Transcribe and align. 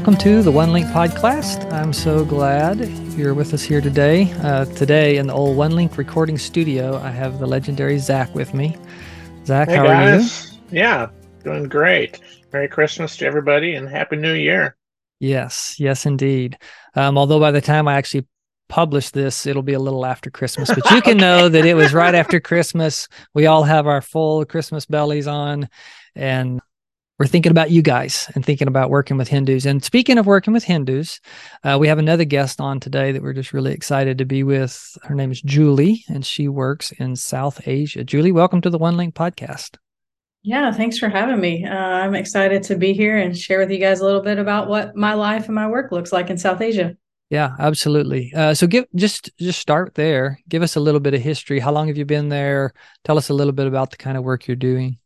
Welcome 0.00 0.16
to 0.16 0.40
the 0.40 0.50
One 0.50 0.72
Link 0.72 0.86
podcast. 0.86 1.70
I'm 1.74 1.92
so 1.92 2.24
glad 2.24 2.88
you're 3.18 3.34
with 3.34 3.52
us 3.52 3.60
here 3.62 3.82
today. 3.82 4.32
Uh, 4.42 4.64
today 4.64 5.18
in 5.18 5.26
the 5.26 5.34
old 5.34 5.58
One 5.58 5.72
Link 5.72 5.98
recording 5.98 6.38
studio, 6.38 6.96
I 6.96 7.10
have 7.10 7.38
the 7.38 7.46
legendary 7.46 7.98
Zach 7.98 8.34
with 8.34 8.54
me. 8.54 8.78
Zach, 9.44 9.68
hey 9.68 9.76
how 9.76 9.84
guys. 9.84 10.46
are 10.46 10.54
you? 10.54 10.78
Yeah, 10.78 11.10
doing 11.44 11.64
great. 11.64 12.18
Merry 12.50 12.66
Christmas 12.66 13.14
to 13.18 13.26
everybody 13.26 13.74
and 13.74 13.86
Happy 13.86 14.16
New 14.16 14.32
Year. 14.32 14.74
Yes, 15.18 15.76
yes, 15.78 16.06
indeed. 16.06 16.56
Um, 16.94 17.18
although 17.18 17.38
by 17.38 17.50
the 17.50 17.60
time 17.60 17.86
I 17.86 17.96
actually 17.96 18.26
publish 18.70 19.10
this, 19.10 19.44
it'll 19.44 19.62
be 19.62 19.74
a 19.74 19.78
little 19.78 20.06
after 20.06 20.30
Christmas, 20.30 20.70
but 20.74 20.90
you 20.92 21.02
can 21.02 21.18
know 21.18 21.50
that 21.50 21.66
it 21.66 21.74
was 21.74 21.92
right 21.92 22.14
after 22.14 22.40
Christmas. 22.40 23.06
We 23.34 23.44
all 23.44 23.64
have 23.64 23.86
our 23.86 24.00
full 24.00 24.46
Christmas 24.46 24.86
bellies 24.86 25.26
on, 25.26 25.68
and 26.14 26.62
we're 27.20 27.26
thinking 27.26 27.52
about 27.52 27.70
you 27.70 27.82
guys 27.82 28.30
and 28.34 28.46
thinking 28.46 28.66
about 28.66 28.88
working 28.88 29.18
with 29.18 29.28
Hindus. 29.28 29.66
And 29.66 29.84
speaking 29.84 30.16
of 30.16 30.24
working 30.24 30.54
with 30.54 30.64
Hindus, 30.64 31.20
uh, 31.62 31.76
we 31.78 31.86
have 31.86 31.98
another 31.98 32.24
guest 32.24 32.62
on 32.62 32.80
today 32.80 33.12
that 33.12 33.20
we're 33.20 33.34
just 33.34 33.52
really 33.52 33.74
excited 33.74 34.16
to 34.16 34.24
be 34.24 34.42
with. 34.42 34.96
Her 35.02 35.14
name 35.14 35.30
is 35.30 35.42
Julie, 35.42 36.02
and 36.08 36.24
she 36.24 36.48
works 36.48 36.92
in 36.92 37.16
South 37.16 37.68
Asia. 37.68 38.04
Julie, 38.04 38.32
welcome 38.32 38.62
to 38.62 38.70
the 38.70 38.78
One 38.78 38.96
Link 38.96 39.14
podcast. 39.14 39.76
Yeah, 40.42 40.72
thanks 40.72 40.96
for 40.96 41.10
having 41.10 41.38
me. 41.38 41.66
Uh, 41.66 41.74
I'm 41.74 42.14
excited 42.14 42.62
to 42.62 42.76
be 42.76 42.94
here 42.94 43.18
and 43.18 43.36
share 43.36 43.58
with 43.58 43.70
you 43.70 43.76
guys 43.78 44.00
a 44.00 44.04
little 44.06 44.22
bit 44.22 44.38
about 44.38 44.68
what 44.68 44.96
my 44.96 45.12
life 45.12 45.44
and 45.44 45.54
my 45.54 45.66
work 45.66 45.92
looks 45.92 46.14
like 46.14 46.30
in 46.30 46.38
South 46.38 46.62
Asia. 46.62 46.96
Yeah, 47.28 47.54
absolutely. 47.58 48.32
Uh, 48.34 48.54
so 48.54 48.66
give 48.66 48.86
just 48.94 49.30
just 49.38 49.60
start 49.60 49.94
there. 49.94 50.40
Give 50.48 50.62
us 50.62 50.74
a 50.74 50.80
little 50.80 51.00
bit 51.00 51.12
of 51.12 51.20
history. 51.20 51.60
How 51.60 51.70
long 51.70 51.88
have 51.88 51.98
you 51.98 52.06
been 52.06 52.30
there? 52.30 52.72
Tell 53.04 53.18
us 53.18 53.28
a 53.28 53.34
little 53.34 53.52
bit 53.52 53.66
about 53.66 53.90
the 53.90 53.98
kind 53.98 54.16
of 54.16 54.24
work 54.24 54.48
you're 54.48 54.56
doing. 54.56 54.99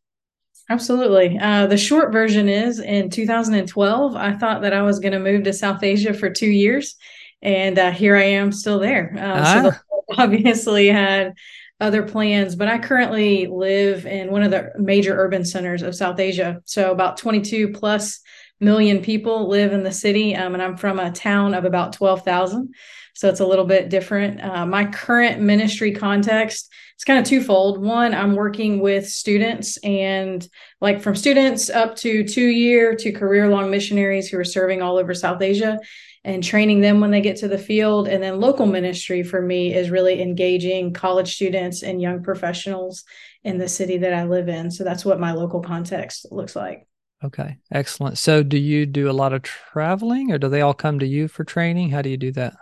Absolutely. 0.71 1.39
Uh, 1.39 1.67
the 1.67 1.77
short 1.77 2.13
version 2.13 2.49
is 2.49 2.81
in 2.81 3.11
2012, 3.11 4.17
I 4.17 4.33
thought 4.33 4.63
that 4.63 4.73
I 4.73 4.83
was 4.83 4.99
going 4.99 5.13
to 5.13 5.19
move 5.19 5.45
to 5.45 5.53
South 5.53 5.83
Asia 5.83 6.15
for 6.15 6.31
two 6.31 6.49
years, 6.49 6.97
and 7.43 7.79
uh, 7.79 7.91
here 7.91 8.17
I 8.17 8.25
am 8.25 8.51
still 8.51 8.79
there. 8.79 9.15
Uh, 9.17 9.41
ah. 9.43 9.55
So 9.55 9.71
the, 9.71 9.81
obviously 10.23 10.89
had 10.89 11.35
other 11.81 12.03
plans, 12.03 12.57
but 12.57 12.69
I 12.69 12.79
currently 12.79 13.47
live 13.47 14.07
in 14.07 14.31
one 14.31 14.43
of 14.43 14.51
the 14.51 14.73
major 14.79 15.15
urban 15.19 15.45
centers 15.45 15.83
of 15.83 15.95
South 15.95 16.19
Asia. 16.19 16.63
So 16.65 16.91
about 16.93 17.19
22 17.19 17.73
plus 17.73 18.21
million 18.61 19.03
people 19.03 19.49
live 19.49 19.73
in 19.73 19.83
the 19.83 19.93
city, 19.93 20.35
um, 20.35 20.55
and 20.55 20.63
I'm 20.63 20.77
from 20.77 20.99
a 20.99 21.13
town 21.13 21.53
of 21.53 21.65
about 21.65 21.93
12,000. 21.93 22.75
So 23.15 23.29
it's 23.29 23.41
a 23.41 23.47
little 23.47 23.65
bit 23.65 23.89
different. 23.89 24.43
Uh, 24.43 24.67
my 24.67 24.85
current 24.85 25.41
ministry 25.41 25.93
context 25.93 26.71
it's 26.95 27.05
kind 27.05 27.19
of 27.19 27.25
twofold. 27.25 27.83
One, 27.83 28.15
I'm 28.15 28.37
working 28.37 28.81
with 28.81 29.09
students 29.09 29.79
and 29.79 30.47
like 30.81 31.03
from 31.03 31.17
students 31.17 31.69
up 31.69 31.97
to 31.97 32.23
two 32.23 32.47
year 32.47 32.95
to 32.97 33.13
career 33.13 33.49
long 33.49 33.71
missionaries 33.71 34.29
who 34.29 34.39
are 34.39 34.45
serving 34.45 34.81
all 34.81 34.97
over 34.97 35.13
South 35.13 35.43
Asia 35.43 35.79
and 36.23 36.43
training 36.43 36.81
them 36.81 37.01
when 37.01 37.11
they 37.11 37.21
get 37.21 37.37
to 37.39 37.49
the 37.49 37.59
field. 37.59 38.07
And 38.07 38.23
then 38.23 38.41
local 38.41 38.67
ministry 38.67 39.25
for 39.25 39.43
me 39.43 39.75
is 39.75 39.91
really 39.91 40.23
engaging 40.23 40.93
college 40.93 41.35
students 41.35 41.83
and 41.83 42.01
young 42.01 42.23
professionals 42.23 43.03
in 43.43 43.59
the 43.59 43.69
city 43.69 43.99
that 43.99 44.15
I 44.15 44.25
live 44.25 44.49
in. 44.49 44.71
So 44.71 44.85
that's 44.85 45.05
what 45.05 45.21
my 45.21 45.33
local 45.33 45.61
context 45.61 46.27
looks 46.31 46.55
like. 46.55 46.87
Okay, 47.25 47.57
excellent. 47.73 48.19
So, 48.19 48.43
do 48.43 48.59
you 48.59 48.85
do 48.85 49.11
a 49.11 49.13
lot 49.13 49.33
of 49.33 49.43
traveling 49.43 50.31
or 50.31 50.37
do 50.37 50.49
they 50.51 50.61
all 50.61 50.75
come 50.75 50.99
to 50.99 51.07
you 51.07 51.27
for 51.27 51.43
training? 51.43 51.89
How 51.89 52.03
do 52.03 52.11
you 52.11 52.19
do 52.19 52.33
that? 52.33 52.55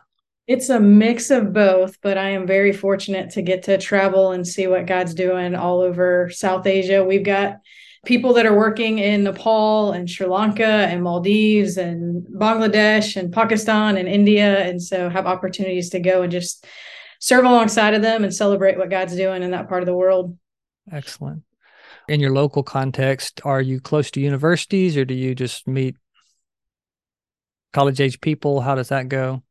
It's 0.49 0.69
a 0.69 0.81
mix 0.81 1.31
of 1.31 1.53
both, 1.53 2.01
but 2.03 2.19
I 2.19 2.31
am 2.31 2.47
very 2.47 2.73
fortunate 2.73 3.31
to 3.31 3.43
get 3.43 3.63
to 3.65 3.79
travel 3.79 4.33
and 4.33 4.47
see 4.47 4.67
what 4.67 4.87
God's 4.87 5.15
doing 5.15 5.55
all 5.55 5.81
over 5.81 6.31
South 6.31 6.67
Asia. 6.67 7.05
We've 7.05 7.25
got 7.25 7.59
people 8.05 8.35
that 8.35 8.47
are 8.47 8.57
working 8.57 8.99
in 8.99 9.23
Nepal 9.23 9.93
and 9.93 10.11
Sri 10.11 10.27
Lanka 10.27 10.65
and 10.65 11.05
Maldives 11.05 11.77
and 11.77 12.27
Bangladesh 12.27 13.17
and 13.17 13.33
Pakistan 13.33 13.97
and 13.97 14.09
India. 14.09 14.69
And 14.69 14.83
so 14.83 15.09
have 15.09 15.27
opportunities 15.27 15.91
to 15.91 16.01
go 16.01 16.23
and 16.23 16.33
just 16.33 16.67
serve 17.21 17.45
alongside 17.45 17.95
of 17.95 18.03
them 18.03 18.25
and 18.25 18.35
celebrate 18.35 18.77
what 18.77 18.91
God's 18.91 19.15
doing 19.15 19.45
in 19.45 19.53
that 19.53 19.69
part 19.69 19.83
of 19.83 19.87
the 19.87 19.95
world. 19.95 20.37
Excellent. 20.91 21.45
In 22.09 22.19
your 22.19 22.33
local 22.33 22.65
context, 22.65 23.41
are 23.45 23.63
you 23.63 23.81
close 23.81 24.11
to 24.11 24.21
universities 24.21 24.97
or 24.97 25.05
do 25.05 25.15
you 25.15 25.37
just 25.37 25.69
meet 25.69 25.95
college 27.73 28.01
age 28.01 28.21
people? 28.21 28.61
How 28.61 28.75
does 28.75 28.89
that 28.89 29.09
go? 29.09 29.45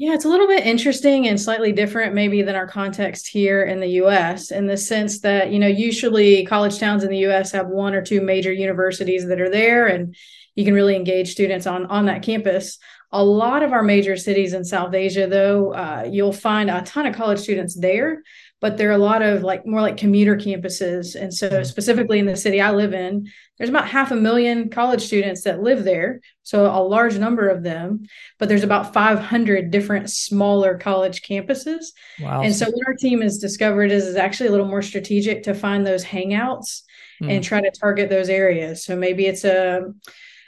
Yeah, 0.00 0.14
it's 0.14 0.24
a 0.24 0.30
little 0.30 0.46
bit 0.46 0.64
interesting 0.64 1.28
and 1.28 1.38
slightly 1.38 1.72
different, 1.72 2.14
maybe, 2.14 2.40
than 2.40 2.54
our 2.54 2.66
context 2.66 3.28
here 3.28 3.64
in 3.64 3.80
the 3.80 4.00
US, 4.04 4.50
in 4.50 4.66
the 4.66 4.78
sense 4.78 5.20
that, 5.20 5.52
you 5.52 5.58
know, 5.58 5.66
usually 5.66 6.46
college 6.46 6.78
towns 6.78 7.04
in 7.04 7.10
the 7.10 7.26
US 7.26 7.52
have 7.52 7.66
one 7.66 7.92
or 7.92 8.00
two 8.00 8.22
major 8.22 8.50
universities 8.50 9.28
that 9.28 9.42
are 9.42 9.50
there, 9.50 9.88
and 9.88 10.16
you 10.54 10.64
can 10.64 10.72
really 10.72 10.96
engage 10.96 11.32
students 11.32 11.66
on, 11.66 11.84
on 11.84 12.06
that 12.06 12.22
campus. 12.22 12.78
A 13.12 13.22
lot 13.22 13.62
of 13.62 13.74
our 13.74 13.82
major 13.82 14.16
cities 14.16 14.54
in 14.54 14.64
South 14.64 14.94
Asia, 14.94 15.26
though, 15.26 15.74
uh, 15.74 16.08
you'll 16.10 16.32
find 16.32 16.70
a 16.70 16.80
ton 16.80 17.04
of 17.04 17.14
college 17.14 17.40
students 17.40 17.78
there, 17.78 18.22
but 18.60 18.76
there 18.76 18.90
are 18.90 18.92
a 18.92 18.98
lot 18.98 19.22
of 19.22 19.42
like 19.42 19.66
more 19.66 19.80
like 19.80 19.96
commuter 19.96 20.36
campuses. 20.36 21.14
And 21.20 21.32
so, 21.32 21.48
mm-hmm. 21.48 21.64
specifically 21.64 22.18
in 22.18 22.26
the 22.26 22.36
city 22.36 22.60
I 22.60 22.70
live 22.70 22.92
in, 22.92 23.28
there's 23.56 23.70
about 23.70 23.88
half 23.88 24.10
a 24.10 24.16
million 24.16 24.68
college 24.68 25.02
students 25.02 25.42
that 25.44 25.62
live 25.62 25.84
there. 25.84 26.20
So, 26.42 26.66
a 26.66 26.82
large 26.82 27.16
number 27.16 27.48
of 27.48 27.62
them, 27.62 28.06
but 28.38 28.48
there's 28.48 28.62
about 28.62 28.92
500 28.92 29.70
different 29.70 30.10
smaller 30.10 30.76
college 30.76 31.22
campuses. 31.22 31.86
Wow. 32.20 32.42
And 32.42 32.54
so, 32.54 32.66
what 32.66 32.86
our 32.86 32.94
team 32.94 33.22
has 33.22 33.38
discovered 33.38 33.90
is, 33.90 34.06
is 34.06 34.16
actually 34.16 34.48
a 34.48 34.52
little 34.52 34.68
more 34.68 34.82
strategic 34.82 35.42
to 35.44 35.54
find 35.54 35.86
those 35.86 36.04
hangouts 36.04 36.82
mm. 37.22 37.30
and 37.30 37.42
try 37.42 37.60
to 37.60 37.70
target 37.70 38.10
those 38.10 38.28
areas. 38.28 38.84
So, 38.84 38.94
maybe 38.94 39.26
it's 39.26 39.44
a 39.44 39.82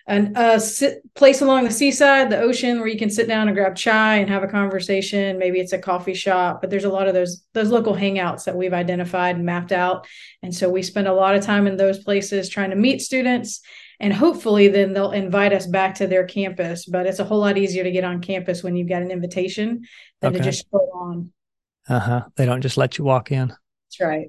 an, 0.07 0.33
a 0.37 0.59
sit, 0.59 1.03
place 1.15 1.43
along 1.43 1.65
the 1.65 1.71
seaside, 1.71 2.31
the 2.31 2.41
ocean, 2.41 2.79
where 2.79 2.89
you 2.89 2.99
can 2.99 3.11
sit 3.11 3.29
down 3.29 3.49
and 3.49 3.57
grab 3.57 3.77
chai 3.77 4.17
and 4.17 4.29
have 4.29 4.43
a 4.43 4.49
conversation. 4.49 5.39
Maybe 5.39 5.61
it's 5.61 5.73
a 5.73 5.79
coffee 5.79 6.15
shop, 6.15 6.61
but 6.61 6.71
there's 6.71 6.85
a 6.85 6.91
lot 6.91 7.07
of 7.07 7.15
those 7.15 7.45
those 7.53 7.71
local 7.71 7.95
hangouts 7.95 8.45
that 8.45 8.57
we've 8.57 8.73
identified 8.73 9.37
and 9.37 9.47
mapped 9.47 9.73
out. 9.73 10.07
And 10.43 10.55
so 10.55 10.69
we 10.69 10.83
spend 10.83 11.07
a 11.07 11.15
lot 11.15 11.37
of 11.37 11.45
time 11.45 11.67
in 11.67 11.77
those 11.77 12.03
places 12.03 12.49
trying 12.49 12.71
to 12.71 12.77
meet 12.77 13.01
students, 13.01 13.61
and 14.01 14.13
hopefully 14.13 14.69
then 14.69 14.93
they'll 14.93 15.13
invite 15.13 15.53
us 15.53 15.67
back 15.67 15.95
to 15.97 16.07
their 16.07 16.25
campus. 16.25 16.85
But 16.85 17.07
it's 17.07 17.21
a 17.21 17.25
whole 17.25 17.41
lot 17.41 17.59
easier 17.59 17.85
to 17.85 17.93
get 17.93 18.05
on 18.05 18.21
campus 18.21 18.63
when 18.63 18.75
you've 18.75 18.89
got 18.89 19.03
an 19.03 19.11
invitation 19.11 19.83
than 20.21 20.35
okay. 20.35 20.39
to 20.39 20.45
just 20.45 20.71
go 20.71 20.79
on. 20.79 21.33
Uh 21.89 22.01
huh. 22.01 22.23
They 22.37 22.47
don't 22.47 22.63
just 22.63 22.77
let 22.77 22.99
you 22.99 23.05
walk 23.05 23.31
in. 23.31 23.49
That's 23.49 24.01
right. 24.01 24.29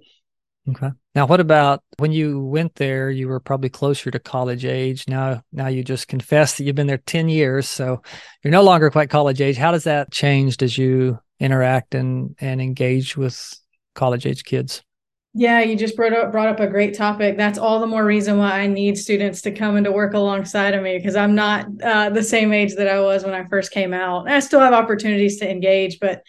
Okay. 0.69 0.90
Now, 1.13 1.28
what 1.28 1.41
about 1.41 1.84
when 1.97 2.13
you 2.13 2.41
went 2.46 2.75
there? 2.75 3.09
You 3.09 3.28
were 3.28 3.41
probably 3.41 3.69
closer 3.69 4.09
to 4.09 4.19
college 4.19 4.63
age. 4.63 5.06
Now, 5.09 5.44
now 5.51 5.68
you 5.68 5.84
just 5.84 6.07
confessed 6.07 6.57
that 6.57 6.63
you've 6.63 6.75
been 6.75 6.88
there 6.88 6.97
ten 6.97 7.28
years, 7.28 7.68
so 7.68 8.01
you're 8.44 8.51
no 8.51 8.63
longer 8.63 8.90
quite 8.90 9.09
college 9.09 9.41
age. 9.41 9.57
How 9.57 9.72
does 9.72 9.84
that 9.84 10.12
change 10.12 10.62
as 10.63 10.78
you 10.78 11.19
interact 11.40 11.96
and 11.96 12.35
and 12.40 12.62
engage 12.62 13.18
with 13.18 13.53
college 13.94 14.25
age 14.25 14.46
kids? 14.46 14.81
Yeah, 15.35 15.62
you 15.62 15.75
just 15.75 15.96
brought 15.97 16.13
up 16.13 16.31
brought 16.31 16.47
up 16.47 16.62
a 16.62 16.68
great 16.68 16.96
topic. 16.96 17.35
That's 17.35 17.57
all 17.57 17.79
the 17.79 17.88
more 17.88 18.06
reason 18.06 18.38
why 18.38 18.59
I 18.62 18.68
need 18.68 18.97
students 18.97 19.41
to 19.41 19.52
come 19.52 19.75
and 19.75 19.84
to 19.85 19.91
work 19.91 20.13
alongside 20.13 20.75
of 20.75 20.84
me 20.84 20.97
because 20.97 21.16
I'm 21.16 21.35
not 21.35 21.66
uh, 21.84 22.09
the 22.12 22.23
same 22.23 22.53
age 22.53 22.75
that 22.75 22.88
I 22.88 23.02
was 23.02 23.25
when 23.25 23.34
I 23.34 23.44
first 23.50 23.72
came 23.72 23.94
out. 23.94 24.28
And 24.28 24.34
I 24.34 24.40
still 24.40 24.59
have 24.62 24.73
opportunities 24.73 25.40
to 25.40 25.50
engage, 25.50 26.00
but 26.00 26.22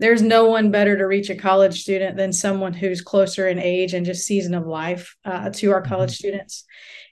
there's 0.00 0.22
no 0.22 0.46
one 0.46 0.70
better 0.70 0.96
to 0.96 1.06
reach 1.06 1.28
a 1.28 1.34
college 1.34 1.82
student 1.82 2.16
than 2.16 2.32
someone 2.32 2.72
who's 2.72 3.02
closer 3.02 3.48
in 3.48 3.58
age 3.58 3.92
and 3.92 4.06
just 4.06 4.26
season 4.26 4.54
of 4.54 4.66
life 4.66 5.14
uh, 5.26 5.50
to 5.50 5.70
our 5.72 5.82
college 5.82 6.12
mm-hmm. 6.12 6.28
students 6.28 6.64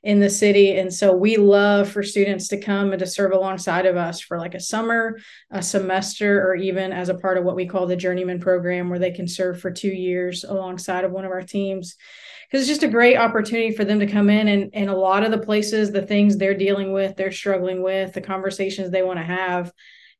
in 0.03 0.21
the 0.21 0.31
city. 0.31 0.79
And 0.79 0.93
so 0.93 1.15
we 1.15 1.37
love 1.37 1.91
for 1.91 2.03
students 2.03 2.49
to 2.49 2.61
come 2.61 2.93
and 2.93 2.99
to 3.01 3.07
serve 3.07 3.33
alongside 3.33 3.85
of 3.85 3.97
us 3.97 4.21
for 4.21 4.39
like 4.39 4.55
a 4.55 4.61
summer, 4.61 5.19
a 5.51 5.63
semester, 5.63 6.49
or 6.49 6.55
even 6.55 6.93
as 6.93 7.11
a 7.11 7.15
part 7.15 7.37
of 7.37 7.45
what 7.45 7.57
we 7.57 7.67
call 7.67 7.87
the 7.87 7.97
journeyman 7.97 8.41
program, 8.41 8.89
where 8.89 8.99
they 8.99 9.11
can 9.11 9.29
serve 9.29 9.61
for 9.61 9.71
two 9.71 9.89
years 9.89 10.45
alongside 10.45 11.05
of 11.05 11.13
one 11.13 11.27
of 11.27 11.31
our 11.31 11.43
teams. 11.43 11.95
Because 12.51 12.63
it's 12.63 12.71
just 12.71 12.89
a 12.89 12.89
great 12.89 13.19
opportunity 13.19 13.77
for 13.77 13.85
them 13.85 14.01
to 14.01 14.07
come 14.07 14.31
in 14.31 14.49
and, 14.49 14.71
and 14.73 14.89
a 14.89 14.97
lot 14.97 15.25
of 15.25 15.31
the 15.31 15.39
places, 15.39 15.93
the 15.93 16.01
things 16.01 16.39
they're 16.39 16.55
dealing 16.55 16.95
with, 16.95 17.17
they're 17.17 17.33
struggling 17.33 17.83
with, 17.83 18.15
the 18.15 18.23
conversations 18.23 18.91
they 18.91 19.03
want 19.03 19.19
to 19.19 19.25
have 19.25 19.71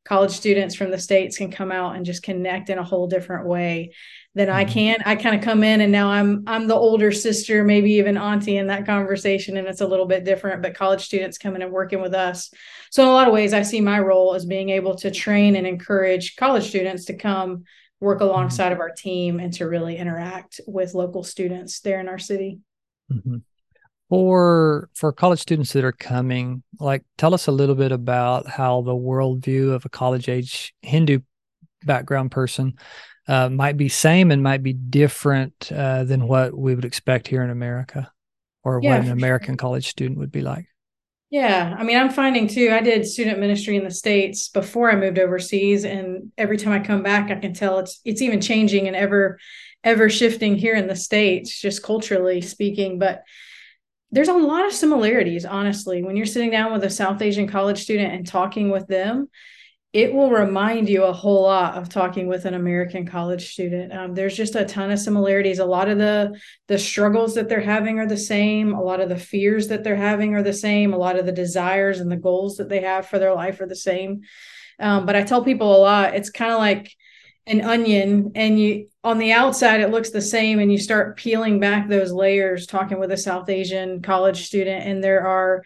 college 0.05 0.31
students 0.31 0.75
from 0.75 0.91
the 0.91 0.99
states 0.99 1.37
can 1.37 1.51
come 1.51 1.71
out 1.71 1.95
and 1.95 2.07
just 2.07 2.23
connect 2.23 2.71
in 2.71 2.79
a 2.79 2.85
whole 2.85 3.07
different 3.07 3.47
way 3.47 3.93
than 4.35 4.49
I 4.49 4.65
mm-hmm. 4.65 4.73
can. 4.73 5.03
I 5.05 5.17
kind 5.17 5.37
of 5.37 5.43
come 5.43 5.63
in 5.63 5.81
and 5.81 5.93
now 5.93 6.11
I'm 6.11 6.45
I'm 6.47 6.67
the 6.67 6.75
older 6.75 7.13
sister, 7.13 7.63
maybe 7.63 7.93
even 7.93 8.17
auntie 8.17 8.57
in 8.57 8.69
that 8.69 8.87
conversation, 8.87 9.57
and 9.57 9.69
it's 9.69 9.81
a 9.81 9.87
little 9.87 10.07
bit 10.07 10.25
different. 10.25 10.63
But 10.63 10.75
college 10.75 11.05
students 11.05 11.39
coming 11.39 11.63
and 11.63 11.73
working 11.73 12.01
with 12.01 12.15
us. 12.15 12.51
So 12.91 13.03
in 13.03 13.09
a 13.09 13.13
lot 13.13 13.29
of 13.29 13.35
ways, 13.35 13.53
I 13.53 13.63
see 13.63 13.81
my 13.81 13.99
role 14.01 14.35
as 14.35 14.47
being 14.47 14.71
able 14.71 14.95
to 14.97 15.11
train 15.11 15.57
and 15.57 15.67
encourage 15.67 16.37
college 16.37 16.69
students 16.69 17.05
to 17.07 17.15
come 17.15 17.65
work 18.01 18.19
mm-hmm. 18.19 18.29
alongside 18.29 18.73
of 18.73 18.81
our 18.81 18.91
team 18.91 19.41
and 19.41 19.53
to 19.55 19.69
really 19.69 19.97
interact 19.97 20.61
with 20.67 20.95
local 20.95 21.23
students 21.23 21.81
there 21.81 22.01
in 22.01 22.09
our 22.09 22.19
city. 22.19 22.61
Mm-hmm 23.13 23.39
for 24.09 24.89
for 24.95 25.13
college 25.13 25.41
students 25.41 25.73
that 25.73 25.85
are 25.85 25.93
coming 25.93 26.63
like 26.81 27.05
tell 27.17 27.35
us 27.35 27.47
a 27.47 27.53
little 27.53 27.75
bit 27.75 27.93
about 27.93 28.49
how 28.49 28.81
the 28.83 28.95
worldview 28.95 29.73
of 29.73 29.85
a 29.85 29.89
college 29.89 30.29
age 30.29 30.75
hindu 30.83 31.21
background 31.85 32.31
person 32.31 32.75
uh, 33.29 33.49
might 33.49 33.77
be 33.77 33.89
same 33.89 34.31
and 34.31 34.43
might 34.43 34.63
be 34.63 34.73
different 34.73 35.71
uh, 35.73 36.05
than 36.05 36.27
what 36.27 36.57
we 36.57 36.75
would 36.75 36.85
expect 36.85 37.29
here 37.29 37.43
in 37.43 37.51
america 37.51 38.11
or 38.65 38.81
yeah, 38.83 38.97
what 38.97 39.05
an 39.05 39.13
american 39.13 39.53
sure. 39.53 39.57
college 39.57 39.87
student 39.87 40.19
would 40.19 40.33
be 40.33 40.41
like 40.41 40.67
Yeah, 41.31 41.77
I 41.79 41.85
mean, 41.85 41.99
I'm 41.99 42.09
finding 42.09 42.49
too. 42.49 42.71
I 42.73 42.81
did 42.81 43.05
student 43.07 43.39
ministry 43.39 43.77
in 43.77 43.85
the 43.85 43.91
states 43.91 44.49
before 44.49 44.91
I 44.91 44.97
moved 44.97 45.19
overseas, 45.19 45.85
and 45.85 46.33
every 46.39 46.57
time 46.57 46.73
I 46.73 46.81
come 46.81 47.03
back, 47.03 47.31
I 47.31 47.35
can 47.35 47.53
tell 47.53 47.81
it's 47.81 48.01
it's 48.03 48.23
even 48.23 48.41
changing 48.41 48.87
and 48.87 48.97
ever 48.97 49.39
ever 49.85 50.09
shifting 50.09 50.57
here 50.57 50.75
in 50.75 50.87
the 50.87 50.97
states, 50.97 51.61
just 51.61 51.83
culturally 51.83 52.41
speaking. 52.41 52.99
But 52.99 53.25
there's 54.11 54.29
a 54.29 54.33
lot 54.33 54.67
of 54.67 54.73
similarities, 54.73 55.45
honestly. 55.45 56.03
When 56.03 56.17
you're 56.17 56.27
sitting 56.27 56.51
down 56.51 56.73
with 56.73 56.85
a 56.85 56.91
South 56.91 57.21
Asian 57.21 57.47
college 57.47 57.83
student 57.83 58.13
and 58.13 58.27
talking 58.27 58.71
with 58.71 58.87
them, 58.87 59.29
it 59.93 60.13
will 60.13 60.31
remind 60.31 60.89
you 60.89 61.05
a 61.05 61.13
whole 61.13 61.43
lot 61.43 61.75
of 61.75 61.89
talking 61.89 62.27
with 62.27 62.45
an 62.45 62.55
American 62.55 63.07
college 63.07 63.53
student. 63.53 63.93
Um, 63.93 64.15
there's 64.15 64.37
just 64.37 64.55
a 64.55 64.67
ton 64.67 64.91
of 64.91 64.99
similarities. 64.99 65.59
A 65.59 65.65
lot 65.65 65.89
of 65.89 65.97
the 65.99 66.39
the 66.67 66.79
struggles 66.79 67.35
that 67.35 67.49
they're 67.49 67.61
having 67.61 67.99
are 67.99 68.07
the 68.07 68.17
same. 68.17 68.75
A 68.75 68.83
lot 68.83 69.01
of 69.01 69.09
the 69.09 69.19
fears 69.19 69.69
that 69.69 69.85
they're 69.85 69.97
having 69.97 70.35
are 70.35 70.43
the 70.43 70.53
same. 70.53 70.93
A 70.93 70.99
lot 70.99 71.19
of 71.19 71.25
the 71.25 71.33
desires 71.33 72.01
and 72.01 72.11
the 72.11 72.17
goals 72.17 72.57
that 72.57 72.69
they 72.69 72.83
have 72.83 73.07
for 73.07 73.19
their 73.19 73.35
life 73.35 73.61
are 73.61 73.67
the 73.67 73.75
same. 73.75 74.21
Um, 74.79 75.07
but 75.07 75.17
I 75.17 75.23
tell 75.23 75.43
people 75.43 75.75
a 75.75 75.81
lot. 75.81 76.15
It's 76.15 76.31
kind 76.31 76.53
of 76.53 76.59
like 76.59 76.95
an 77.49 77.63
onion, 77.63 78.33
and 78.35 78.61
you 78.61 78.89
on 79.03 79.19
the 79.19 79.33
outside 79.33 79.81
it 79.81 79.91
looks 79.91 80.11
the 80.11 80.21
same, 80.21 80.59
and 80.59 80.71
you 80.71 80.79
start 80.79 81.17
peeling 81.17 81.61
back 81.61 81.89
those 81.89 82.13
layers. 82.13 82.67
Talking 82.67 83.01
with 83.01 83.11
a 83.13 83.17
South 83.17 83.49
Asian 83.49 84.03
college 84.03 84.47
student, 84.47 84.87
and 84.87 85.03
there 85.03 85.27
are 85.27 85.63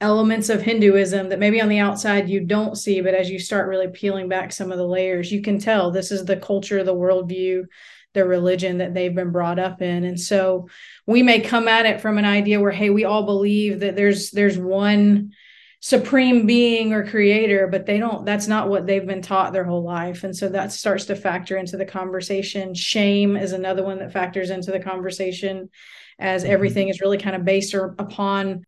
elements 0.00 0.48
of 0.48 0.62
Hinduism 0.62 1.30
that 1.30 1.38
maybe 1.38 1.60
on 1.60 1.68
the 1.68 1.78
outside 1.78 2.28
you 2.28 2.40
don't 2.40 2.76
see, 2.76 3.00
but 3.00 3.14
as 3.14 3.30
you 3.30 3.38
start 3.38 3.68
really 3.68 3.88
peeling 3.88 4.28
back 4.28 4.52
some 4.52 4.70
of 4.70 4.78
the 4.78 4.86
layers, 4.86 5.32
you 5.32 5.40
can 5.40 5.58
tell 5.58 5.90
this 5.90 6.10
is 6.10 6.24
the 6.24 6.36
culture, 6.36 6.84
the 6.84 6.94
worldview, 6.94 7.64
the 8.12 8.24
religion 8.24 8.78
that 8.78 8.94
they've 8.94 9.14
been 9.14 9.32
brought 9.32 9.58
up 9.58 9.80
in. 9.80 10.04
And 10.04 10.18
so 10.18 10.68
we 11.06 11.22
may 11.22 11.40
come 11.40 11.68
at 11.68 11.86
it 11.86 12.00
from 12.00 12.18
an 12.18 12.24
idea 12.24 12.60
where, 12.60 12.72
hey, 12.72 12.90
we 12.90 13.04
all 13.04 13.24
believe 13.24 13.80
that 13.80 13.96
there's 13.96 14.30
there's 14.30 14.58
one 14.58 15.32
supreme 15.86 16.46
being 16.46 16.92
or 16.92 17.06
creator, 17.06 17.68
but 17.68 17.86
they 17.86 17.96
don't, 17.96 18.24
that's 18.26 18.48
not 18.48 18.68
what 18.68 18.88
they've 18.88 19.06
been 19.06 19.22
taught 19.22 19.52
their 19.52 19.62
whole 19.62 19.84
life. 19.84 20.24
And 20.24 20.36
so 20.36 20.48
that 20.48 20.72
starts 20.72 21.04
to 21.04 21.14
factor 21.14 21.56
into 21.56 21.76
the 21.76 21.84
conversation. 21.84 22.74
Shame 22.74 23.36
is 23.36 23.52
another 23.52 23.84
one 23.84 24.00
that 24.00 24.12
factors 24.12 24.50
into 24.50 24.72
the 24.72 24.80
conversation 24.80 25.70
as 26.18 26.42
mm-hmm. 26.42 26.52
everything 26.52 26.88
is 26.88 27.00
really 27.00 27.18
kind 27.18 27.36
of 27.36 27.44
based 27.44 27.72
upon 27.72 28.64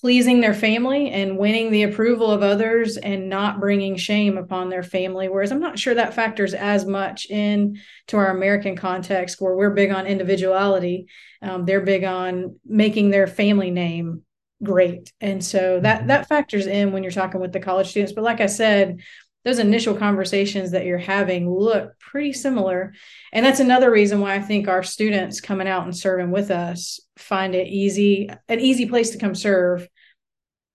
pleasing 0.00 0.40
their 0.40 0.54
family 0.54 1.10
and 1.10 1.38
winning 1.38 1.72
the 1.72 1.82
approval 1.82 2.30
of 2.30 2.44
others 2.44 2.96
and 2.98 3.28
not 3.28 3.58
bringing 3.58 3.96
shame 3.96 4.38
upon 4.38 4.70
their 4.70 4.82
family 4.82 5.28
whereas 5.28 5.52
i'm 5.52 5.60
not 5.60 5.78
sure 5.78 5.94
that 5.94 6.14
factors 6.14 6.54
as 6.54 6.86
much 6.86 7.28
in 7.28 7.78
to 8.06 8.16
our 8.16 8.30
american 8.30 8.74
context 8.74 9.42
where 9.42 9.54
we're 9.54 9.68
big 9.74 9.90
on 9.90 10.06
individuality 10.06 11.06
um, 11.42 11.66
they're 11.66 11.82
big 11.82 12.02
on 12.02 12.58
making 12.64 13.10
their 13.10 13.26
family 13.26 13.70
name 13.70 14.22
great 14.62 15.12
and 15.20 15.44
so 15.44 15.80
that 15.80 16.00
mm-hmm. 16.00 16.08
that 16.08 16.28
factors 16.28 16.66
in 16.66 16.92
when 16.92 17.02
you're 17.02 17.12
talking 17.12 17.40
with 17.40 17.52
the 17.52 17.60
college 17.60 17.88
students 17.88 18.12
but 18.12 18.24
like 18.24 18.40
i 18.40 18.46
said 18.46 19.00
those 19.44 19.58
initial 19.58 19.94
conversations 19.94 20.72
that 20.72 20.84
you're 20.84 20.98
having 20.98 21.50
look 21.50 21.98
pretty 21.98 22.32
similar. 22.32 22.92
And 23.32 23.44
that's 23.44 23.60
another 23.60 23.90
reason 23.90 24.20
why 24.20 24.34
I 24.34 24.40
think 24.40 24.68
our 24.68 24.82
students 24.82 25.40
coming 25.40 25.66
out 25.66 25.84
and 25.84 25.96
serving 25.96 26.30
with 26.30 26.50
us 26.50 27.00
find 27.16 27.54
it 27.54 27.68
easy, 27.68 28.28
an 28.48 28.60
easy 28.60 28.86
place 28.86 29.10
to 29.10 29.18
come 29.18 29.34
serve 29.34 29.88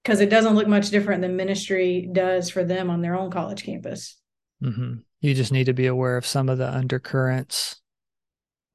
because 0.04 0.20
it 0.20 0.30
doesn't 0.30 0.56
look 0.56 0.68
much 0.68 0.90
different 0.90 1.22
than 1.22 1.36
ministry 1.36 2.10
does 2.12 2.50
for 2.50 2.64
them 2.64 2.90
on 2.90 3.02
their 3.02 3.16
own 3.16 3.30
college 3.30 3.64
campus. 3.64 4.18
Mm-hmm. 4.64 4.96
You 5.22 5.34
just 5.34 5.52
need 5.52 5.66
to 5.66 5.74
be 5.74 5.88
aware 5.88 6.18
of 6.18 6.26
some 6.26 6.50
of 6.50 6.58
the 6.58 6.72
undercurrents 6.72 7.82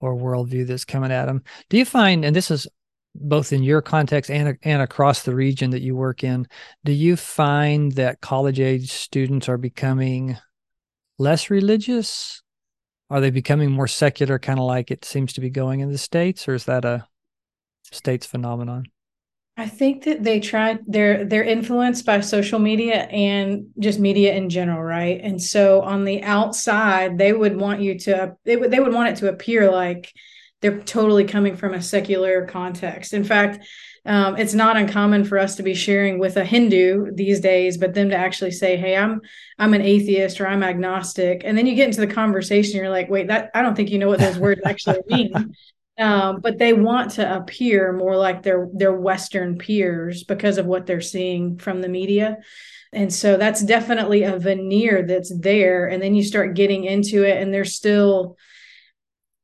or 0.01 0.15
worldview 0.15 0.67
that's 0.67 0.85
coming 0.85 1.13
at 1.13 1.27
them. 1.27 1.43
Do 1.69 1.79
you 1.79 1.85
find, 1.85 2.25
and 2.25 2.35
this 2.35 2.51
is 2.51 2.67
both 3.15 3.53
in 3.53 3.63
your 3.63 3.83
context 3.83 4.31
and 4.31 4.59
and 4.63 4.83
across 4.83 5.23
the 5.23 5.35
region 5.35 5.71
that 5.71 5.83
you 5.83 5.97
work 5.97 6.23
in, 6.25 6.47
do 6.85 6.93
you 6.93 7.17
find 7.17 7.93
that 7.93 8.21
college 8.21 8.61
age 8.61 8.93
students 8.93 9.49
are 9.49 9.59
becoming 9.59 10.37
less 11.19 11.51
religious? 11.51 12.43
Are 13.11 13.21
they 13.21 13.31
becoming 13.31 13.71
more 13.71 13.89
secular, 13.89 14.39
kind 14.39 14.59
of 14.59 14.67
like 14.67 14.91
it 14.91 15.05
seems 15.05 15.33
to 15.33 15.41
be 15.41 15.51
going 15.51 15.81
in 15.81 15.91
the 15.91 15.99
states, 15.99 16.47
or 16.47 16.55
is 16.55 16.65
that 16.67 16.85
a 16.85 17.07
states 17.91 18.27
phenomenon? 18.27 18.85
I 19.57 19.67
think 19.67 20.05
that 20.05 20.25
they 20.25 20.41
try 20.41 20.79
they're 20.87 21.25
they're 21.25 21.45
influenced 21.45 22.07
by 22.07 22.21
social 22.21 22.59
media 22.59 23.03
and 23.03 23.67
just 23.79 23.99
media 23.99 24.35
in 24.35 24.49
general, 24.49 24.83
right? 24.83 25.21
And 25.23 25.43
so 25.43 25.83
on 25.83 26.05
the 26.05 26.23
outside, 26.23 27.19
they 27.19 27.35
would 27.35 27.61
want 27.61 27.83
you 27.83 27.99
to 27.99 28.37
they 28.45 28.57
would 28.57 28.71
they 28.71 28.81
would 28.81 28.95
want 28.95 29.11
it 29.11 29.17
to 29.17 29.29
appear 29.29 29.71
like 29.71 30.13
they're 30.61 30.81
totally 30.81 31.25
coming 31.25 31.57
from 31.57 31.75
a 31.75 31.83
secular 31.83 32.47
context. 32.47 33.15
In 33.15 33.25
fact, 33.25 33.65
um, 34.07 34.37
it's 34.37 34.55
not 34.55 34.77
uncommon 34.77 35.25
for 35.25 35.39
us 35.39 35.57
to 35.57 35.63
be 35.63 35.75
sharing 35.75 36.19
with 36.19 36.37
a 36.37 36.45
Hindu 36.45 37.13
these 37.15 37.41
days, 37.41 37.77
but 37.77 37.93
them 37.95 38.11
to 38.11 38.17
actually 38.17 38.53
say, 38.53 38.77
"Hey, 38.77 38.97
I'm 38.97 39.21
I'm 39.59 39.75
an 39.75 39.83
atheist 39.83 40.41
or 40.41 40.47
I'm 40.47 40.63
agnostic," 40.63 41.43
and 41.45 41.57
then 41.57 41.67
you 41.67 41.75
get 41.75 41.89
into 41.89 42.01
the 42.01 42.07
conversation, 42.07 42.77
you're 42.77 42.89
like, 42.89 43.11
"Wait, 43.11 43.29
that 43.29 43.51
I 43.55 43.63
don't 43.63 43.75
think 43.75 43.91
you 43.91 43.99
know 43.99 44.09
what 44.09 44.21
those 44.21 44.39
words 44.39 44.63
actually 44.65 45.01
mean." 45.09 45.55
Um, 45.99 46.41
but 46.41 46.57
they 46.57 46.73
want 46.73 47.11
to 47.13 47.37
appear 47.37 47.93
more 47.93 48.17
like 48.17 48.43
their 48.43 48.69
their 48.73 48.95
Western 48.95 49.59
peers 49.59 50.25
because 50.25 50.57
of 50.57 50.65
what 50.65 50.87
they're 50.87 51.03
seeing 51.03 51.59
from 51.59 51.83
the 51.83 51.91
media. 51.91 52.39
And 52.95 53.13
so 53.13 53.37
that's 53.37 53.63
definitely 53.63 54.23
a 54.23 54.39
veneer 54.39 55.03
that's 55.07 55.31
there. 55.39 55.89
And 55.89 56.03
then 56.03 56.15
you 56.15 56.25
start 56.25 56.55
getting 56.55 56.85
into 56.85 57.25
it, 57.25 57.43
and 57.43 57.53
they're 57.53 57.67
still 57.67 58.39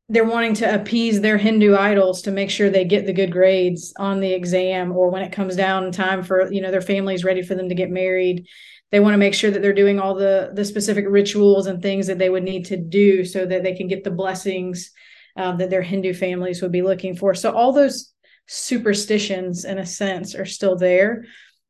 they're 0.08 0.25
wanting 0.25 0.55
to 0.55 0.75
appease 0.75 1.20
their 1.20 1.37
Hindu 1.37 1.75
idols 1.75 2.23
to 2.23 2.31
make 2.31 2.50
sure 2.50 2.70
they 2.70 2.85
get 2.85 3.06
the 3.06 3.12
good 3.12 3.32
grades 3.32 3.93
on 3.99 4.20
the 4.20 4.32
exam 4.32 4.93
or 4.93 5.11
when 5.11 5.23
it 5.23 5.32
comes 5.32 5.56
down 5.56 5.91
time 5.91 6.23
for 6.23 6.50
you 6.53 6.61
know 6.61 6.70
their 6.70 6.81
family's 6.81 7.25
ready 7.25 7.43
for 7.43 7.55
them 7.55 7.69
to 7.69 7.75
get 7.75 7.91
married 7.91 8.47
they 8.93 9.00
want 9.00 9.14
to 9.14 9.19
make 9.19 9.35
sure 9.35 9.50
that 9.50 9.62
they're 9.62 9.73
doing 9.73 9.99
all 9.99 10.14
the 10.14 10.50
the 10.55 10.64
specific 10.64 11.05
rituals 11.08 11.67
and 11.67 11.82
things 11.82 12.06
that 12.06 12.19
they 12.19 12.31
would 12.31 12.44
need 12.44 12.67
to 12.67 12.76
do 12.76 13.25
so 13.25 13.44
that 13.44 13.62
they 13.62 13.75
can 13.75 13.88
get 13.88 14.05
the 14.05 14.11
blessings 14.11 14.93
um, 15.37 15.58
that 15.58 15.70
their 15.70 15.82
Hindu 15.82 16.14
families 16.14 16.62
would 16.62 16.73
be 16.73 16.82
looking 16.82 17.17
for 17.17 17.35
so 17.35 17.50
all 17.52 17.73
those 17.73 18.12
superstitions 18.47 19.64
in 19.64 19.79
a 19.79 19.87
sense 19.87 20.37
are 20.37 20.47
still 20.47 20.76
there 20.76 21.25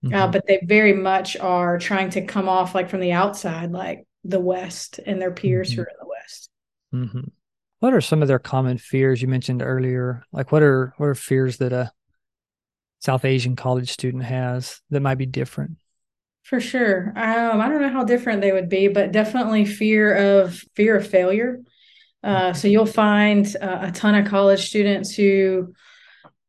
uh, 0.05 0.09
mm-hmm. 0.09 0.15
uh, 0.15 0.27
but 0.29 0.47
they 0.47 0.61
very 0.63 0.93
much 0.93 1.39
are 1.39 1.79
trying 1.79 2.11
to 2.11 2.21
come 2.21 2.51
off 2.51 2.75
like 2.75 2.91
from 2.91 3.01
the 3.01 3.13
outside 3.13 3.73
like 3.73 4.07
the 4.25 4.41
west 4.41 5.01
and 5.07 5.23
their 5.23 5.31
peers 5.31 5.71
mm-hmm. 5.71 5.77
who 5.77 5.83
are 5.83 5.89
in 5.89 5.97
the 5.99 6.09
west 6.09 6.51
mm-hmm 6.95 7.29
what 7.87 7.95
are 7.95 8.01
some 8.01 8.21
of 8.21 8.27
their 8.27 8.41
common 8.41 8.79
fears 8.79 9.23
you 9.23 9.29
mentioned 9.29 9.63
earlier? 9.63 10.25
Like 10.33 10.51
what 10.51 10.61
are 10.61 10.93
what 10.97 11.07
are 11.07 11.15
fears 11.15 11.59
that 11.59 11.73
a 11.73 11.93
South 12.99 13.25
Asian 13.25 13.55
college 13.55 13.93
student 13.93 14.25
has 14.25 14.81
that 14.91 14.99
might 14.99 15.19
be 15.19 15.27
different? 15.27 15.77
For 16.43 16.59
sure. 16.59 17.13
Um, 17.15 17.61
I 17.61 17.69
don't 17.69 17.81
know 17.81 17.91
how 17.91 18.03
different 18.03 18.41
they 18.41 18.51
would 18.51 18.69
be, 18.69 18.89
but 18.89 19.13
definitely 19.13 19.67
fear 19.67 20.41
of 20.41 20.65
fear 20.75 20.97
of 20.97 21.07
failure. 21.07 21.61
Uh, 22.25 22.53
so 22.53 22.67
you'll 22.67 22.87
find 22.87 23.47
uh, 23.63 23.79
a 23.83 23.93
ton 23.93 24.17
of 24.17 24.27
college 24.27 24.67
students 24.67 25.15
who 25.15 25.73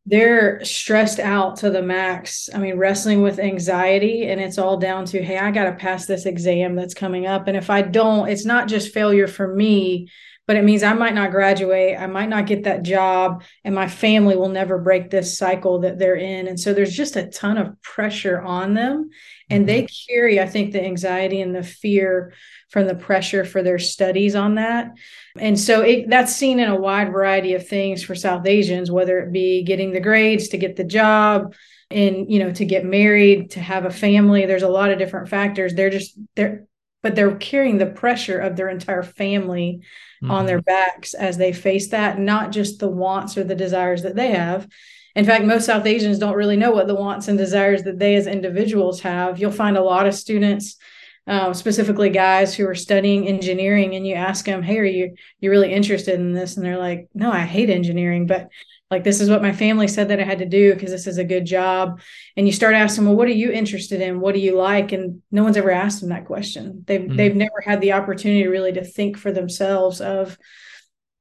they're 0.07 0.65
stressed 0.65 1.19
out 1.19 1.57
to 1.57 1.69
the 1.69 1.83
max. 1.83 2.49
I 2.51 2.57
mean, 2.57 2.77
wrestling 2.77 3.21
with 3.21 3.37
anxiety, 3.37 4.27
and 4.27 4.41
it's 4.41 4.57
all 4.57 4.77
down 4.77 5.05
to, 5.05 5.21
hey, 5.21 5.37
I 5.37 5.51
got 5.51 5.65
to 5.65 5.73
pass 5.73 6.07
this 6.07 6.25
exam 6.25 6.73
that's 6.73 6.95
coming 6.95 7.27
up. 7.27 7.47
And 7.47 7.55
if 7.55 7.69
I 7.69 7.83
don't, 7.83 8.27
it's 8.27 8.45
not 8.45 8.67
just 8.67 8.91
failure 8.91 9.27
for 9.27 9.53
me, 9.53 10.09
but 10.47 10.55
it 10.55 10.63
means 10.63 10.81
I 10.81 10.93
might 10.93 11.13
not 11.13 11.31
graduate, 11.31 11.99
I 11.99 12.07
might 12.07 12.29
not 12.29 12.47
get 12.47 12.63
that 12.63 12.83
job, 12.83 13.43
and 13.65 13.75
my 13.75 13.87
family 13.87 14.37
will 14.37 14.49
never 14.49 14.77
break 14.77 15.09
this 15.09 15.37
cycle 15.37 15.79
that 15.79 15.99
they're 15.99 16.15
in. 16.15 16.47
And 16.47 16.57
so 16.57 16.73
there's 16.73 16.95
just 16.95 17.17
a 17.17 17.27
ton 17.27 17.57
of 17.57 17.79
pressure 17.81 18.41
on 18.41 18.73
them. 18.73 19.09
And 19.49 19.67
they 19.67 19.83
mm-hmm. 19.83 20.13
carry, 20.13 20.39
I 20.39 20.47
think, 20.47 20.71
the 20.71 20.83
anxiety 20.83 21.41
and 21.41 21.53
the 21.53 21.63
fear 21.63 22.33
from 22.69 22.87
the 22.87 22.95
pressure 22.95 23.43
for 23.43 23.61
their 23.61 23.79
studies 23.79 24.35
on 24.35 24.55
that. 24.55 24.91
And 25.37 25.59
so 25.59 25.81
it, 25.81 26.09
that's 26.09 26.35
seen 26.35 26.59
in 26.59 26.69
a 26.69 26.79
wide 26.79 27.11
variety 27.11 27.53
of 27.53 27.67
things 27.67 28.01
for 28.01 28.15
South 28.15 28.47
Asians, 28.47 28.89
whether 28.89 29.19
it 29.19 29.33
be 29.33 29.63
getting 29.63 29.91
the 29.91 29.99
grades 29.99 30.47
to 30.49 30.57
get 30.57 30.77
the 30.77 30.83
job, 30.83 31.53
and 31.89 32.29
you 32.29 32.39
know 32.39 32.51
to 32.51 32.65
get 32.65 32.83
married 32.83 33.51
to 33.51 33.61
have 33.61 33.85
a 33.85 33.89
family 33.89 34.45
there's 34.45 34.63
a 34.63 34.67
lot 34.67 34.91
of 34.91 34.99
different 34.99 35.29
factors 35.29 35.73
they're 35.73 35.89
just 35.89 36.17
they're 36.35 36.65
but 37.01 37.15
they're 37.15 37.37
carrying 37.37 37.77
the 37.77 37.85
pressure 37.85 38.39
of 38.39 38.57
their 38.57 38.67
entire 38.67 39.03
family 39.03 39.81
mm-hmm. 40.21 40.31
on 40.31 40.45
their 40.45 40.61
backs 40.61 41.13
as 41.13 41.37
they 41.37 41.53
face 41.53 41.89
that, 41.89 42.19
not 42.19 42.51
just 42.51 42.79
the 42.79 42.89
wants 42.89 43.37
or 43.37 43.43
the 43.43 43.55
desires 43.55 44.03
that 44.03 44.15
they 44.15 44.31
have. 44.31 44.67
In 45.15 45.25
fact, 45.25 45.45
most 45.45 45.65
South 45.65 45.85
Asians 45.85 46.19
don't 46.19 46.35
really 46.35 46.57
know 46.57 46.71
what 46.71 46.87
the 46.87 46.95
wants 46.95 47.27
and 47.27 47.37
desires 47.37 47.83
that 47.83 47.97
they 47.97 48.15
as 48.15 48.27
individuals 48.27 49.01
have. 49.01 49.39
You'll 49.39 49.51
find 49.51 49.75
a 49.75 49.83
lot 49.83 50.05
of 50.05 50.13
students, 50.13 50.77
uh, 51.25 51.53
specifically 51.53 52.09
guys 52.09 52.53
who 52.53 52.67
are 52.67 52.75
studying 52.75 53.27
engineering, 53.27 53.95
and 53.95 54.05
you 54.05 54.13
ask 54.13 54.45
them, 54.45 54.61
"Hey, 54.61 54.77
are 54.77 54.85
you 54.85 55.15
you 55.39 55.49
really 55.49 55.73
interested 55.73 56.19
in 56.19 56.33
this?" 56.33 56.55
And 56.55 56.63
they're 56.63 56.77
like, 56.77 57.07
"No, 57.15 57.31
I 57.31 57.39
hate 57.39 57.71
engineering, 57.71 58.27
but 58.27 58.49
like 58.89 59.03
this 59.03 59.19
is 59.19 59.29
what 59.29 59.41
my 59.41 59.51
family 59.51 59.87
said 59.87 60.07
that 60.07 60.19
I 60.19 60.23
had 60.23 60.39
to 60.39 60.45
do 60.45 60.73
because 60.73 60.91
this 60.91 61.07
is 61.07 61.17
a 61.17 61.23
good 61.23 61.45
job. 61.45 61.99
And 62.37 62.47
you 62.47 62.53
start 62.53 62.73
asking, 62.73 63.05
well, 63.05 63.15
what 63.15 63.27
are 63.27 63.31
you 63.31 63.51
interested 63.51 63.99
in? 63.99 64.21
What 64.21 64.33
do 64.33 64.39
you 64.39 64.55
like? 64.55 64.93
And 64.93 65.21
no 65.29 65.43
one's 65.43 65.57
ever 65.57 65.71
asked 65.71 65.99
them 65.99 66.09
that 66.09 66.25
question. 66.25 66.83
They've 66.87 67.01
mm-hmm. 67.01 67.15
they've 67.15 67.35
never 67.35 67.61
had 67.63 67.81
the 67.81 67.93
opportunity 67.93 68.47
really 68.47 68.71
to 68.73 68.85
think 68.85 69.17
for 69.17 69.31
themselves 69.31 69.99
of, 69.99 70.37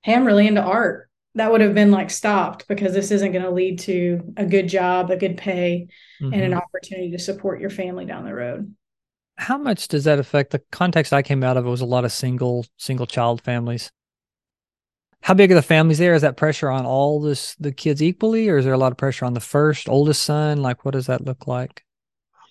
hey, 0.03 0.15
I'm 0.15 0.25
really 0.25 0.47
into 0.47 0.63
art. 0.63 1.11
that 1.35 1.51
would 1.51 1.61
have 1.61 1.75
been 1.75 1.91
like 1.91 2.11
stopped 2.11 2.69
because 2.69 2.95
this 2.95 3.11
isn't 3.11 3.33
going 3.33 3.45
to 3.45 3.51
lead 3.51 3.81
to 3.81 4.33
a 4.37 4.47
good 4.47 4.69
job, 4.69 5.11
a 5.11 5.17
good 5.17 5.37
pay, 5.37 5.89
mm-hmm. 6.21 6.33
and 6.33 6.43
an 6.43 6.51
mm-hmm. 6.53 6.61
opportunity 6.61 7.11
to 7.11 7.19
support 7.19 7.61
your 7.61 7.71
family 7.71 8.07
down 8.07 8.25
the 8.25 8.35
road. 8.35 8.75
How 9.39 9.59
much 9.59 9.89
does 9.89 10.05
that 10.05 10.19
affect 10.19 10.53
the 10.53 10.63
context 10.71 11.13
I 11.13 11.23
came 11.23 11.43
out 11.43 11.57
of? 11.57 11.67
It 11.67 11.71
was 11.71 11.83
a 11.83 11.87
lot 11.87 12.05
of 12.05 12.13
single 12.13 12.65
single 12.77 13.07
child 13.07 13.43
families. 13.43 13.91
How 15.23 15.35
big 15.35 15.51
are 15.51 15.57
the 15.57 15.63
families 15.63 15.99
there? 15.99 16.15
Is 16.15 16.23
that 16.23 16.37
pressure 16.37 16.71
on 16.71 16.87
all 16.87 17.21
this 17.21 17.55
the 17.57 17.73
kids 17.73 18.03
equally, 18.03 18.49
or 18.49 18.59
is 18.59 18.65
there 18.65 18.75
a 18.75 18.79
lot 18.79 18.93
of 18.93 18.99
pressure 18.99 19.25
on 19.25 19.35
the 19.35 19.41
first 19.41 19.89
oldest 19.89 20.23
son? 20.23 20.63
Like, 20.63 20.85
what 20.85 20.93
does 20.93 21.07
that 21.07 21.25
look 21.25 21.47
like? 21.47 21.85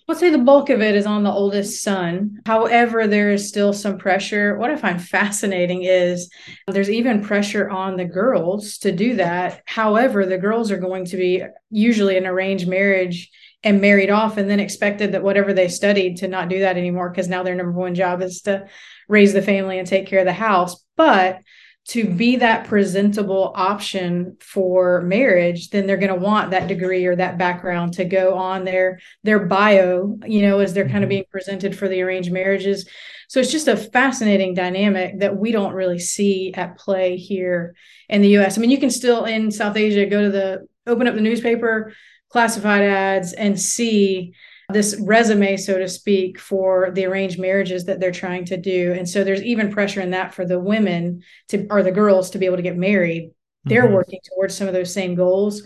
I'd 0.08 0.16
say 0.18 0.30
the 0.30 0.38
bulk 0.38 0.70
of 0.70 0.80
it 0.80 0.94
is 0.94 1.04
on 1.04 1.24
the 1.24 1.32
oldest 1.32 1.82
son. 1.82 2.40
However, 2.46 3.08
there 3.08 3.32
is 3.32 3.48
still 3.48 3.72
some 3.72 3.98
pressure. 3.98 4.56
What 4.56 4.70
I 4.70 4.76
find 4.76 5.02
fascinating 5.08 5.82
is 5.82 6.30
there's 6.68 6.90
even 6.90 7.24
pressure 7.24 7.68
on 7.68 7.96
the 7.96 8.04
girls 8.04 8.78
to 8.78 8.92
do 8.92 9.16
that. 9.16 9.62
However, 9.66 10.24
the 10.24 10.38
girls 10.38 10.70
are 10.70 10.78
going 10.78 11.06
to 11.06 11.16
be 11.16 11.42
usually 11.70 12.16
an 12.16 12.26
arranged 12.26 12.68
marriage 12.68 13.30
and 13.64 13.80
married 13.80 14.10
off 14.10 14.36
and 14.36 14.48
then 14.48 14.60
expected 14.60 15.10
that 15.10 15.24
whatever 15.24 15.52
they 15.52 15.66
studied 15.66 16.18
to 16.18 16.28
not 16.28 16.48
do 16.48 16.60
that 16.60 16.76
anymore 16.76 17.10
because 17.10 17.26
now 17.26 17.42
their 17.42 17.56
number 17.56 17.72
one 17.72 17.96
job 17.96 18.22
is 18.22 18.42
to 18.42 18.64
raise 19.08 19.32
the 19.32 19.42
family 19.42 19.76
and 19.80 19.88
take 19.88 20.06
care 20.06 20.20
of 20.20 20.26
the 20.26 20.32
house. 20.32 20.84
But 20.96 21.40
to 21.88 22.04
be 22.04 22.36
that 22.36 22.66
presentable 22.66 23.52
option 23.54 24.36
for 24.40 25.02
marriage 25.02 25.70
then 25.70 25.86
they're 25.86 25.96
going 25.96 26.12
to 26.12 26.20
want 26.20 26.50
that 26.50 26.66
degree 26.66 27.06
or 27.06 27.14
that 27.14 27.38
background 27.38 27.92
to 27.92 28.04
go 28.04 28.34
on 28.34 28.64
their 28.64 28.98
their 29.22 29.46
bio 29.46 30.18
you 30.26 30.42
know 30.42 30.58
as 30.58 30.74
they're 30.74 30.84
kind 30.84 30.96
of 30.96 31.02
mm-hmm. 31.02 31.10
being 31.10 31.24
presented 31.30 31.76
for 31.76 31.88
the 31.88 32.02
arranged 32.02 32.32
marriages 32.32 32.88
so 33.28 33.40
it's 33.40 33.52
just 33.52 33.68
a 33.68 33.76
fascinating 33.76 34.54
dynamic 34.54 35.18
that 35.20 35.36
we 35.36 35.52
don't 35.52 35.74
really 35.74 35.98
see 35.98 36.52
at 36.54 36.78
play 36.78 37.16
here 37.16 37.74
in 38.08 38.20
the 38.20 38.36
US 38.38 38.58
I 38.58 38.60
mean 38.60 38.70
you 38.70 38.78
can 38.78 38.90
still 38.90 39.24
in 39.24 39.50
South 39.50 39.76
Asia 39.76 40.06
go 40.06 40.22
to 40.22 40.30
the 40.30 40.66
open 40.86 41.06
up 41.06 41.14
the 41.14 41.20
newspaper 41.20 41.92
classified 42.30 42.82
ads 42.82 43.32
and 43.32 43.58
see 43.60 44.34
this 44.72 44.96
resume, 45.00 45.56
so 45.56 45.78
to 45.78 45.88
speak, 45.88 46.38
for 46.38 46.90
the 46.92 47.04
arranged 47.04 47.38
marriages 47.38 47.84
that 47.84 48.00
they're 48.00 48.10
trying 48.10 48.44
to 48.46 48.56
do. 48.56 48.92
And 48.92 49.08
so 49.08 49.22
there's 49.22 49.42
even 49.42 49.72
pressure 49.72 50.00
in 50.00 50.10
that 50.10 50.34
for 50.34 50.44
the 50.44 50.58
women 50.58 51.22
to 51.48 51.66
or 51.70 51.82
the 51.82 51.92
girls 51.92 52.30
to 52.30 52.38
be 52.38 52.46
able 52.46 52.56
to 52.56 52.62
get 52.62 52.76
married. 52.76 53.30
They're 53.64 53.84
mm-hmm. 53.84 53.94
working 53.94 54.20
towards 54.34 54.56
some 54.56 54.68
of 54.68 54.74
those 54.74 54.92
same 54.92 55.14
goals. 55.14 55.62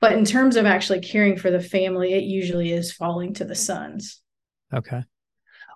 But 0.00 0.12
in 0.12 0.24
terms 0.24 0.56
of 0.56 0.64
actually 0.64 1.00
caring 1.00 1.36
for 1.36 1.50
the 1.50 1.60
family, 1.60 2.14
it 2.14 2.24
usually 2.24 2.72
is 2.72 2.92
falling 2.92 3.34
to 3.34 3.44
the 3.44 3.54
sons. 3.54 4.22
Okay. 4.72 5.02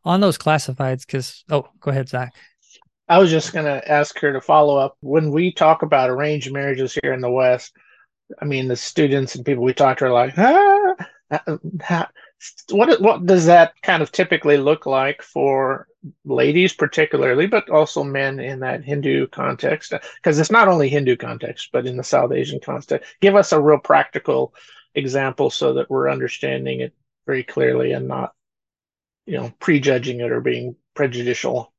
On 0.04 0.20
those 0.20 0.38
classifieds, 0.38 1.06
because 1.06 1.44
oh, 1.50 1.68
go 1.80 1.90
ahead, 1.90 2.08
Zach. 2.08 2.32
I 3.08 3.18
was 3.18 3.30
just 3.30 3.52
going 3.52 3.66
to 3.66 3.86
ask 3.90 4.18
her 4.20 4.32
to 4.32 4.40
follow 4.40 4.78
up. 4.78 4.96
When 5.00 5.30
we 5.30 5.52
talk 5.52 5.82
about 5.82 6.08
arranged 6.08 6.52
marriages 6.52 6.98
here 7.02 7.12
in 7.12 7.20
the 7.20 7.30
West, 7.30 7.72
I 8.40 8.46
mean, 8.46 8.68
the 8.68 8.76
students 8.76 9.34
and 9.34 9.44
people 9.44 9.64
we 9.64 9.74
talk 9.74 9.98
to 9.98 10.06
are 10.06 10.12
like, 10.12 10.32
ah, 10.38 12.08
what 12.70 13.00
what 13.00 13.26
does 13.26 13.46
that 13.46 13.72
kind 13.82 14.02
of 14.02 14.12
typically 14.12 14.56
look 14.56 14.86
like 14.86 15.22
for 15.22 15.86
ladies 16.24 16.74
particularly 16.74 17.46
but 17.46 17.70
also 17.70 18.04
men 18.04 18.38
in 18.40 18.60
that 18.60 18.84
hindu 18.84 19.26
context? 19.28 19.92
Because 20.16 20.38
it's 20.38 20.50
not 20.50 20.68
only 20.68 20.88
hindu 20.88 21.16
context 21.16 21.70
but 21.72 21.86
in 21.86 21.96
the 21.96 22.04
south 22.04 22.32
asian 22.32 22.60
context. 22.60 23.10
Give 23.20 23.36
us 23.36 23.52
a 23.52 23.60
real 23.60 23.78
practical 23.78 24.54
example 24.94 25.50
so 25.50 25.74
that 25.74 25.90
we're 25.90 26.10
understanding 26.10 26.80
it 26.80 26.94
very 27.26 27.42
clearly 27.42 27.92
and 27.92 28.08
not 28.08 28.32
you 29.26 29.38
know 29.38 29.52
prejudging 29.58 30.20
it 30.20 30.30
or 30.30 30.40
being 30.40 30.76
prejudicial. 30.94 31.72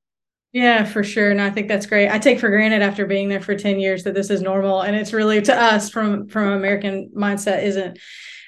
Yeah 0.52 0.86
for 0.86 1.04
sure. 1.04 1.30
And 1.30 1.42
i 1.42 1.52
think 1.52 1.68
that's 1.68 1.86
great. 1.86 2.10
I 2.10 2.18
take 2.18 2.40
for 2.40 2.50
granted 2.50 2.82
after 2.82 3.06
being 3.06 3.30
there 3.30 3.42
for 3.42 3.56
10 3.56 3.80
years 3.80 4.04
that 4.06 4.16
this 4.16 4.30
is 4.32 4.42
normal 4.42 4.82
and 4.82 4.96
it's 4.96 5.14
really 5.14 5.42
to 5.44 5.56
us 5.56 5.90
from 5.90 6.28
from 6.28 6.48
american 6.54 7.12
mindset 7.16 7.64
isn't 7.64 8.00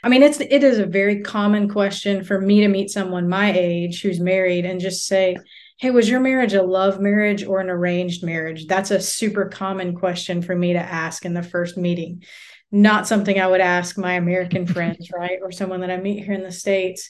I 0.04 0.10
mean, 0.10 0.24
it's 0.24 0.40
it 0.40 0.64
is 0.64 0.80
a 0.80 0.86
very 0.86 1.22
common 1.22 1.70
question 1.70 2.24
for 2.24 2.40
me 2.40 2.62
to 2.62 2.68
meet 2.68 2.90
someone 2.90 3.28
my 3.30 3.52
age 3.52 4.02
who's 4.02 4.20
married 4.20 4.66
and 4.66 4.80
just 4.80 5.08
say, 5.08 5.38
"Hey, 5.80 5.92
was 5.92 6.10
your 6.10 6.20
marriage 6.20 6.54
a 6.54 6.62
love 6.62 7.00
marriage 7.00 7.44
or 7.44 7.60
an 7.60 7.70
arranged 7.70 8.24
marriage?" 8.24 8.68
That's 8.68 8.92
a 8.92 9.00
super 9.00 9.46
common 9.46 9.96
question 9.96 10.42
for 10.42 10.56
me 10.56 10.74
to 10.74 10.80
ask 10.80 11.26
in 11.26 11.34
the 11.34 11.44
first 11.44 11.78
meeting. 11.78 12.24
Not 12.72 13.08
something 13.08 13.40
I 13.40 13.48
would 13.48 13.62
ask 13.62 13.98
my 13.98 14.14
American 14.14 14.68
friends, 14.74 15.10
right? 15.12 15.40
Or 15.42 15.52
someone 15.52 15.82
that 15.82 15.92
I 15.92 15.98
meet 15.98 16.24
here 16.24 16.34
in 16.34 16.44
the 16.44 16.52
States. 16.52 17.10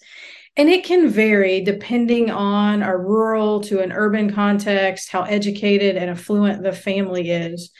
And 0.55 0.69
it 0.69 0.85
can 0.85 1.07
vary 1.07 1.61
depending 1.61 2.31
on 2.31 2.81
a 2.81 2.97
rural 2.97 3.61
to 3.61 3.79
an 3.79 3.91
urban 3.91 4.33
context, 4.33 5.11
how 5.11 5.21
educated 5.21 5.97
and 5.97 6.09
affluent 6.09 6.63
the 6.63 6.73
family 6.73 7.29
is. 7.29 7.71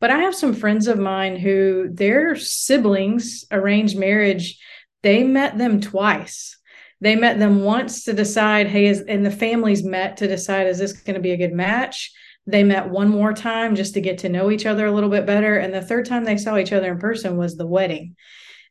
But 0.00 0.10
I 0.10 0.18
have 0.18 0.34
some 0.34 0.54
friends 0.54 0.88
of 0.88 0.98
mine 0.98 1.36
who 1.36 1.88
their 1.90 2.36
siblings 2.36 3.44
arranged 3.50 3.98
marriage, 3.98 4.58
they 5.02 5.24
met 5.24 5.56
them 5.56 5.80
twice. 5.80 6.58
They 7.00 7.16
met 7.16 7.38
them 7.38 7.62
once 7.62 8.04
to 8.04 8.12
decide, 8.12 8.68
hey, 8.68 8.86
is, 8.86 9.00
and 9.02 9.24
the 9.24 9.30
families 9.30 9.84
met 9.84 10.18
to 10.18 10.28
decide, 10.28 10.66
is 10.66 10.78
this 10.78 10.92
going 10.92 11.14
to 11.14 11.20
be 11.20 11.32
a 11.32 11.36
good 11.36 11.52
match? 11.52 12.12
They 12.46 12.62
met 12.62 12.90
one 12.90 13.08
more 13.08 13.32
time 13.32 13.74
just 13.74 13.94
to 13.94 14.00
get 14.00 14.18
to 14.18 14.28
know 14.28 14.50
each 14.50 14.66
other 14.66 14.86
a 14.86 14.92
little 14.92 15.10
bit 15.10 15.26
better. 15.26 15.56
And 15.56 15.74
the 15.74 15.82
third 15.82 16.06
time 16.06 16.24
they 16.24 16.36
saw 16.36 16.56
each 16.56 16.72
other 16.72 16.92
in 16.92 16.98
person 16.98 17.36
was 17.36 17.56
the 17.56 17.66
wedding. 17.66 18.16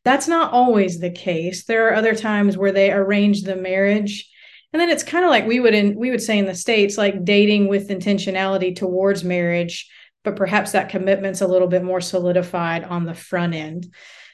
That's 0.03 0.27
not 0.27 0.53
always 0.53 1.00
the 1.00 1.10
case. 1.10 1.65
There 1.65 1.88
are 1.88 1.96
other 1.96 2.15
times 2.15 2.58
where 2.58 2.72
they 2.72 2.91
arrange 2.91 3.41
the 3.41 3.55
marriage. 3.55 4.29
And 4.72 4.79
then 4.79 4.89
it's 4.89 5.03
kind 5.03 5.25
of 5.25 5.32
like 5.32 5.48
we 5.48 5.60
would 5.60 5.74
in 5.74 5.96
we 5.96 6.12
would 6.12 6.22
say 6.22 6.38
in 6.38 6.46
the 6.46 6.55
States, 6.55 6.98
like 6.98 7.25
dating 7.25 7.67
with 7.67 7.89
intentionality 7.89 8.75
towards 8.75 9.24
marriage 9.24 9.89
but 10.25 10.36
perhaps 10.36 10.74
that 10.74 10.89
commitment's 10.89 11.41
a 11.41 11.48
little 11.48 11.67
bit 11.67 11.84
more 11.84 12.01
solidified 12.01 12.84
on 12.84 13.05
the 13.05 13.13
front 13.13 13.53
end. 13.53 13.94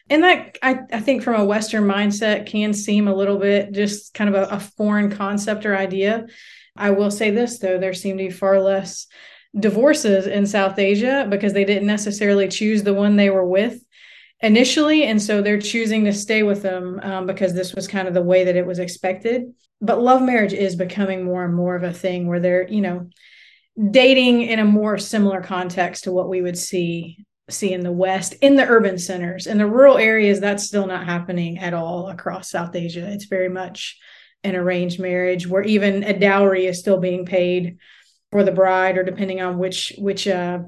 And 0.09 0.23
that 0.23 0.57
I, 0.63 0.79
I 0.91 0.99
think 0.99 1.23
from 1.23 1.39
a 1.39 1.45
Western 1.45 1.83
mindset 1.83 2.47
can 2.47 2.73
seem 2.73 3.07
a 3.07 3.15
little 3.15 3.37
bit 3.37 3.71
just 3.71 4.13
kind 4.13 4.33
of 4.33 4.35
a, 4.35 4.55
a 4.55 4.59
foreign 4.59 5.11
concept 5.11 5.65
or 5.65 5.75
idea. 5.75 6.25
I 6.75 6.91
will 6.91 7.11
say 7.11 7.31
this 7.31 7.59
though, 7.59 7.77
there 7.77 7.93
seem 7.93 8.17
to 8.17 8.23
be 8.23 8.29
far 8.29 8.59
less 8.59 9.07
divorces 9.57 10.27
in 10.27 10.45
South 10.45 10.79
Asia 10.79 11.27
because 11.29 11.53
they 11.53 11.65
didn't 11.65 11.87
necessarily 11.87 12.47
choose 12.47 12.83
the 12.83 12.93
one 12.93 13.15
they 13.15 13.29
were 13.29 13.45
with 13.45 13.81
initially. 14.41 15.03
And 15.03 15.21
so 15.21 15.41
they're 15.41 15.59
choosing 15.61 16.05
to 16.05 16.13
stay 16.13 16.43
with 16.43 16.61
them 16.61 16.99
um, 17.03 17.25
because 17.25 17.53
this 17.53 17.73
was 17.73 17.87
kind 17.87 18.07
of 18.07 18.13
the 18.13 18.23
way 18.23 18.45
that 18.45 18.55
it 18.55 18.65
was 18.65 18.79
expected. 18.79 19.53
But 19.81 20.01
love 20.01 20.21
marriage 20.21 20.53
is 20.53 20.75
becoming 20.75 21.23
more 21.23 21.43
and 21.43 21.55
more 21.55 21.75
of 21.75 21.83
a 21.83 21.93
thing 21.93 22.27
where 22.27 22.39
they're, 22.39 22.67
you 22.67 22.81
know, 22.81 23.09
dating 23.89 24.41
in 24.41 24.59
a 24.59 24.65
more 24.65 24.97
similar 24.97 25.41
context 25.41 26.03
to 26.03 26.11
what 26.11 26.29
we 26.29 26.41
would 26.41 26.57
see 26.57 27.25
see 27.49 27.73
in 27.73 27.81
the 27.81 27.91
west 27.91 28.33
in 28.41 28.55
the 28.55 28.67
urban 28.67 28.97
centers. 28.97 29.47
In 29.47 29.57
the 29.57 29.67
rural 29.67 29.97
areas 29.97 30.39
that's 30.39 30.63
still 30.63 30.87
not 30.87 31.05
happening 31.05 31.59
at 31.59 31.73
all 31.73 32.09
across 32.09 32.49
south 32.49 32.75
asia. 32.75 33.11
It's 33.11 33.25
very 33.25 33.49
much 33.49 33.99
an 34.43 34.55
arranged 34.55 34.99
marriage 34.99 35.47
where 35.47 35.63
even 35.63 36.03
a 36.03 36.17
dowry 36.17 36.65
is 36.65 36.79
still 36.79 36.97
being 36.97 37.25
paid 37.25 37.77
for 38.31 38.43
the 38.43 38.51
bride 38.51 38.97
or 38.97 39.03
depending 39.03 39.41
on 39.41 39.57
which 39.57 39.93
which 39.97 40.27
uh, 40.27 40.59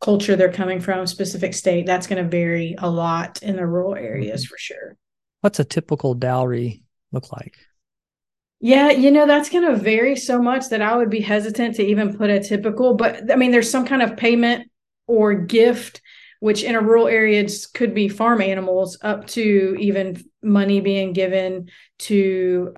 culture 0.00 0.34
they're 0.34 0.52
coming 0.52 0.80
from 0.80 1.06
specific 1.06 1.54
state 1.54 1.86
that's 1.86 2.06
going 2.06 2.22
to 2.22 2.28
vary 2.28 2.74
a 2.78 2.90
lot 2.90 3.42
in 3.42 3.56
the 3.56 3.66
rural 3.66 3.94
areas 3.94 4.42
mm-hmm. 4.44 4.48
for 4.48 4.58
sure. 4.58 4.96
What's 5.40 5.60
a 5.60 5.64
typical 5.64 6.14
dowry 6.14 6.82
look 7.12 7.32
like 7.32 7.58
yeah, 8.64 8.90
you 8.90 9.10
know, 9.10 9.26
that's 9.26 9.50
going 9.50 9.66
to 9.66 9.74
vary 9.74 10.14
so 10.14 10.40
much 10.40 10.68
that 10.68 10.80
I 10.80 10.96
would 10.96 11.10
be 11.10 11.20
hesitant 11.20 11.74
to 11.76 11.82
even 11.84 12.16
put 12.16 12.30
a 12.30 12.38
typical, 12.38 12.94
but 12.94 13.28
I 13.28 13.34
mean, 13.34 13.50
there's 13.50 13.68
some 13.68 13.84
kind 13.84 14.02
of 14.02 14.16
payment 14.16 14.70
or 15.08 15.34
gift, 15.34 16.00
which 16.38 16.62
in 16.62 16.76
a 16.76 16.80
rural 16.80 17.08
area 17.08 17.44
could 17.74 17.92
be 17.92 18.08
farm 18.08 18.40
animals, 18.40 18.98
up 19.02 19.26
to 19.28 19.76
even 19.80 20.22
money 20.44 20.80
being 20.80 21.12
given 21.12 21.70
to 21.98 22.72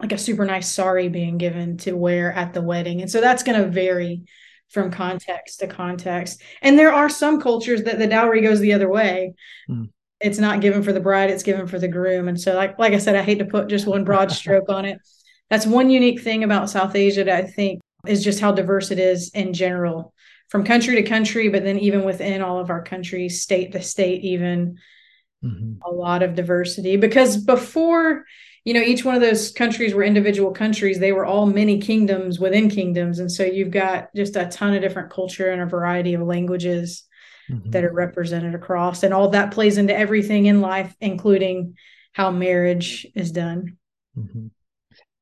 like 0.00 0.10
a 0.10 0.18
super 0.18 0.44
nice 0.44 0.66
sari 0.66 1.08
being 1.08 1.38
given 1.38 1.76
to 1.78 1.92
wear 1.92 2.32
at 2.32 2.52
the 2.52 2.60
wedding. 2.60 3.00
And 3.00 3.10
so 3.10 3.20
that's 3.20 3.44
going 3.44 3.62
to 3.62 3.68
vary 3.68 4.24
from 4.70 4.90
context 4.90 5.60
to 5.60 5.68
context. 5.68 6.42
And 6.60 6.76
there 6.76 6.92
are 6.92 7.08
some 7.08 7.40
cultures 7.40 7.84
that 7.84 8.00
the 8.00 8.08
dowry 8.08 8.40
goes 8.40 8.58
the 8.58 8.72
other 8.72 8.90
way. 8.90 9.34
Mm. 9.70 9.90
It's 10.20 10.38
not 10.38 10.60
given 10.60 10.82
for 10.82 10.92
the 10.92 11.00
bride, 11.00 11.30
it's 11.30 11.44
given 11.44 11.68
for 11.68 11.78
the 11.78 11.88
groom. 11.88 12.26
And 12.26 12.38
so 12.38 12.54
like 12.54 12.80
like 12.80 12.94
I 12.94 12.98
said, 12.98 13.14
I 13.14 13.22
hate 13.22 13.38
to 13.38 13.44
put 13.44 13.68
just 13.68 13.86
one 13.86 14.04
broad 14.04 14.32
stroke 14.32 14.68
on 14.68 14.84
it 14.84 14.98
that's 15.50 15.66
one 15.66 15.90
unique 15.90 16.22
thing 16.22 16.44
about 16.44 16.70
South 16.70 16.94
Asia 16.94 17.24
that 17.24 17.44
I 17.44 17.46
think 17.46 17.80
is 18.06 18.24
just 18.24 18.40
how 18.40 18.52
diverse 18.52 18.90
it 18.90 18.98
is 18.98 19.30
in 19.30 19.52
general, 19.52 20.14
from 20.48 20.64
country 20.64 20.94
to 20.96 21.02
country, 21.02 21.48
but 21.48 21.64
then 21.64 21.78
even 21.78 22.04
within 22.04 22.40
all 22.40 22.60
of 22.60 22.70
our 22.70 22.82
countries, 22.82 23.42
state 23.42 23.72
to 23.72 23.82
state, 23.82 24.22
even 24.24 24.78
mm-hmm. 25.44 25.74
a 25.84 25.90
lot 25.90 26.22
of 26.22 26.34
diversity. 26.34 26.96
Because 26.96 27.36
before, 27.36 28.24
you 28.64 28.74
know, 28.74 28.80
each 28.80 29.04
one 29.04 29.16
of 29.16 29.20
those 29.20 29.50
countries 29.50 29.92
were 29.92 30.04
individual 30.04 30.52
countries, 30.52 30.98
they 30.98 31.12
were 31.12 31.26
all 31.26 31.46
many 31.46 31.80
kingdoms 31.80 32.38
within 32.38 32.70
kingdoms. 32.70 33.18
And 33.18 33.30
so 33.30 33.44
you've 33.44 33.70
got 33.70 34.14
just 34.14 34.36
a 34.36 34.46
ton 34.46 34.74
of 34.74 34.82
different 34.82 35.10
culture 35.10 35.50
and 35.50 35.60
a 35.60 35.66
variety 35.66 36.14
of 36.14 36.22
languages 36.22 37.04
mm-hmm. 37.50 37.70
that 37.70 37.84
are 37.84 37.92
represented 37.92 38.54
across. 38.54 39.02
And 39.02 39.12
all 39.12 39.30
that 39.30 39.50
plays 39.50 39.78
into 39.78 39.96
everything 39.96 40.46
in 40.46 40.60
life, 40.60 40.94
including 41.00 41.76
how 42.12 42.30
marriage 42.30 43.06
is 43.14 43.32
done. 43.32 43.76
Mm-hmm. 44.16 44.46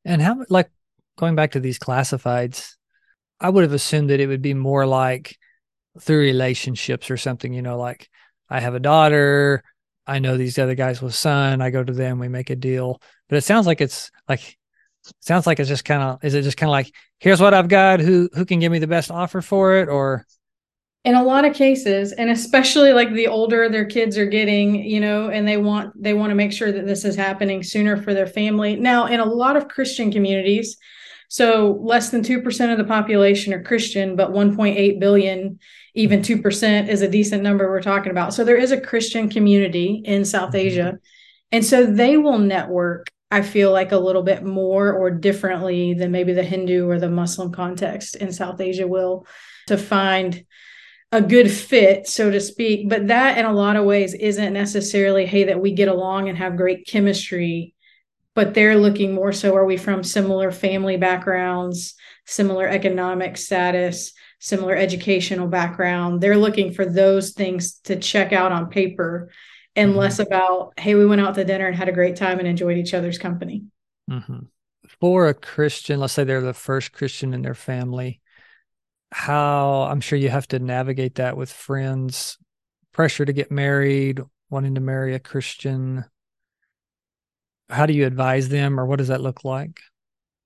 And 0.09 0.23
how, 0.23 0.43
like, 0.49 0.71
going 1.19 1.35
back 1.35 1.53
to 1.53 1.61
these 1.61 1.79
classifieds, 1.79 2.77
I 3.39 3.51
would 3.51 3.63
have 3.63 3.75
assumed 3.75 4.09
that 4.09 4.21
it 4.21 4.27
would 4.27 4.41
be 4.41 4.55
more 4.55 4.87
like 4.87 5.37
through 6.01 6.21
relationships 6.21 7.11
or 7.11 7.19
something, 7.19 7.53
you 7.53 7.61
know, 7.61 7.79
like 7.79 8.09
I 8.49 8.61
have 8.61 8.75
a 8.75 8.81
daughter, 8.81 9.63
I 10.07 10.19
know 10.19 10.37
these 10.39 10.59
other 10.59 10.75
guys 10.75 11.03
with 11.03 11.15
son, 11.15 11.61
I 11.61 11.69
go 11.69 11.85
to 11.85 11.93
them, 11.93 12.19
we 12.19 12.29
make 12.29 12.49
a 12.49 12.57
deal. 12.57 13.03
But 13.29 13.37
it 13.37 13.45
sounds 13.45 13.67
like 13.67 13.83
it's 13.83 14.11
like 14.29 14.57
sounds 15.21 15.47
like 15.47 15.61
it's 15.61 15.69
just 15.69 15.85
kind 15.85 16.03
of 16.03 16.25
is 16.25 16.35
it 16.35 16.43
just 16.43 16.57
kind 16.57 16.69
of 16.69 16.73
like 16.73 16.91
here's 17.19 17.41
what 17.41 17.53
I've 17.53 17.69
got, 17.69 18.01
who 18.01 18.31
who 18.33 18.47
can 18.47 18.61
give 18.61 18.73
me 18.73 18.79
the 18.79 18.87
best 18.87 19.11
offer 19.11 19.43
for 19.43 19.77
it 19.77 19.89
or 19.89 20.25
in 21.09 21.15
a 21.15 21.23
lot 21.23 21.47
of 21.47 21.55
cases 21.55 22.13
and 22.13 22.29
especially 22.29 22.93
like 22.93 23.11
the 23.15 23.27
older 23.27 23.67
their 23.71 23.87
kids 23.87 24.19
are 24.19 24.27
getting 24.27 24.75
you 24.75 25.01
know 25.01 25.31
and 25.31 25.49
they 25.49 25.57
want 25.57 25.91
they 26.01 26.13
want 26.13 26.31
to 26.31 26.35
make 26.35 26.53
sure 26.53 26.71
that 26.71 26.85
this 26.85 27.03
is 27.03 27.17
happening 27.17 27.63
sooner 27.63 27.97
for 27.97 28.13
their 28.13 28.27
family 28.27 28.77
now 28.77 29.07
in 29.07 29.19
a 29.19 29.25
lot 29.25 29.57
of 29.57 29.69
christian 29.69 30.13
communities 30.13 30.77
so 31.31 31.79
less 31.83 32.09
than 32.11 32.23
2% 32.23 32.73
of 32.73 32.77
the 32.77 32.85
population 32.85 33.55
are 33.55 33.63
christian 33.63 34.17
but 34.17 34.33
1.8 34.33 35.01
billion 35.01 35.59
even 35.95 36.21
2% 36.21 36.89
is 36.89 37.01
a 37.01 37.09
decent 37.09 37.43
number 37.43 37.71
we're 37.71 37.81
talking 37.81 38.13
about 38.13 38.35
so 38.35 38.45
there 38.45 38.59
is 38.59 38.71
a 38.71 38.81
christian 38.81 39.31
community 39.31 40.03
in 40.05 40.27
south 40.27 40.51
mm-hmm. 40.51 40.67
asia 40.67 40.99
and 41.53 41.65
so 41.65 41.87
they 41.87 42.19
will 42.19 42.39
network 42.39 43.07
i 43.31 43.41
feel 43.41 43.73
like 43.73 43.93
a 43.93 43.99
little 43.99 44.23
bit 44.23 44.45
more 44.45 44.93
or 44.93 45.11
differently 45.11 45.95
than 45.95 46.11
maybe 46.11 46.35
the 46.35 46.43
hindu 46.43 46.87
or 46.87 46.99
the 46.99 47.09
muslim 47.09 47.51
context 47.51 48.15
in 48.17 48.31
south 48.31 48.61
asia 48.61 48.87
will 48.87 49.27
to 49.69 49.79
find 49.79 50.45
a 51.11 51.23
good 51.23 51.51
fit, 51.51 52.07
so 52.07 52.31
to 52.31 52.41
speak. 52.41 52.89
But 52.89 53.09
that, 53.09 53.39
in 53.39 53.47
a 53.47 53.53
lot 53.53 53.77
of 53.77 53.85
ways, 53.85 54.15
isn't 54.15 54.53
necessarily, 54.53 55.27
hey, 55.27 55.45
that 55.45 55.61
we 55.61 55.73
get 55.73 55.89
along 55.89 56.29
and 56.29 56.37
have 56.39 56.57
great 56.57 56.87
chemistry. 56.87 57.75
But 58.35 58.55
they're 58.55 58.77
looking 58.77 59.15
more 59.15 59.33
so 59.33 59.57
are 59.57 59.65
we 59.65 59.77
from 59.77 60.05
similar 60.05 60.53
family 60.53 60.97
backgrounds, 60.97 61.95
similar 62.25 62.69
economic 62.69 63.37
status, 63.37 64.13
similar 64.39 64.77
educational 64.77 65.49
background? 65.49 66.21
They're 66.21 66.37
looking 66.37 66.73
for 66.73 66.87
those 66.87 67.33
things 67.33 67.81
to 67.85 67.97
check 67.97 68.33
out 68.33 68.53
on 68.53 68.71
paper 68.71 69.31
and 69.75 69.91
mm-hmm. 69.91 69.99
less 69.99 70.19
about, 70.21 70.79
hey, 70.79 70.95
we 70.95 71.07
went 71.07 71.21
out 71.21 71.35
to 71.35 71.45
dinner 71.45 71.67
and 71.67 71.75
had 71.75 71.89
a 71.89 71.93
great 71.93 72.17
time 72.17 72.39
and 72.39 72.47
enjoyed 72.47 72.79
each 72.79 72.95
other's 72.95 73.19
company. 73.19 73.65
Mm-hmm. 74.09 74.41
For 75.01 75.27
a 75.27 75.35
Christian, 75.35 76.01
let's 76.01 76.13
say 76.13 76.25
they're 76.25 76.41
the 76.41 76.55
first 76.55 76.93
Christian 76.93 77.35
in 77.35 77.43
their 77.43 77.55
family, 77.55 78.21
how 79.11 79.83
I'm 79.83 80.01
sure 80.01 80.19
you 80.19 80.29
have 80.29 80.49
to 80.49 80.59
navigate 80.59 81.17
that 81.17 81.37
with 81.37 81.53
friends, 81.53 82.39
pressure 82.93 83.25
to 83.25 83.33
get 83.33 83.51
married, 83.51 84.21
wanting 84.51 84.75
to 84.75 84.81
marry 84.81 85.15
a 85.15 85.21
Christian. 85.21 86.05
How 87.69 87.87
do 87.87 87.93
you 87.93 88.07
advise 88.07 88.49
them, 88.49 88.79
or 88.79 88.87
what 88.87 88.97
does 88.97 89.09
that 89.09 89.21
look 89.21 89.45
like? 89.45 89.81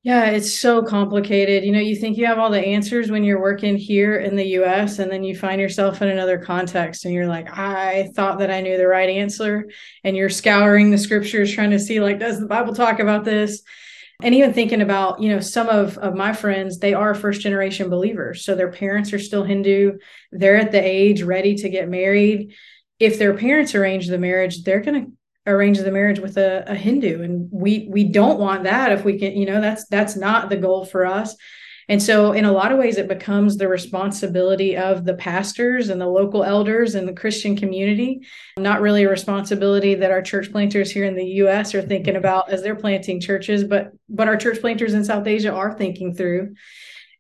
Yeah, 0.05 0.31
it's 0.31 0.53
so 0.53 0.83
complicated. 0.83 1.63
You 1.63 1.71
know, 1.71 1.79
you 1.79 1.95
think 1.95 2.19
you 2.19 2.27
have 2.27 2.41
all 2.41 2.51
the 2.51 2.59
answers 2.59 3.09
when 3.09 3.23
you're 3.23 3.41
working 3.41 3.77
here 3.77 4.19
in 4.19 4.35
the 4.35 4.47
US, 4.59 4.99
and 4.99 5.11
then 5.11 5.23
you 5.23 5.37
find 5.37 5.61
yourself 5.61 6.03
in 6.03 6.09
another 6.09 6.39
context 6.39 7.05
and 7.05 7.15
you're 7.15 7.29
like, 7.29 7.57
I 7.57 8.11
thought 8.17 8.41
that 8.41 8.51
I 8.51 8.61
knew 8.63 8.77
the 8.77 8.89
right 8.89 9.09
answer. 9.09 9.71
And 10.03 10.17
you're 10.17 10.29
scouring 10.29 10.91
the 10.91 10.99
scriptures 10.99 11.55
trying 11.55 11.71
to 11.71 11.79
see, 11.79 12.01
like, 12.01 12.19
does 12.19 12.41
the 12.41 12.47
Bible 12.47 12.75
talk 12.75 12.99
about 12.99 13.25
this? 13.25 13.63
And 14.23 14.35
even 14.35 14.55
thinking 14.55 14.81
about 14.81 15.21
you 15.21 15.29
know 15.29 15.41
some 15.41 15.69
of, 15.69 15.99
of 15.99 16.15
my 16.15 16.33
friends 16.33 16.79
they 16.79 16.95
are 16.95 17.15
first 17.15 17.41
generation 17.41 17.91
believers. 17.91 18.45
So 18.45 18.55
their 18.55 18.71
parents 18.71 19.13
are 19.13 19.19
still 19.19 19.45
hindu. 19.45 19.99
They're 20.31 20.57
at 20.57 20.73
the 20.73 20.83
age 20.83 21.23
ready 21.23 21.57
to 21.57 21.69
get 21.69 21.89
married. 21.89 22.55
If 22.99 23.19
their 23.19 23.35
parents 23.35 23.75
arrange 23.75 24.07
the 24.07 24.19
marriage 24.19 24.63
they're 24.63 24.81
going 24.81 25.05
to 25.05 25.13
arrange 25.45 25.79
the 25.79 25.91
marriage 25.91 26.21
with 26.21 26.37
a, 26.37 26.65
a 26.69 26.75
hindu. 26.75 27.23
And 27.23 27.49
we 27.51 27.89
we 27.91 28.05
don't 28.05 28.39
want 28.39 28.65
that 28.65 28.93
if 28.93 29.05
we 29.05 29.19
can 29.19 29.37
you 29.37 29.47
know 29.47 29.61
that's 29.61 29.87
that's 29.89 30.17
not 30.17 30.49
the 30.49 30.57
goal 30.57 30.85
for 30.85 31.05
us 31.05 31.37
and 31.89 32.03
so, 32.03 32.33
in 32.33 32.45
a 32.45 32.53
lot 32.53 32.73
of 32.73 32.79
ways, 32.79 32.97
it 32.97 33.09
becomes 33.09 33.57
the 33.57 33.69
responsibility 33.69 34.77
of 34.77 35.05
the 35.05 35.15
pastors 35.15 35.89
and 35.89 36.01
the 36.01 36.07
local 36.07 36.45
elders 36.45 36.95
and 36.95 37.09
the 37.09 37.13
Christian 37.13 37.57
community, 37.57 38.21
not 38.59 38.81
really 38.81 39.05
a 39.05 39.11
responsibility 39.11 39.95
that 39.97 40.11
our 40.11 40.23
church 40.23 40.53
planters 40.53 40.91
here 40.91 41.05
in 41.05 41.17
the 41.17 41.25
US 41.25 41.75
are 41.75 41.83
thinking 41.83 42.17
about 42.17 42.51
as 42.51 42.63
they're 42.63 42.77
planting 42.77 43.21
churches, 43.21 43.65
but 43.65 43.93
but 44.09 44.29
our 44.29 44.37
church 44.37 44.61
planters 44.61 44.95
in 44.95 45.05
South 45.05 45.27
Asia 45.27 45.53
are 45.53 45.75
thinking 45.75 46.15
through. 46.15 46.55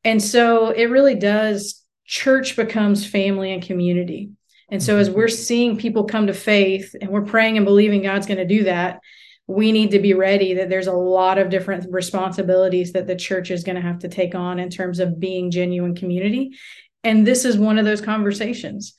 And 0.05 0.23
so 0.23 0.71
it 0.71 0.91
really 0.91 1.15
does 1.15 1.83
church 2.05 2.57
becomes 2.57 3.07
family 3.07 3.53
and 3.53 3.63
community. 3.63 4.31
And 4.71 4.83
so 4.83 4.97
as 4.97 5.09
mm-hmm. 5.09 5.19
we're 5.19 5.29
seeing 5.29 5.77
people 5.77 6.05
come 6.05 6.29
to 6.29 6.35
faith 6.35 6.95
and 7.01 7.11
we're 7.11 7.23
praying 7.23 7.57
and 7.57 7.67
believing 7.67 8.03
God's 8.03 8.27
going 8.27 8.39
to 8.39 8.45
do 8.45 8.65
that, 8.65 9.01
we 9.47 9.73
need 9.73 9.91
to 9.91 9.99
be 9.99 10.15
ready 10.15 10.55
that 10.55 10.69
there's 10.69 10.87
a 10.87 10.93
lot 10.93 11.39
of 11.39 11.51
different 11.51 11.87
responsibilities 11.91 12.93
that 12.93 13.07
the 13.07 13.17
church 13.17 13.51
is 13.51 13.65
going 13.65 13.77
to 13.77 13.83
have 13.83 13.99
to 14.01 14.09
take 14.09 14.35
on 14.35 14.59
in 14.59 14.71
terms 14.71 15.01
of 15.01 15.19
being 15.19 15.51
genuine 15.51 15.95
community. 15.95 16.57
And 17.05 17.27
this 17.27 17.45
is 17.45 17.57
one 17.57 17.79
of 17.79 17.85
those 17.85 18.01
conversations. 18.01 18.95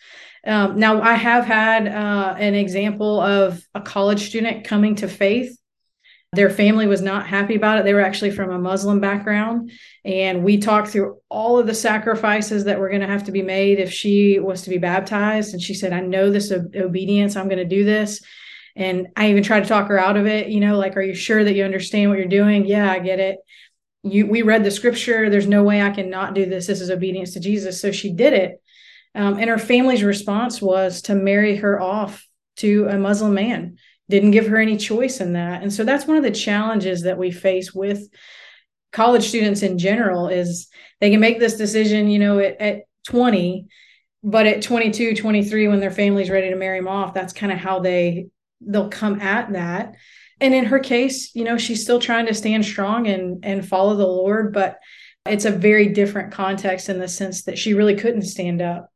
Um, 0.45 0.77
now 0.77 1.01
i 1.01 1.13
have 1.13 1.45
had 1.45 1.87
uh, 1.87 2.35
an 2.37 2.53
example 2.53 3.21
of 3.21 3.65
a 3.73 3.79
college 3.79 4.27
student 4.27 4.65
coming 4.65 4.95
to 4.95 5.07
faith. 5.07 5.57
Their 6.33 6.49
family 6.49 6.87
was 6.87 7.01
not 7.01 7.27
happy 7.27 7.55
about 7.55 7.77
it. 7.77 7.85
They 7.85 7.93
were 7.93 8.01
actually 8.01 8.31
from 8.31 8.51
a 8.51 8.59
muslim 8.59 8.99
background. 8.99 9.71
And 10.03 10.43
we 10.43 10.57
talked 10.57 10.89
through 10.89 11.19
all 11.29 11.57
of 11.59 11.67
the 11.67 11.75
sacrifices 11.75 12.65
that 12.65 12.79
were 12.79 12.89
going 12.89 13.01
to 13.01 13.07
have 13.07 13.23
to 13.25 13.31
be 13.31 13.41
made 13.41 13.79
if 13.79 13.93
she 13.93 14.39
was 14.39 14.63
to 14.63 14.69
be 14.69 14.79
baptized. 14.79 15.53
And 15.53 15.61
she 15.61 15.73
said 15.73 15.93
i 15.93 16.01
know 16.01 16.29
this 16.29 16.51
obedience. 16.51 17.37
I'm 17.37 17.47
going 17.47 17.57
to 17.59 17.65
do 17.65 17.85
this 17.85 18.21
and 18.75 19.07
I 19.15 19.29
even 19.29 19.43
tried 19.43 19.61
to 19.61 19.69
talk 19.69 19.87
her 19.87 19.99
out 19.99 20.17
of 20.17 20.25
it, 20.25 20.47
you 20.47 20.59
know, 20.59 20.77
like, 20.77 20.97
are 20.97 21.01
you 21.01 21.13
sure 21.13 21.43
that 21.43 21.53
you 21.53 21.63
understand 21.63 22.09
what 22.09 22.17
you're 22.17 22.27
doing? 22.27 22.65
Yeah, 22.65 22.91
I 22.91 22.99
get 22.99 23.19
it. 23.19 23.37
You, 24.03 24.25
we 24.25 24.41
read 24.41 24.63
the 24.63 24.71
scripture. 24.71 25.29
There's 25.29 25.47
no 25.47 25.63
way 25.63 25.81
I 25.81 25.91
can 25.91 26.09
not 26.09 26.33
do 26.33 26.45
this. 26.45 26.67
This 26.67 26.81
is 26.81 26.89
obedience 26.89 27.33
to 27.33 27.39
Jesus. 27.39 27.79
So 27.79 27.91
she 27.91 28.11
did 28.13 28.33
it. 28.33 28.61
Um, 29.15 29.37
and 29.37 29.49
her 29.49 29.59
family's 29.59 30.03
response 30.03 30.61
was 30.61 31.03
to 31.03 31.15
marry 31.15 31.57
her 31.57 31.79
off 31.79 32.27
to 32.57 32.87
a 32.87 32.97
Muslim 32.97 33.35
man. 33.35 33.77
Didn't 34.09 34.31
give 34.31 34.47
her 34.47 34.57
any 34.57 34.75
choice 34.75 35.21
in 35.21 35.33
that. 35.33 35.61
And 35.61 35.71
so 35.71 35.83
that's 35.83 36.07
one 36.07 36.17
of 36.17 36.23
the 36.23 36.31
challenges 36.31 37.03
that 37.03 37.17
we 37.17 37.31
face 37.31 37.73
with 37.73 38.07
college 38.91 39.27
students 39.27 39.61
in 39.61 39.77
general 39.77 40.27
is 40.27 40.67
they 40.99 41.11
can 41.11 41.19
make 41.19 41.39
this 41.39 41.57
decision, 41.57 42.09
you 42.09 42.19
know, 42.19 42.39
at, 42.39 42.59
at 42.59 42.81
20, 43.07 43.67
but 44.23 44.45
at 44.45 44.61
22, 44.61 45.15
23, 45.15 45.67
when 45.67 45.79
their 45.79 45.91
family's 45.91 46.29
ready 46.29 46.49
to 46.49 46.55
marry 46.55 46.79
them 46.79 46.87
off, 46.87 47.13
that's 47.13 47.33
kind 47.33 47.51
of 47.51 47.59
how 47.59 47.79
they 47.79 48.27
they'll 48.67 48.89
come 48.89 49.19
at 49.21 49.53
that. 49.53 49.95
And 50.41 50.53
in 50.53 50.65
her 50.65 50.79
case 50.79 51.33
you 51.35 51.45
know 51.45 51.57
she's 51.57 51.81
still 51.81 51.99
trying 51.99 52.25
to 52.25 52.33
stand 52.33 52.65
strong 52.65 53.07
and 53.07 53.45
and 53.45 53.65
follow 53.65 53.95
the 53.95 54.05
lord 54.05 54.51
but 54.51 54.77
it's 55.25 55.45
a 55.45 55.51
very 55.51 55.87
different 55.87 56.33
context 56.33 56.89
in 56.89 56.99
the 56.99 57.07
sense 57.07 57.43
that 57.43 57.57
she 57.57 57.73
really 57.73 57.95
couldn't 57.95 58.23
stand 58.23 58.61
up 58.61 58.91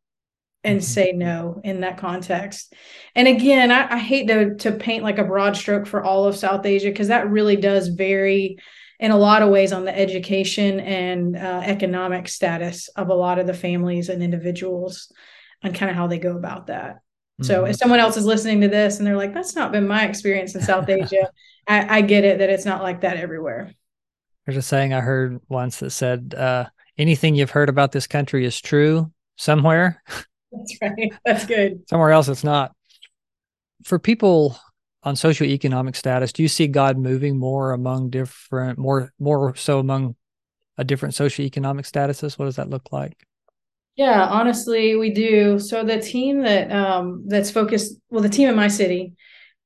and 0.64 0.80
mm-hmm. 0.80 0.86
say 0.86 1.12
no 1.14 1.62
in 1.64 1.82
that 1.82 1.98
context. 1.98 2.74
And 3.16 3.28
again 3.28 3.72
I, 3.72 3.96
I, 3.96 4.00
hate 4.00 4.28
to 4.28 4.56
to 4.56 4.72
paint 4.74 5.04
like 5.04 5.18
a 5.18 5.24
broad 5.24 5.56
stroke 5.56 5.88
for 5.88 6.04
all 6.04 6.26
of 6.26 6.36
south 6.36 6.66
asia 6.66 6.90
because 6.90 7.08
that 7.08 7.30
really 7.30 7.56
does 7.56 7.88
vary 7.88 8.58
in 9.00 9.12
a 9.12 9.18
lot 9.18 9.42
of 9.44 9.50
ways 9.50 9.72
on 9.72 9.86
the 9.86 9.98
education 9.98 10.80
and 10.80 11.38
uh, 11.38 11.62
economic 11.64 12.28
status 12.28 12.90
of 12.90 13.10
a 13.10 13.16
lot 13.16 13.40
of 13.40 13.48
the 13.48 13.54
families 13.54 14.10
and 14.10 14.24
individuals 14.24 15.12
and 15.64 15.76
kind 15.76 15.90
of 15.90 15.96
how 15.96 16.08
they 16.08 16.20
go 16.20 16.36
about 16.36 16.68
that 16.68 16.98
so 17.42 17.62
mm-hmm. 17.62 17.72
if 17.72 17.76
someone 17.76 18.00
else 18.00 18.18
is 18.18 18.26
listening 18.26 18.62
to 18.62 18.68
this 18.68 18.98
and 18.98 19.06
they're 19.06 19.16
like, 19.16 19.34
that's 19.34 19.56
not 19.56 19.72
been 19.72 19.88
my 19.88 20.06
experience 20.06 20.56
in 20.56 20.62
South 20.62 20.90
Asia, 20.90 21.30
I, 21.68 21.98
I, 21.98 22.02
get 22.02 22.24
it 22.24 22.40
that 22.40 22.50
it's 22.50 22.66
not 22.66 22.82
like 22.82 23.02
that 23.02 23.18
everywhere. 23.18 23.74
There's 24.46 24.58
a 24.58 24.62
saying 24.62 24.94
I 24.94 25.02
heard 25.02 25.40
once 25.48 25.80
that 25.80 25.92
said, 25.92 26.34
uh, 26.36 26.66
anything 26.98 27.36
you've 27.36 27.52
heard 27.52 27.70
about 27.70 27.92
this 27.92 28.08
country 28.08 28.46
is 28.46 28.60
true 28.60 29.12
somewhere. 29.36 30.02
That's 30.52 30.78
right. 30.82 31.14
That's 31.26 31.46
good. 31.46 31.88
somewhere 31.90 32.12
else 32.12 32.28
it's 32.28 32.44
not. 32.44 32.72
For 33.84 34.00
people 34.00 34.58
on 35.04 35.16
socioeconomic 35.16 35.96
status, 35.96 36.34
do 36.34 36.42
you 36.42 36.50
see 36.50 36.68
God 36.68 36.98
moving 36.98 37.38
more 37.38 37.74
among 37.74 38.10
different, 38.10 38.80
more 38.80 39.14
more 39.20 39.56
so 39.56 39.80
among 39.80 40.16
a 40.78 40.84
different 40.84 41.16
socioeconomic 41.16 41.90
statuses? 41.90 42.40
What 42.40 42.46
does 42.46 42.56
that 42.56 42.70
look 42.70 42.92
like? 42.92 43.28
Yeah, 43.98 44.28
honestly, 44.28 44.96
we 44.96 45.10
do. 45.10 45.58
So 45.58 45.84
the 45.84 46.00
team 46.00 46.44
that 46.44 46.72
um, 46.72 47.24
that's 47.28 47.50
focused, 47.50 48.00
well, 48.12 48.22
the 48.22 48.30
team 48.30 48.48
in 48.48 48.56
my 48.56 48.68
city, 48.68 49.14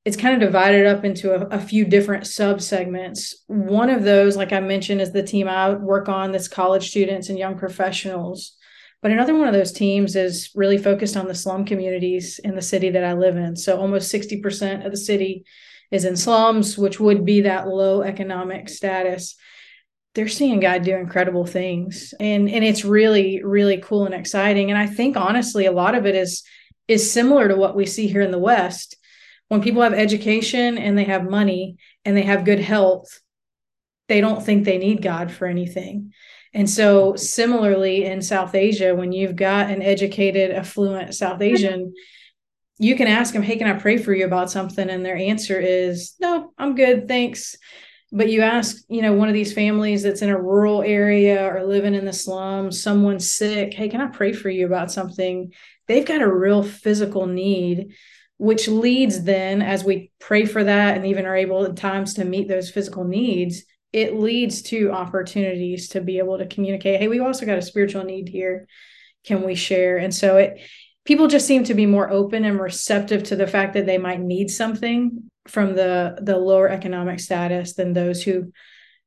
it's 0.06 0.16
kind 0.16 0.34
of 0.34 0.40
divided 0.40 0.86
up 0.86 1.04
into 1.04 1.34
a, 1.34 1.58
a 1.58 1.60
few 1.60 1.84
different 1.84 2.26
sub 2.26 2.62
segments. 2.62 3.44
One 3.46 3.90
of 3.90 4.04
those, 4.04 4.34
like 4.36 4.52
I 4.54 4.60
mentioned, 4.60 5.02
is 5.02 5.12
the 5.12 5.22
team 5.22 5.48
I 5.48 5.74
work 5.74 6.08
on 6.08 6.32
that's 6.32 6.48
college 6.48 6.88
students 6.88 7.28
and 7.28 7.38
young 7.38 7.58
professionals. 7.58 8.56
But 9.02 9.10
another 9.10 9.36
one 9.36 9.48
of 9.48 9.54
those 9.54 9.72
teams 9.72 10.16
is 10.16 10.50
really 10.54 10.78
focused 10.78 11.16
on 11.16 11.28
the 11.28 11.34
slum 11.34 11.66
communities 11.66 12.40
in 12.42 12.54
the 12.54 12.62
city 12.62 12.88
that 12.90 13.04
I 13.04 13.12
live 13.12 13.36
in. 13.36 13.54
So 13.54 13.78
almost 13.78 14.10
60% 14.10 14.86
of 14.86 14.92
the 14.92 14.96
city 14.96 15.44
is 15.90 16.06
in 16.06 16.16
slums, 16.16 16.78
which 16.78 16.98
would 16.98 17.26
be 17.26 17.42
that 17.42 17.68
low 17.68 18.02
economic 18.02 18.70
status 18.70 19.36
they're 20.14 20.28
seeing 20.28 20.60
God 20.60 20.82
do 20.82 20.94
incredible 20.94 21.46
things. 21.46 22.14
And 22.20 22.48
and 22.48 22.64
it's 22.64 22.84
really, 22.84 23.42
really 23.42 23.78
cool 23.78 24.04
and 24.04 24.14
exciting. 24.14 24.70
And 24.70 24.78
I 24.78 24.86
think 24.86 25.16
honestly, 25.16 25.66
a 25.66 25.72
lot 25.72 25.94
of 25.94 26.06
it 26.06 26.14
is 26.14 26.42
is 26.88 27.10
similar 27.10 27.48
to 27.48 27.56
what 27.56 27.76
we 27.76 27.86
see 27.86 28.06
here 28.06 28.22
in 28.22 28.30
the 28.30 28.38
West. 28.38 28.96
When 29.48 29.62
people 29.62 29.82
have 29.82 29.94
education 29.94 30.78
and 30.78 30.96
they 30.96 31.04
have 31.04 31.28
money 31.28 31.76
and 32.04 32.16
they 32.16 32.22
have 32.22 32.44
good 32.44 32.60
health, 32.60 33.20
they 34.08 34.20
don't 34.20 34.42
think 34.42 34.64
they 34.64 34.78
need 34.78 35.02
God 35.02 35.30
for 35.30 35.46
anything. 35.46 36.12
And 36.54 36.68
so, 36.68 37.16
similarly, 37.16 38.04
in 38.04 38.20
South 38.20 38.54
Asia, 38.54 38.94
when 38.94 39.12
you've 39.12 39.36
got 39.36 39.70
an 39.70 39.80
educated, 39.80 40.50
affluent 40.50 41.14
South 41.14 41.40
Asian, 41.40 41.94
you 42.78 42.96
can 42.96 43.06
ask 43.06 43.32
them, 43.32 43.42
Hey, 43.42 43.56
can 43.56 43.68
I 43.68 43.78
pray 43.78 43.96
for 43.96 44.12
you 44.12 44.26
about 44.26 44.50
something? 44.50 44.90
And 44.90 45.04
their 45.04 45.16
answer 45.16 45.58
is, 45.58 46.14
No, 46.20 46.52
I'm 46.58 46.74
good. 46.74 47.08
Thanks. 47.08 47.56
But 48.12 48.28
you 48.28 48.42
ask, 48.42 48.84
you 48.88 49.00
know, 49.00 49.14
one 49.14 49.28
of 49.28 49.34
these 49.34 49.54
families 49.54 50.02
that's 50.02 50.20
in 50.20 50.28
a 50.28 50.40
rural 50.40 50.82
area 50.82 51.50
or 51.50 51.64
living 51.64 51.94
in 51.94 52.04
the 52.04 52.12
slums, 52.12 52.82
someone's 52.82 53.32
sick. 53.32 53.72
Hey, 53.72 53.88
can 53.88 54.02
I 54.02 54.08
pray 54.08 54.34
for 54.34 54.50
you 54.50 54.66
about 54.66 54.92
something? 54.92 55.52
They've 55.88 56.06
got 56.06 56.20
a 56.20 56.32
real 56.32 56.62
physical 56.62 57.26
need 57.26 57.94
which 58.42 58.66
leads 58.66 59.22
then 59.22 59.62
as 59.62 59.84
we 59.84 60.10
pray 60.18 60.44
for 60.44 60.64
that 60.64 60.96
and 60.96 61.06
even 61.06 61.26
are 61.26 61.36
able 61.36 61.64
at 61.64 61.76
times 61.76 62.14
to 62.14 62.24
meet 62.24 62.48
those 62.48 62.72
physical 62.72 63.04
needs 63.04 63.62
it 63.92 64.16
leads 64.16 64.62
to 64.62 64.90
opportunities 64.90 65.90
to 65.90 66.00
be 66.00 66.18
able 66.18 66.36
to 66.36 66.46
communicate 66.46 66.98
hey 66.98 67.06
we've 67.06 67.22
also 67.22 67.46
got 67.46 67.58
a 67.58 67.62
spiritual 67.62 68.02
need 68.02 68.28
here 68.28 68.66
can 69.24 69.44
we 69.44 69.54
share 69.54 69.96
and 69.96 70.12
so 70.12 70.38
it 70.38 70.60
people 71.04 71.28
just 71.28 71.46
seem 71.46 71.62
to 71.62 71.74
be 71.74 71.86
more 71.86 72.10
open 72.10 72.44
and 72.44 72.58
receptive 72.58 73.22
to 73.22 73.36
the 73.36 73.46
fact 73.46 73.74
that 73.74 73.86
they 73.86 73.98
might 73.98 74.20
need 74.20 74.50
something 74.50 75.30
from 75.48 75.74
the 75.74 76.18
the 76.20 76.36
lower 76.36 76.68
economic 76.68 77.20
status 77.20 77.74
than 77.74 77.92
those 77.92 78.22
who 78.22 78.52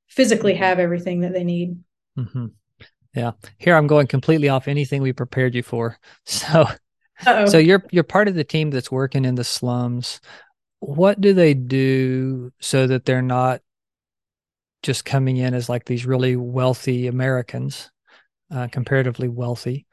physically 0.07 0.53
mm-hmm. 0.53 0.63
have 0.63 0.79
everything 0.79 1.21
that 1.21 1.33
they 1.33 1.43
need 1.43 1.77
mm-hmm. 2.17 2.47
yeah 3.13 3.31
here 3.57 3.75
i'm 3.75 3.87
going 3.87 4.07
completely 4.07 4.49
off 4.49 4.67
anything 4.67 5.01
we 5.01 5.13
prepared 5.13 5.55
you 5.55 5.63
for 5.63 5.97
so 6.25 6.65
uh-oh. 7.25 7.45
So 7.45 7.57
you're 7.57 7.83
you're 7.91 8.03
part 8.03 8.27
of 8.27 8.35
the 8.35 8.43
team 8.43 8.69
that's 8.69 8.91
working 8.91 9.25
in 9.25 9.35
the 9.35 9.43
slums. 9.43 10.19
What 10.79 11.21
do 11.21 11.33
they 11.33 11.53
do 11.53 12.51
so 12.59 12.87
that 12.87 13.05
they're 13.05 13.21
not 13.21 13.61
just 14.83 15.05
coming 15.05 15.37
in 15.37 15.53
as 15.53 15.69
like 15.69 15.85
these 15.85 16.05
really 16.05 16.35
wealthy 16.35 17.07
Americans, 17.07 17.89
uh, 18.51 18.67
comparatively 18.71 19.29
wealthy? 19.29 19.85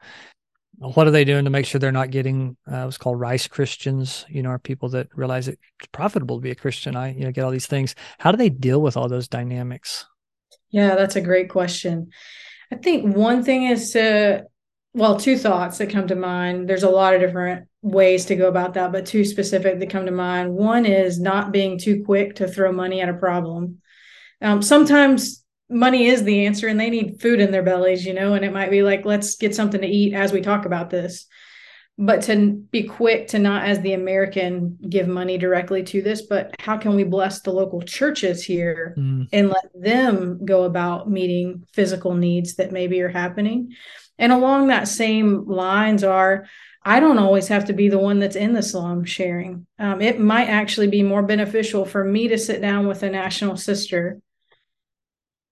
What 0.83 1.07
are 1.07 1.11
they 1.11 1.23
doing 1.23 1.45
to 1.45 1.49
make 1.49 1.65
sure 1.65 1.79
they're 1.79 1.91
not 1.91 2.11
getting 2.11 2.57
uh, 2.67 2.83
what's 2.83 2.97
called 2.97 3.19
rice 3.19 3.47
Christians? 3.47 4.25
You 4.29 4.43
know, 4.43 4.49
are 4.49 4.59
people 4.59 4.89
that 4.89 5.07
realize 5.15 5.47
it's 5.47 5.59
profitable 5.91 6.37
to 6.37 6.41
be 6.41 6.51
a 6.51 6.55
Christian? 6.55 6.95
I 6.95 7.13
you 7.13 7.23
know 7.23 7.31
get 7.31 7.43
all 7.43 7.51
these 7.51 7.67
things. 7.67 7.95
How 8.17 8.31
do 8.31 8.37
they 8.37 8.49
deal 8.49 8.81
with 8.81 8.97
all 8.97 9.07
those 9.07 9.27
dynamics? 9.27 10.05
Yeah, 10.71 10.95
that's 10.95 11.15
a 11.15 11.21
great 11.21 11.49
question. 11.49 12.09
I 12.71 12.75
think 12.75 13.15
one 13.15 13.43
thing 13.43 13.63
is 13.63 13.91
to 13.91 14.45
well, 14.95 15.17
two 15.17 15.37
thoughts 15.37 15.79
that 15.79 15.89
come 15.89 16.07
to 16.07 16.15
mind. 16.15 16.69
There's 16.69 16.83
a 16.83 16.89
lot 16.89 17.15
of 17.15 17.21
different 17.21 17.67
ways 17.81 18.25
to 18.25 18.35
go 18.35 18.47
about 18.47 18.75
that, 18.75 18.91
but 18.91 19.05
two 19.05 19.25
specific 19.25 19.79
that 19.79 19.89
come 19.89 20.05
to 20.05 20.11
mind. 20.11 20.53
One 20.53 20.85
is 20.85 21.19
not 21.19 21.51
being 21.51 21.79
too 21.79 22.03
quick 22.05 22.35
to 22.35 22.47
throw 22.47 22.71
money 22.71 23.01
at 23.01 23.09
a 23.09 23.13
problem. 23.13 23.81
Um, 24.41 24.61
sometimes 24.61 25.42
money 25.69 26.05
is 26.05 26.23
the 26.23 26.45
answer 26.45 26.67
and 26.67 26.79
they 26.79 26.89
need 26.89 27.21
food 27.21 27.39
in 27.39 27.51
their 27.51 27.63
bellies, 27.63 28.05
you 28.05 28.13
know, 28.13 28.33
and 28.33 28.45
it 28.45 28.53
might 28.53 28.71
be 28.71 28.83
like, 28.83 29.05
let's 29.05 29.35
get 29.35 29.55
something 29.55 29.81
to 29.81 29.87
eat 29.87 30.13
as 30.13 30.31
we 30.31 30.41
talk 30.41 30.65
about 30.65 30.89
this. 30.89 31.25
But 31.97 32.23
to 32.23 32.51
be 32.71 32.83
quick 32.83 33.27
to 33.29 33.39
not, 33.39 33.65
as 33.65 33.79
the 33.81 33.93
American, 33.93 34.79
give 34.89 35.07
money 35.07 35.37
directly 35.37 35.83
to 35.83 36.01
this, 36.01 36.23
but 36.23 36.55
how 36.59 36.77
can 36.77 36.95
we 36.95 37.03
bless 37.03 37.41
the 37.41 37.51
local 37.51 37.81
churches 37.81 38.43
here 38.43 38.95
mm. 38.97 39.27
and 39.31 39.49
let 39.49 39.69
them 39.75 40.43
go 40.43 40.63
about 40.63 41.09
meeting 41.09 41.65
physical 41.71 42.15
needs 42.15 42.55
that 42.55 42.71
maybe 42.71 42.99
are 43.01 43.09
happening? 43.09 43.73
And 44.17 44.31
along 44.31 44.67
that 44.67 44.87
same 44.87 45.45
lines 45.47 46.03
are 46.03 46.45
I 46.85 46.99
don't 46.99 47.19
always 47.19 47.47
have 47.47 47.65
to 47.65 47.73
be 47.73 47.87
the 47.87 47.99
one 47.99 48.19
that's 48.19 48.35
in 48.35 48.53
the 48.53 48.61
slum 48.61 49.05
sharing. 49.05 49.65
Um, 49.79 50.01
it 50.01 50.19
might 50.19 50.49
actually 50.49 50.87
be 50.87 51.01
more 51.01 51.23
beneficial 51.23 51.85
for 51.85 52.03
me 52.03 52.27
to 52.27 52.37
sit 52.37 52.61
down 52.61 52.87
with 52.87 53.03
a 53.03 53.09
national 53.09 53.55
sister, 53.55 54.19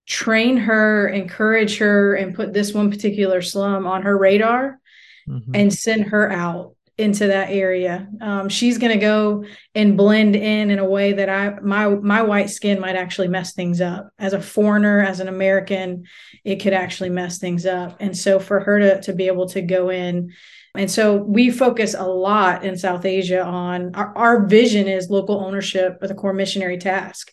train 0.06 0.56
her, 0.56 1.08
encourage 1.08 1.78
her, 1.78 2.14
and 2.14 2.34
put 2.34 2.52
this 2.52 2.72
one 2.72 2.90
particular 2.90 3.42
slum 3.42 3.86
on 3.86 4.02
her 4.02 4.16
radar 4.16 4.80
mm-hmm. 5.28 5.54
and 5.54 5.72
send 5.72 6.04
her 6.06 6.30
out 6.30 6.74
into 6.98 7.28
that 7.28 7.50
area. 7.50 8.06
Um, 8.20 8.48
she's 8.48 8.78
going 8.78 8.92
to 8.92 8.98
go 8.98 9.44
and 9.74 9.96
blend 9.96 10.36
in 10.36 10.70
in 10.70 10.78
a 10.78 10.88
way 10.88 11.14
that 11.14 11.28
I 11.28 11.58
my 11.60 11.88
my 11.88 12.22
white 12.22 12.50
skin 12.50 12.80
might 12.80 12.96
actually 12.96 13.28
mess 13.28 13.54
things 13.54 13.80
up. 13.80 14.10
As 14.18 14.34
a 14.34 14.42
foreigner, 14.42 15.00
as 15.00 15.20
an 15.20 15.28
American, 15.28 16.04
it 16.44 16.56
could 16.56 16.74
actually 16.74 17.10
mess 17.10 17.38
things 17.38 17.64
up. 17.64 17.96
And 18.00 18.16
so 18.16 18.38
for 18.38 18.60
her 18.60 18.78
to 18.78 19.00
to 19.02 19.12
be 19.14 19.26
able 19.26 19.48
to 19.50 19.62
go 19.62 19.90
in 19.90 20.32
and 20.74 20.90
so 20.90 21.16
we 21.16 21.50
focus 21.50 21.94
a 21.94 22.06
lot 22.06 22.64
in 22.64 22.78
South 22.78 23.04
Asia 23.04 23.42
on 23.42 23.94
our, 23.94 24.16
our 24.16 24.46
vision 24.46 24.88
is 24.88 25.10
local 25.10 25.44
ownership 25.44 25.98
with 26.00 26.10
a 26.10 26.14
core 26.14 26.32
missionary 26.32 26.78
task. 26.78 27.32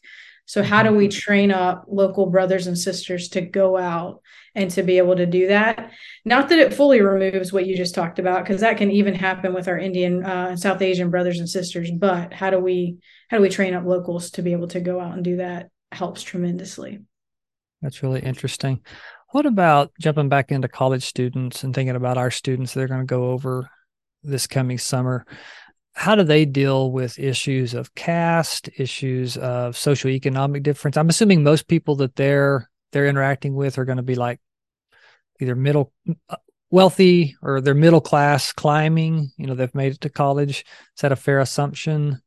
So 0.50 0.64
how 0.64 0.82
do 0.82 0.92
we 0.92 1.10
mm-hmm. 1.10 1.20
train 1.20 1.52
up 1.52 1.86
local 1.88 2.26
brothers 2.26 2.66
and 2.66 2.76
sisters 2.76 3.30
to 3.30 3.42
go 3.42 3.78
out 3.78 4.22
and 4.56 4.72
to 4.72 4.82
be 4.82 4.98
able 4.98 5.16
to 5.16 5.28
do 5.28 5.48
that. 5.48 5.92
Not 6.26 6.50
that 6.50 6.58
it 6.58 6.74
fully 6.74 7.02
removes 7.02 7.54
what 7.54 7.68
you 7.68 7.78
just 7.78 7.94
talked 7.94 8.18
about, 8.18 8.44
because 8.44 8.62
that 8.62 8.78
can 8.78 8.90
even 8.90 9.14
happen 9.14 9.54
with 9.54 9.68
our 9.68 9.78
Indian 9.78 10.26
uh, 10.26 10.56
South 10.56 10.82
Asian 10.82 11.12
brothers 11.12 11.38
and 11.38 11.48
sisters. 11.48 11.92
But 11.92 12.34
how 12.34 12.50
do 12.50 12.58
we 12.58 12.98
how 13.30 13.38
do 13.38 13.44
we 13.44 13.50
train 13.50 13.76
up 13.76 13.86
locals 13.86 14.32
to 14.32 14.42
be 14.42 14.54
able 14.54 14.68
to 14.70 14.80
go 14.80 15.00
out 15.00 15.14
and 15.14 15.24
do 15.24 15.38
that? 15.38 15.70
Helps 15.92 16.24
tremendously. 16.24 17.00
That's 17.84 18.02
really 18.02 18.22
interesting. 18.22 18.82
What 19.34 19.46
about 19.46 19.92
jumping 20.02 20.30
back 20.30 20.52
into 20.52 20.68
college 20.68 21.06
students 21.06 21.64
and 21.64 21.76
thinking 21.76 21.96
about 21.96 22.18
our 22.18 22.32
students 22.32 22.74
that 22.74 22.82
are 22.82 22.88
going 22.88 23.02
to 23.02 23.06
go 23.06 23.30
over 23.30 23.70
this 24.24 24.48
coming 24.48 24.80
summer? 24.80 25.28
How 26.00 26.16
do 26.16 26.24
they 26.24 26.46
deal 26.46 26.94
with 26.94 27.20
issues 27.20 27.74
of 27.74 27.94
caste, 27.94 28.70
issues 28.78 29.36
of 29.36 29.76
socioeconomic 29.76 30.64
difference? 30.64 30.96
I'm 30.96 31.10
assuming 31.10 31.44
most 31.44 31.68
people 31.68 31.98
that 31.98 32.16
they're 32.16 32.70
they're 32.94 33.08
interacting 33.08 33.54
with 33.54 33.78
are 33.78 33.84
going 33.84 33.98
to 33.98 34.02
be 34.02 34.16
like 34.16 34.40
either 35.42 35.58
middle 35.58 35.92
uh, 36.30 36.38
wealthy 36.72 37.36
or 37.42 37.60
they're 37.60 37.76
middle 37.76 38.00
class 38.00 38.54
climbing 38.54 39.30
you 39.38 39.46
know 39.46 39.56
they've 39.56 39.76
made 39.76 39.92
it 39.92 40.00
to 40.02 40.10
college. 40.10 40.64
Is 40.96 41.02
that 41.02 41.12
a 41.12 41.18
fair 41.18 41.42
assumption? 41.42 42.22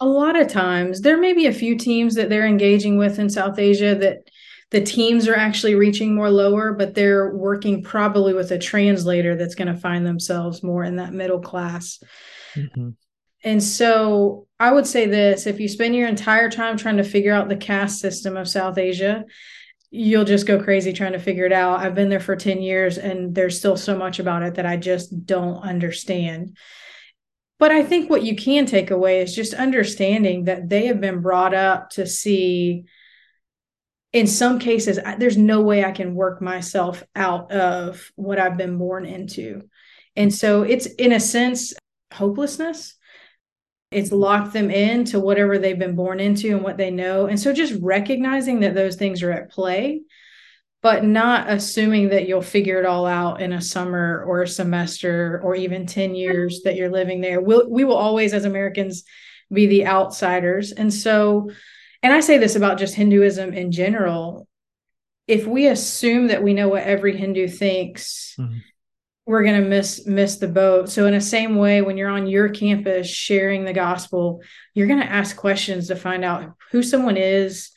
A 0.00 0.06
lot 0.06 0.38
of 0.38 0.48
times. 0.48 1.00
There 1.00 1.16
may 1.16 1.32
be 1.32 1.46
a 1.46 1.52
few 1.52 1.78
teams 1.78 2.14
that 2.16 2.28
they're 2.28 2.46
engaging 2.46 2.98
with 2.98 3.18
in 3.18 3.30
south 3.30 3.58
asia 3.58 3.94
that 3.94 4.18
the 4.70 4.82
teams 4.82 5.26
are 5.26 5.34
actually 5.34 5.74
reaching 5.74 6.14
more 6.14 6.28
lower 6.28 6.74
but 6.74 6.94
they're 6.94 7.34
working 7.34 7.82
probably 7.82 8.34
with 8.34 8.50
a 8.50 8.58
translator 8.58 9.34
that's 9.34 9.54
going 9.54 9.72
to 9.72 9.80
find 9.80 10.04
themselves 10.04 10.62
more 10.62 10.84
in 10.84 10.96
that 10.96 11.14
middle 11.14 11.40
class 11.40 12.00
mm-hmm. 12.58 12.90
and 13.44 13.62
so 13.62 14.46
i 14.58 14.70
would 14.70 14.86
say 14.86 15.06
this 15.06 15.46
if 15.46 15.60
you 15.60 15.68
spend 15.68 15.94
your 15.94 16.08
entire 16.08 16.50
time 16.50 16.76
trying 16.76 16.96
to 16.96 17.04
figure 17.04 17.32
out 17.32 17.48
the 17.48 17.56
caste 17.56 18.00
system 18.00 18.36
of 18.36 18.48
south 18.48 18.78
asia 18.78 19.24
you'll 19.90 20.24
just 20.24 20.46
go 20.46 20.62
crazy 20.62 20.92
trying 20.92 21.12
to 21.12 21.18
figure 21.18 21.46
it 21.46 21.52
out. 21.52 21.80
I've 21.80 21.94
been 21.94 22.10
there 22.10 22.20
for 22.20 22.36
10 22.36 22.60
years 22.60 22.98
and 22.98 23.34
there's 23.34 23.58
still 23.58 23.76
so 23.76 23.96
much 23.96 24.18
about 24.18 24.42
it 24.42 24.56
that 24.56 24.66
I 24.66 24.76
just 24.76 25.24
don't 25.24 25.62
understand. 25.62 26.56
But 27.58 27.72
I 27.72 27.82
think 27.82 28.08
what 28.08 28.22
you 28.22 28.36
can 28.36 28.66
take 28.66 28.90
away 28.90 29.20
is 29.20 29.34
just 29.34 29.54
understanding 29.54 30.44
that 30.44 30.68
they 30.68 30.86
have 30.86 31.00
been 31.00 31.20
brought 31.20 31.54
up 31.54 31.90
to 31.90 32.06
see, 32.06 32.84
in 34.12 34.26
some 34.26 34.58
cases, 34.58 34.98
there's 35.18 35.36
no 35.36 35.62
way 35.62 35.84
I 35.84 35.90
can 35.90 36.14
work 36.14 36.40
myself 36.40 37.02
out 37.16 37.50
of 37.50 38.12
what 38.14 38.38
I've 38.38 38.56
been 38.56 38.78
born 38.78 39.06
into. 39.06 39.62
And 40.14 40.32
so 40.32 40.62
it's, 40.62 40.86
in 40.86 41.12
a 41.12 41.20
sense, 41.20 41.72
hopelessness 42.12 42.98
it's 43.90 44.12
locked 44.12 44.52
them 44.52 44.70
into 44.70 45.18
whatever 45.18 45.58
they've 45.58 45.78
been 45.78 45.96
born 45.96 46.20
into 46.20 46.50
and 46.50 46.62
what 46.62 46.76
they 46.76 46.90
know. 46.90 47.26
And 47.26 47.40
so 47.40 47.52
just 47.52 47.80
recognizing 47.80 48.60
that 48.60 48.74
those 48.74 48.96
things 48.96 49.22
are 49.22 49.32
at 49.32 49.50
play, 49.50 50.02
but 50.82 51.04
not 51.04 51.48
assuming 51.48 52.10
that 52.10 52.28
you'll 52.28 52.42
figure 52.42 52.78
it 52.78 52.84
all 52.84 53.06
out 53.06 53.40
in 53.40 53.52
a 53.52 53.62
summer 53.62 54.22
or 54.26 54.42
a 54.42 54.48
semester 54.48 55.40
or 55.42 55.54
even 55.54 55.86
10 55.86 56.14
years 56.14 56.62
that 56.64 56.76
you're 56.76 56.90
living 56.90 57.22
there. 57.22 57.40
We'll, 57.40 57.68
we 57.68 57.84
will 57.84 57.96
always, 57.96 58.34
as 58.34 58.44
Americans, 58.44 59.04
be 59.50 59.66
the 59.66 59.86
outsiders. 59.86 60.72
And 60.72 60.92
so, 60.92 61.50
and 62.02 62.12
I 62.12 62.20
say 62.20 62.36
this 62.36 62.56
about 62.56 62.78
just 62.78 62.94
Hinduism 62.94 63.54
in 63.54 63.72
general. 63.72 64.46
If 65.26 65.46
we 65.46 65.66
assume 65.66 66.28
that 66.28 66.42
we 66.42 66.52
know 66.52 66.68
what 66.68 66.82
every 66.82 67.16
Hindu 67.16 67.48
thinks, 67.48 68.34
mm-hmm 68.38 68.58
we're 69.28 69.42
going 69.42 69.62
to 69.62 69.68
miss 69.68 70.06
miss 70.06 70.36
the 70.36 70.48
boat. 70.48 70.88
So 70.88 71.06
in 71.06 71.12
the 71.12 71.20
same 71.20 71.56
way 71.56 71.82
when 71.82 71.98
you're 71.98 72.08
on 72.08 72.26
your 72.26 72.48
campus 72.48 73.06
sharing 73.10 73.66
the 73.66 73.74
gospel 73.74 74.40
you're 74.72 74.86
going 74.86 75.02
to 75.02 75.12
ask 75.12 75.36
questions 75.36 75.88
to 75.88 75.96
find 75.96 76.24
out 76.24 76.54
who 76.70 76.82
someone 76.82 77.18
is 77.18 77.70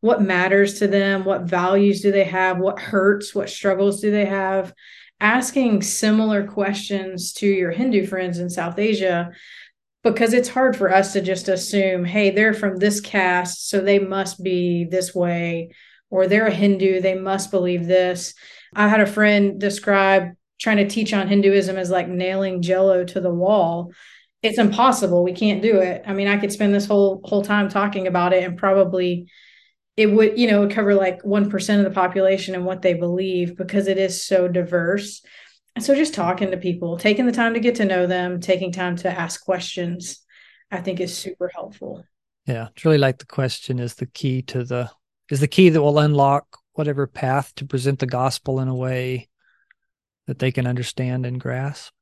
what 0.00 0.22
matters 0.22 0.78
to 0.78 0.88
them 0.88 1.26
what 1.26 1.42
values 1.42 2.00
do 2.00 2.10
they 2.10 2.24
have 2.24 2.56
what 2.56 2.78
hurts 2.78 3.34
what 3.34 3.50
struggles 3.50 4.00
do 4.00 4.10
they 4.10 4.24
have. 4.24 4.72
Asking 5.20 5.82
similar 5.82 6.46
questions 6.46 7.34
to 7.34 7.46
your 7.46 7.70
hindu 7.70 8.06
friends 8.06 8.38
in 8.38 8.48
south 8.48 8.78
asia 8.78 9.30
because 10.02 10.32
it's 10.32 10.48
hard 10.48 10.74
for 10.74 10.90
us 10.90 11.12
to 11.12 11.20
just 11.20 11.48
assume 11.48 12.06
hey 12.06 12.30
they're 12.30 12.54
from 12.54 12.78
this 12.78 13.02
caste 13.02 13.68
so 13.68 13.82
they 13.82 13.98
must 13.98 14.42
be 14.42 14.84
this 14.84 15.14
way 15.14 15.70
or 16.08 16.26
they're 16.26 16.46
a 16.46 16.50
hindu 16.50 17.02
they 17.02 17.14
must 17.14 17.50
believe 17.50 17.86
this. 17.86 18.32
I 18.74 18.88
had 18.88 19.00
a 19.00 19.06
friend 19.06 19.60
describe 19.60 20.30
trying 20.64 20.78
to 20.78 20.88
teach 20.88 21.12
on 21.12 21.28
Hinduism 21.28 21.76
is 21.76 21.90
like 21.90 22.08
nailing 22.08 22.62
jello 22.62 23.04
to 23.04 23.20
the 23.20 23.32
wall. 23.32 23.92
It's 24.42 24.58
impossible. 24.58 25.22
We 25.22 25.34
can't 25.34 25.62
do 25.62 25.76
it. 25.78 26.02
I 26.06 26.14
mean, 26.14 26.26
I 26.26 26.38
could 26.38 26.52
spend 26.52 26.74
this 26.74 26.86
whole 26.86 27.20
whole 27.22 27.42
time 27.42 27.68
talking 27.68 28.06
about 28.06 28.32
it 28.32 28.42
and 28.42 28.56
probably 28.58 29.28
it 29.96 30.06
would 30.06 30.38
you 30.38 30.50
know 30.50 30.66
cover 30.68 30.94
like 30.94 31.22
1% 31.22 31.78
of 31.78 31.84
the 31.84 31.90
population 31.90 32.54
and 32.54 32.64
what 32.64 32.82
they 32.82 32.94
believe 32.94 33.56
because 33.56 33.86
it 33.86 33.98
is 33.98 34.24
so 34.24 34.48
diverse 34.48 35.22
and 35.76 35.84
so 35.84 35.94
just 35.94 36.14
talking 36.14 36.50
to 36.50 36.56
people 36.56 36.96
taking 36.96 37.26
the 37.26 37.32
time 37.32 37.54
to 37.54 37.60
get 37.60 37.76
to 37.76 37.84
know 37.84 38.06
them 38.06 38.40
taking 38.40 38.72
time 38.72 38.96
to 38.96 39.08
ask 39.08 39.44
questions 39.44 40.24
i 40.72 40.80
think 40.80 40.98
is 40.98 41.16
super 41.16 41.48
helpful 41.54 42.04
yeah 42.46 42.68
it's 42.74 42.84
really 42.84 42.98
like 42.98 43.18
the 43.18 43.26
question 43.26 43.78
is 43.78 43.94
the 43.94 44.06
key 44.06 44.42
to 44.42 44.64
the 44.64 44.90
is 45.30 45.38
the 45.38 45.46
key 45.46 45.68
that 45.68 45.80
will 45.80 46.00
unlock 46.00 46.58
whatever 46.72 47.06
path 47.06 47.54
to 47.54 47.64
present 47.64 48.00
the 48.00 48.06
gospel 48.06 48.58
in 48.58 48.66
a 48.66 48.74
way 48.74 49.28
that 50.26 50.38
they 50.38 50.52
can 50.52 50.66
understand 50.66 51.26
and 51.26 51.40
grasp 51.40 51.92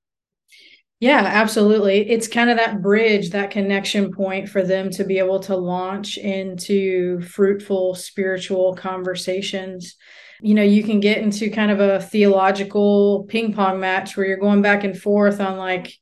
yeah, 1.02 1.24
absolutely. 1.26 2.08
It's 2.08 2.28
kind 2.28 2.48
of 2.48 2.58
that 2.58 2.80
bridge, 2.80 3.30
that 3.30 3.50
connection 3.50 4.12
point 4.12 4.48
for 4.48 4.62
them 4.62 4.88
to 4.90 5.02
be 5.02 5.18
able 5.18 5.40
to 5.40 5.56
launch 5.56 6.16
into 6.16 7.20
fruitful 7.22 7.96
spiritual 7.96 8.76
conversations. 8.76 9.96
You 10.40 10.54
know, 10.54 10.62
you 10.62 10.84
can 10.84 11.00
get 11.00 11.18
into 11.18 11.50
kind 11.50 11.72
of 11.72 11.80
a 11.80 12.00
theological 12.00 13.24
ping 13.28 13.52
pong 13.52 13.80
match 13.80 14.16
where 14.16 14.26
you're 14.26 14.36
going 14.36 14.62
back 14.62 14.84
and 14.84 14.96
forth 14.96 15.40
on 15.40 15.58
like, 15.58 15.92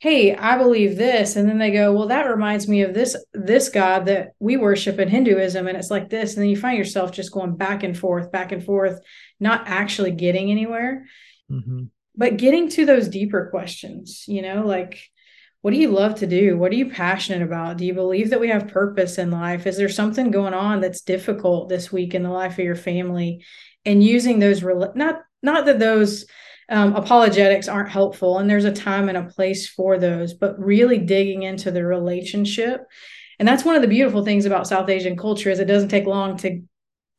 hey, 0.00 0.36
I 0.36 0.58
believe 0.58 0.98
this. 0.98 1.36
And 1.36 1.48
then 1.48 1.56
they 1.56 1.70
go, 1.70 1.94
well, 1.94 2.08
that 2.08 2.28
reminds 2.28 2.68
me 2.68 2.82
of 2.82 2.92
this, 2.92 3.16
this 3.32 3.70
God 3.70 4.04
that 4.04 4.32
we 4.38 4.58
worship 4.58 4.98
in 4.98 5.08
Hinduism. 5.08 5.66
And 5.66 5.78
it's 5.78 5.90
like 5.90 6.10
this. 6.10 6.34
And 6.34 6.42
then 6.42 6.50
you 6.50 6.58
find 6.58 6.76
yourself 6.76 7.10
just 7.10 7.32
going 7.32 7.56
back 7.56 7.84
and 7.84 7.96
forth, 7.96 8.30
back 8.30 8.52
and 8.52 8.62
forth, 8.62 9.00
not 9.40 9.62
actually 9.66 10.10
getting 10.10 10.50
anywhere. 10.50 11.06
Mm-hmm 11.50 11.84
but 12.16 12.38
getting 12.38 12.68
to 12.70 12.86
those 12.86 13.08
deeper 13.08 13.48
questions, 13.50 14.24
you 14.26 14.42
know, 14.42 14.66
like 14.66 14.98
what 15.60 15.72
do 15.72 15.78
you 15.78 15.88
love 15.88 16.16
to 16.16 16.26
do? 16.26 16.56
What 16.56 16.72
are 16.72 16.76
you 16.76 16.90
passionate 16.90 17.42
about? 17.42 17.76
Do 17.76 17.84
you 17.84 17.92
believe 17.92 18.30
that 18.30 18.40
we 18.40 18.48
have 18.48 18.68
purpose 18.68 19.18
in 19.18 19.30
life? 19.30 19.66
Is 19.66 19.76
there 19.76 19.88
something 19.88 20.30
going 20.30 20.54
on 20.54 20.80
that's 20.80 21.00
difficult 21.00 21.68
this 21.68 21.90
week 21.90 22.14
in 22.14 22.22
the 22.22 22.30
life 22.30 22.52
of 22.52 22.64
your 22.64 22.76
family? 22.76 23.44
And 23.84 24.02
using 24.02 24.38
those 24.38 24.62
not 24.62 25.22
not 25.42 25.66
that 25.66 25.78
those 25.78 26.26
um, 26.68 26.94
apologetics 26.94 27.68
aren't 27.68 27.90
helpful, 27.90 28.38
and 28.38 28.48
there's 28.48 28.64
a 28.64 28.72
time 28.72 29.08
and 29.08 29.18
a 29.18 29.24
place 29.24 29.68
for 29.68 29.98
those, 29.98 30.34
but 30.34 30.58
really 30.58 30.98
digging 30.98 31.42
into 31.42 31.70
the 31.70 31.84
relationship. 31.84 32.82
And 33.38 33.46
that's 33.46 33.64
one 33.64 33.76
of 33.76 33.82
the 33.82 33.88
beautiful 33.88 34.24
things 34.24 34.46
about 34.46 34.66
South 34.66 34.88
Asian 34.88 35.16
culture 35.16 35.50
is 35.50 35.58
it 35.58 35.66
doesn't 35.66 35.90
take 35.90 36.06
long 36.06 36.36
to 36.38 36.62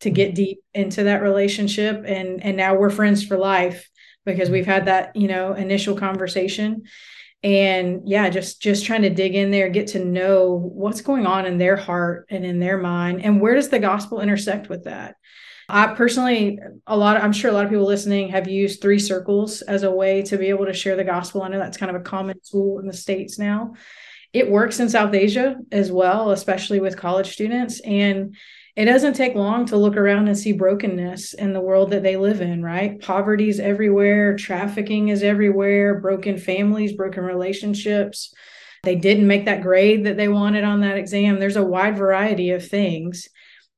to 0.01 0.09
get 0.09 0.35
deep 0.35 0.59
into 0.73 1.03
that 1.03 1.21
relationship, 1.21 2.03
and 2.05 2.43
and 2.43 2.57
now 2.57 2.75
we're 2.75 2.89
friends 2.89 3.25
for 3.25 3.37
life 3.37 3.89
because 4.27 4.49
we've 4.49 4.65
had 4.65 4.85
that 4.85 5.15
you 5.15 5.27
know 5.27 5.53
initial 5.53 5.95
conversation. 5.95 6.83
And 7.43 8.01
yeah 8.05 8.29
just 8.29 8.61
just 8.61 8.85
trying 8.85 9.03
to 9.03 9.11
dig 9.11 9.35
in 9.35 9.51
there 9.51 9.69
get 9.69 9.87
to 9.87 10.03
know 10.03 10.71
what's 10.73 11.01
going 11.01 11.27
on 11.27 11.45
in 11.45 11.59
their 11.59 11.75
heart 11.75 12.27
and 12.29 12.45
in 12.45 12.59
their 12.59 12.77
mind. 12.77 13.23
And 13.23 13.39
where 13.39 13.55
does 13.55 13.69
the 13.69 13.79
gospel 13.79 14.21
intersect 14.21 14.69
with 14.69 14.83
that? 14.85 15.15
I 15.69 15.87
personally 15.87 16.59
a 16.87 16.97
lot 16.97 17.17
of, 17.17 17.23
i'm 17.23 17.33
sure 17.33 17.51
a 17.51 17.53
lot 17.53 17.65
of 17.65 17.69
people 17.69 17.85
listening 17.85 18.29
have 18.29 18.47
used 18.47 18.81
three 18.81 18.99
circles 18.99 19.61
as 19.61 19.83
a 19.83 19.91
way 19.91 20.21
to 20.23 20.37
be 20.37 20.47
able 20.47 20.65
to 20.65 20.73
share 20.73 20.95
the 20.95 21.03
gospel. 21.03 21.43
I 21.43 21.49
know 21.49 21.59
that's 21.59 21.77
kind 21.77 21.93
of 21.93 22.01
a 22.01 22.05
common 22.05 22.39
tool 22.49 22.79
in 22.79 22.87
the 22.87 22.93
states 22.93 23.37
now. 23.37 23.73
It 24.33 24.49
works 24.49 24.79
in 24.79 24.89
south 24.89 25.13
asia 25.13 25.57
as 25.71 25.91
well 25.91 26.31
especially 26.31 26.79
with 26.79 26.97
college 26.97 27.33
students. 27.33 27.79
And 27.81 28.35
it 28.77 28.85
doesn't 28.85 29.13
take 29.13 29.33
long 29.33 29.65
to 29.65 29.75
look 29.75 29.97
around 29.97 30.27
and 30.27 30.37
see 30.37 30.51
brokenness 30.51 31.33
in 31.33 31.51
the 31.51 31.59
world 31.59 31.89
that 31.89 32.03
they 32.03 32.15
live 32.15 32.41
in, 32.41 32.61
right? 32.61 33.01
Poverty's 33.01 33.59
everywhere, 33.59 34.35
trafficking 34.35 35.07
is 35.07 35.23
everywhere, 35.23 35.99
broken 35.99 36.37
families, 36.37 36.93
broken 36.93 37.23
relationships. 37.23 38.35
They 38.83 38.95
didn't 38.95 39.25
make 39.25 39.45
that 39.45 39.63
grade 39.63 40.05
that 40.05 40.15
they 40.15 40.27
wanted 40.27 40.63
on 40.63 40.81
that 40.81 40.95
exam. 40.95 41.39
There's 41.39 41.55
a 41.55 41.65
wide 41.65 41.97
variety 41.97 42.51
of 42.51 42.67
things. 42.67 43.27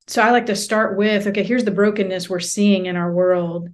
So 0.07 0.21
I 0.21 0.31
like 0.31 0.47
to 0.47 0.55
start 0.55 0.97
with 0.97 1.27
okay, 1.27 1.43
here's 1.43 1.63
the 1.63 1.71
brokenness 1.71 2.29
we're 2.29 2.41
seeing 2.41 2.85
in 2.85 2.97
our 2.97 3.13
world. 3.13 3.69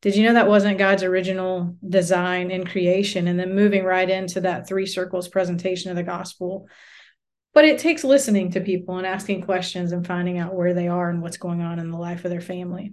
Did 0.00 0.16
you 0.16 0.24
know 0.24 0.32
that 0.32 0.48
wasn't 0.48 0.78
God's 0.78 1.02
original 1.02 1.76
design 1.86 2.50
in 2.50 2.66
creation? 2.66 3.28
And 3.28 3.38
then 3.38 3.54
moving 3.54 3.84
right 3.84 4.08
into 4.08 4.40
that 4.40 4.66
three 4.66 4.86
circles 4.86 5.28
presentation 5.28 5.90
of 5.90 5.96
the 5.96 6.02
gospel 6.02 6.68
but 7.54 7.64
it 7.64 7.78
takes 7.78 8.04
listening 8.04 8.50
to 8.50 8.60
people 8.60 8.98
and 8.98 9.06
asking 9.06 9.42
questions 9.42 9.92
and 9.92 10.06
finding 10.06 10.38
out 10.38 10.54
where 10.54 10.74
they 10.74 10.88
are 10.88 11.08
and 11.08 11.22
what's 11.22 11.36
going 11.36 11.62
on 11.62 11.78
in 11.78 11.90
the 11.90 11.96
life 11.96 12.24
of 12.24 12.30
their 12.30 12.40
family. 12.40 12.92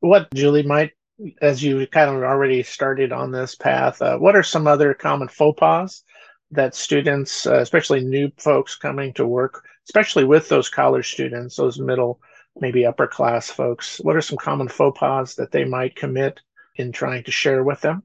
What 0.00 0.32
julie 0.34 0.64
might 0.64 0.92
as 1.40 1.62
you 1.62 1.86
kind 1.86 2.10
of 2.10 2.22
already 2.22 2.62
started 2.64 3.12
on 3.12 3.30
this 3.30 3.54
path 3.54 4.02
uh, 4.02 4.18
what 4.18 4.34
are 4.34 4.42
some 4.42 4.66
other 4.66 4.94
common 4.94 5.28
faux 5.28 5.60
pas 5.60 6.02
that 6.50 6.74
students 6.74 7.46
uh, 7.46 7.60
especially 7.60 8.00
new 8.00 8.28
folks 8.38 8.74
coming 8.74 9.12
to 9.12 9.24
work 9.24 9.64
especially 9.86 10.24
with 10.24 10.48
those 10.48 10.68
college 10.68 11.12
students 11.12 11.54
those 11.54 11.78
middle 11.78 12.20
maybe 12.60 12.84
upper 12.84 13.06
class 13.06 13.48
folks 13.48 13.98
what 13.98 14.16
are 14.16 14.20
some 14.20 14.38
common 14.38 14.66
faux 14.66 14.98
pas 14.98 15.36
that 15.36 15.52
they 15.52 15.64
might 15.64 15.94
commit 15.94 16.40
in 16.76 16.92
trying 16.92 17.24
to 17.24 17.30
share 17.30 17.62
with 17.62 17.80
them? 17.80 18.02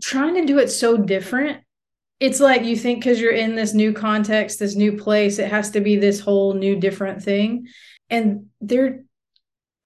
Trying 0.00 0.34
to 0.34 0.46
do 0.46 0.58
it 0.58 0.68
so 0.68 0.96
different 0.96 1.58
it's 2.22 2.38
like 2.38 2.62
you 2.64 2.76
think 2.76 3.00
because 3.00 3.20
you're 3.20 3.32
in 3.32 3.56
this 3.56 3.74
new 3.74 3.92
context, 3.92 4.60
this 4.60 4.76
new 4.76 4.96
place, 4.96 5.40
it 5.40 5.50
has 5.50 5.72
to 5.72 5.80
be 5.80 5.96
this 5.96 6.20
whole 6.20 6.54
new 6.54 6.76
different 6.76 7.20
thing. 7.20 7.66
And 8.10 8.46
they're 8.60 9.02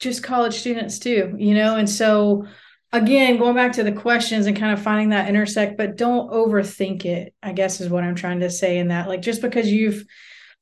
just 0.00 0.22
college 0.22 0.52
students 0.52 0.98
too, 0.98 1.34
you 1.38 1.54
know? 1.54 1.76
And 1.76 1.88
so 1.88 2.44
again, 2.92 3.38
going 3.38 3.54
back 3.54 3.72
to 3.72 3.82
the 3.82 3.90
questions 3.90 4.44
and 4.44 4.54
kind 4.54 4.74
of 4.74 4.82
finding 4.82 5.08
that 5.08 5.30
intersect, 5.30 5.78
but 5.78 5.96
don't 5.96 6.30
overthink 6.30 7.06
it, 7.06 7.32
I 7.42 7.52
guess 7.52 7.80
is 7.80 7.88
what 7.88 8.04
I'm 8.04 8.14
trying 8.14 8.40
to 8.40 8.50
say 8.50 8.76
in 8.76 8.88
that. 8.88 9.08
Like 9.08 9.22
just 9.22 9.40
because 9.40 9.72
you've 9.72 10.04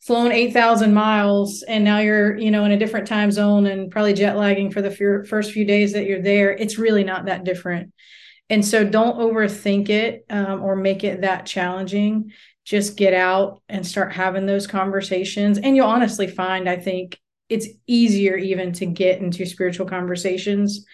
flown 0.01 0.31
8,000 0.31 0.95
miles 0.95 1.65
and 1.65 1.83
now 1.83 1.99
you're, 1.99 2.39
you 2.39 2.53
know, 2.53 2.65
in 2.67 2.71
a 2.71 2.79
different 2.79 3.09
time 3.09 3.33
zone 3.33 3.67
and 3.67 3.91
probably 3.91 4.13
jet 4.13 4.37
lagging 4.37 4.71
for 4.71 4.81
the 4.81 5.25
first 5.29 5.51
few 5.51 5.65
days 5.65 5.95
that 5.95 6.07
you're 6.07 6.23
there, 6.23 6.53
it's 6.53 6.79
really 6.79 7.03
not 7.03 7.25
that 7.25 7.43
different. 7.43 7.93
And 8.51 8.65
so 8.65 8.85
don't 8.85 9.19
overthink 9.19 9.89
it 9.89 10.27
um, 10.29 10.63
or 10.63 10.77
make 10.77 11.03
it 11.05 11.23
that 11.23 11.47
challenging. 11.47 12.33
Just 12.65 12.97
get 12.97 13.15
out 13.15 13.63
and 13.69 13.87
start 13.87 14.13
having 14.13 14.47
those 14.47 14.67
conversations. 14.67 15.59
And 15.59 15.77
you'll 15.77 15.87
honestly 15.87 16.27
find, 16.27 16.69
I 16.69 16.77
think, 16.77 17.19
it's 17.49 17.69
easier 17.87 18.37
even 18.37 18.73
to 18.73 18.87
get 18.87 19.21
into 19.21 19.45
spiritual 19.45 19.87
conversations 19.87 20.87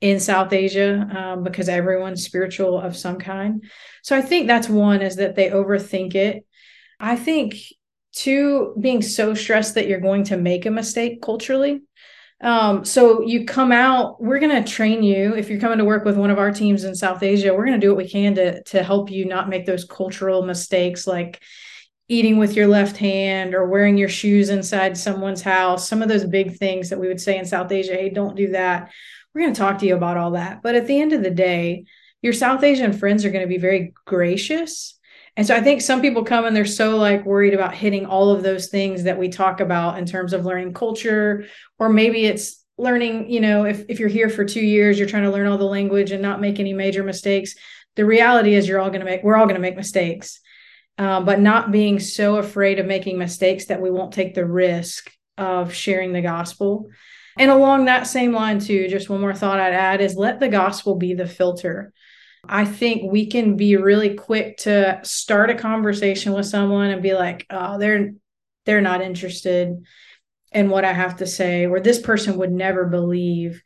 in 0.00 0.20
South 0.20 0.52
Asia 0.52 1.08
um, 1.16 1.44
because 1.44 1.68
everyone's 1.68 2.24
spiritual 2.24 2.78
of 2.78 2.96
some 2.96 3.18
kind. 3.18 3.64
So 4.02 4.16
I 4.16 4.20
think 4.20 4.46
that's 4.46 4.68
one 4.68 5.00
is 5.00 5.16
that 5.16 5.34
they 5.34 5.48
overthink 5.48 6.14
it. 6.14 6.46
I 7.00 7.16
think 7.16 7.56
two, 8.12 8.74
being 8.78 9.02
so 9.02 9.34
stressed 9.34 9.74
that 9.76 9.88
you're 9.88 10.00
going 10.00 10.24
to 10.24 10.36
make 10.36 10.66
a 10.66 10.70
mistake 10.70 11.22
culturally. 11.22 11.82
Um, 12.40 12.84
so 12.84 13.22
you 13.22 13.46
come 13.46 13.72
out, 13.72 14.22
we're 14.22 14.40
going 14.40 14.62
to 14.62 14.70
train 14.70 15.02
you. 15.02 15.34
If 15.34 15.48
you're 15.48 15.60
coming 15.60 15.78
to 15.78 15.84
work 15.84 16.04
with 16.04 16.16
one 16.16 16.30
of 16.30 16.38
our 16.38 16.50
teams 16.50 16.84
in 16.84 16.94
South 16.94 17.22
Asia, 17.22 17.54
we're 17.54 17.64
going 17.64 17.80
to 17.80 17.86
do 17.86 17.94
what 17.94 18.04
we 18.04 18.08
can 18.08 18.34
to, 18.34 18.62
to 18.64 18.82
help 18.82 19.10
you 19.10 19.24
not 19.24 19.48
make 19.48 19.66
those 19.66 19.84
cultural 19.84 20.42
mistakes 20.42 21.06
like 21.06 21.42
eating 22.08 22.36
with 22.36 22.54
your 22.54 22.66
left 22.66 22.96
hand 22.98 23.54
or 23.54 23.68
wearing 23.68 23.96
your 23.96 24.08
shoes 24.08 24.50
inside 24.50 24.96
someone's 24.96 25.42
house. 25.42 25.88
Some 25.88 26.02
of 26.02 26.08
those 26.08 26.24
big 26.24 26.56
things 26.56 26.90
that 26.90 27.00
we 27.00 27.08
would 27.08 27.20
say 27.20 27.38
in 27.38 27.46
South 27.46 27.72
Asia, 27.72 27.94
hey, 27.94 28.10
don't 28.10 28.36
do 28.36 28.50
that. 28.50 28.90
We're 29.32 29.42
going 29.42 29.54
to 29.54 29.58
talk 29.58 29.78
to 29.78 29.86
you 29.86 29.96
about 29.96 30.18
all 30.18 30.32
that. 30.32 30.62
But 30.62 30.74
at 30.74 30.86
the 30.86 31.00
end 31.00 31.12
of 31.12 31.22
the 31.22 31.30
day, 31.30 31.86
your 32.20 32.32
South 32.32 32.62
Asian 32.62 32.92
friends 32.92 33.24
are 33.24 33.30
going 33.30 33.44
to 33.44 33.48
be 33.48 33.58
very 33.58 33.94
gracious 34.04 34.98
and 35.36 35.46
so 35.46 35.54
I 35.54 35.60
think 35.60 35.80
some 35.80 36.00
people 36.00 36.24
come 36.24 36.44
and 36.44 36.54
they're 36.54 36.64
so 36.64 36.96
like 36.96 37.24
worried 37.24 37.54
about 37.54 37.74
hitting 37.74 38.06
all 38.06 38.30
of 38.30 38.42
those 38.42 38.68
things 38.68 39.02
that 39.04 39.18
we 39.18 39.28
talk 39.28 39.60
about 39.60 39.98
in 39.98 40.06
terms 40.06 40.32
of 40.32 40.44
learning 40.44 40.74
culture, 40.74 41.46
or 41.78 41.88
maybe 41.88 42.24
it's 42.24 42.64
learning, 42.78 43.30
you 43.30 43.40
know, 43.40 43.64
if, 43.64 43.84
if 43.88 43.98
you're 43.98 44.08
here 44.08 44.28
for 44.28 44.44
two 44.44 44.64
years, 44.64 44.98
you're 44.98 45.08
trying 45.08 45.24
to 45.24 45.30
learn 45.30 45.46
all 45.46 45.58
the 45.58 45.64
language 45.64 46.12
and 46.12 46.22
not 46.22 46.40
make 46.40 46.60
any 46.60 46.72
major 46.72 47.02
mistakes. 47.02 47.54
The 47.96 48.04
reality 48.04 48.54
is 48.54 48.68
you're 48.68 48.80
all 48.80 48.90
going 48.90 49.00
to 49.00 49.06
make, 49.06 49.22
we're 49.22 49.36
all 49.36 49.46
going 49.46 49.56
to 49.56 49.60
make 49.60 49.76
mistakes, 49.76 50.40
um, 50.98 51.24
but 51.24 51.40
not 51.40 51.72
being 51.72 51.98
so 51.98 52.36
afraid 52.36 52.78
of 52.78 52.86
making 52.86 53.18
mistakes 53.18 53.66
that 53.66 53.80
we 53.80 53.90
won't 53.90 54.12
take 54.12 54.34
the 54.34 54.46
risk 54.46 55.10
of 55.36 55.74
sharing 55.74 56.12
the 56.12 56.22
gospel. 56.22 56.90
And 57.36 57.50
along 57.50 57.84
that 57.84 58.06
same 58.06 58.32
line, 58.32 58.60
too, 58.60 58.88
just 58.88 59.08
one 59.08 59.20
more 59.20 59.34
thought 59.34 59.58
I'd 59.58 59.74
add 59.74 60.00
is 60.00 60.14
let 60.14 60.38
the 60.38 60.48
gospel 60.48 60.94
be 60.94 61.14
the 61.14 61.26
filter. 61.26 61.92
I 62.48 62.64
think 62.64 63.10
we 63.10 63.26
can 63.26 63.56
be 63.56 63.76
really 63.76 64.14
quick 64.14 64.58
to 64.58 65.00
start 65.02 65.50
a 65.50 65.54
conversation 65.54 66.32
with 66.32 66.46
someone 66.46 66.90
and 66.90 67.02
be 67.02 67.14
like, 67.14 67.46
oh, 67.50 67.78
they're 67.78 68.12
they're 68.66 68.80
not 68.80 69.02
interested 69.02 69.84
in 70.52 70.70
what 70.70 70.84
I 70.84 70.92
have 70.92 71.16
to 71.16 71.26
say, 71.26 71.66
or 71.66 71.80
this 71.80 72.00
person 72.00 72.38
would 72.38 72.52
never 72.52 72.86
believe. 72.86 73.62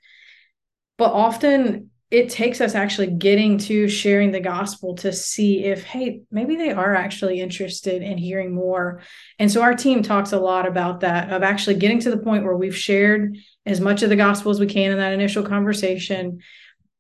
But 0.97 1.13
often 1.13 1.91
it 2.11 2.31
takes 2.31 2.63
us 2.63 2.75
actually 2.75 3.09
getting 3.09 3.59
to 3.59 3.87
sharing 3.87 4.33
the 4.33 4.41
gospel 4.41 4.95
to 4.97 5.13
see 5.13 5.65
if, 5.65 5.85
hey, 5.85 6.23
maybe 6.31 6.57
they 6.57 6.73
are 6.73 6.95
actually 6.95 7.41
interested 7.41 8.03
in 8.03 8.17
hearing 8.17 8.55
more. 8.55 9.03
And 9.39 9.53
so 9.53 9.61
our 9.61 9.75
team 9.75 10.03
talks 10.03 10.33
a 10.33 10.41
lot 10.41 10.67
about 10.67 11.01
that, 11.01 11.31
of 11.31 11.43
actually 11.43 11.77
getting 11.77 12.01
to 12.01 12.11
the 12.11 12.17
point 12.17 12.45
where 12.45 12.57
we've 12.57 12.77
shared 12.77 13.37
as 13.67 13.81
much 13.81 14.03
of 14.03 14.09
the 14.09 14.17
gospel 14.17 14.51
as 14.51 14.59
we 14.59 14.67
can 14.67 14.91
in 14.91 14.99
that 14.99 15.13
initial 15.13 15.43
conversation 15.43 16.41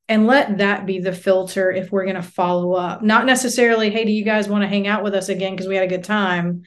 and 0.09 0.27
let 0.27 0.59
that 0.59 0.87
be 0.87 1.01
the 1.01 1.13
filter 1.13 1.71
if 1.71 1.93
we're 1.93 2.05
going 2.05 2.17
to 2.17 2.23
follow 2.23 2.73
up. 2.73 3.03
Not 3.03 3.27
necessarily, 3.27 3.91
hey, 3.91 4.05
do 4.05 4.13
you 4.13 4.25
guys 4.25 4.49
want 4.49 4.63
to 4.63 4.69
hang 4.69 4.87
out 4.87 5.05
with 5.05 5.15
us 5.15 5.29
again 5.29 5.53
because 5.53 5.69
we 5.69 5.75
had 5.75 5.85
a 5.85 5.89
good 5.89 6.05
time? 6.05 6.65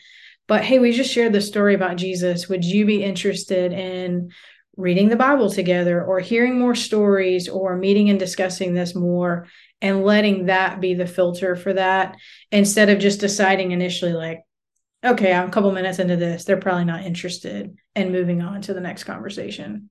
but 0.51 0.65
hey, 0.65 0.79
we 0.79 0.91
just 0.91 1.13
shared 1.13 1.31
the 1.31 1.39
story 1.39 1.75
about 1.75 1.95
Jesus. 1.95 2.49
Would 2.49 2.65
you 2.65 2.85
be 2.85 3.01
interested 3.01 3.71
in 3.71 4.31
reading 4.75 5.07
the 5.07 5.15
Bible 5.15 5.49
together 5.49 6.03
or 6.03 6.19
hearing 6.19 6.59
more 6.59 6.75
stories 6.75 7.47
or 7.47 7.77
meeting 7.77 8.09
and 8.09 8.19
discussing 8.19 8.73
this 8.73 8.93
more 8.93 9.47
and 9.81 10.03
letting 10.03 10.47
that 10.47 10.81
be 10.81 10.93
the 10.93 11.07
filter 11.07 11.55
for 11.55 11.71
that 11.71 12.17
instead 12.51 12.89
of 12.89 12.99
just 12.99 13.21
deciding 13.21 13.71
initially, 13.71 14.11
like, 14.11 14.41
okay, 15.05 15.31
I'm 15.31 15.47
a 15.47 15.51
couple 15.51 15.71
minutes 15.71 15.99
into 15.99 16.17
this. 16.17 16.43
They're 16.43 16.57
probably 16.57 16.83
not 16.83 17.05
interested 17.05 17.73
and 17.95 18.11
moving 18.11 18.41
on 18.41 18.61
to 18.63 18.73
the 18.73 18.81
next 18.81 19.05
conversation. 19.05 19.89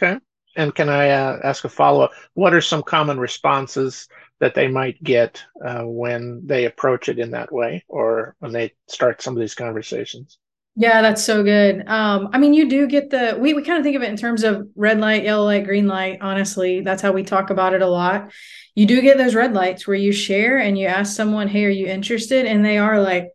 Okay. 0.00 0.20
And 0.56 0.74
can 0.74 0.88
I 0.88 1.10
uh, 1.10 1.38
ask 1.44 1.64
a 1.64 1.68
follow 1.68 2.04
up? 2.04 2.12
What 2.34 2.54
are 2.54 2.60
some 2.60 2.82
common 2.82 3.20
responses 3.20 4.08
that 4.40 4.54
they 4.54 4.68
might 4.68 5.02
get 5.02 5.42
uh, 5.64 5.82
when 5.82 6.46
they 6.46 6.64
approach 6.64 7.08
it 7.08 7.18
in 7.18 7.30
that 7.32 7.52
way 7.52 7.84
or 7.88 8.34
when 8.38 8.52
they 8.52 8.74
start 8.88 9.22
some 9.22 9.34
of 9.34 9.40
these 9.40 9.54
conversations? 9.54 10.38
Yeah, 10.78 11.00
that's 11.00 11.24
so 11.24 11.42
good. 11.42 11.88
Um, 11.88 12.28
I 12.34 12.38
mean, 12.38 12.52
you 12.52 12.68
do 12.68 12.86
get 12.86 13.08
the 13.08 13.36
we 13.38 13.54
we 13.54 13.62
kind 13.62 13.78
of 13.78 13.84
think 13.84 13.96
of 13.96 14.02
it 14.02 14.10
in 14.10 14.16
terms 14.16 14.44
of 14.44 14.68
red 14.76 15.00
light, 15.00 15.24
yellow 15.24 15.46
light, 15.46 15.64
green 15.64 15.88
light. 15.88 16.18
Honestly, 16.20 16.82
that's 16.82 17.00
how 17.00 17.12
we 17.12 17.22
talk 17.22 17.48
about 17.48 17.72
it 17.72 17.80
a 17.80 17.86
lot. 17.86 18.30
You 18.74 18.84
do 18.84 19.00
get 19.00 19.16
those 19.16 19.34
red 19.34 19.54
lights 19.54 19.86
where 19.86 19.96
you 19.96 20.12
share 20.12 20.58
and 20.58 20.78
you 20.78 20.86
ask 20.86 21.16
someone, 21.16 21.48
"Hey, 21.48 21.64
are 21.64 21.70
you 21.70 21.86
interested?" 21.86 22.44
and 22.44 22.62
they 22.62 22.76
are 22.76 23.00
like, 23.00 23.28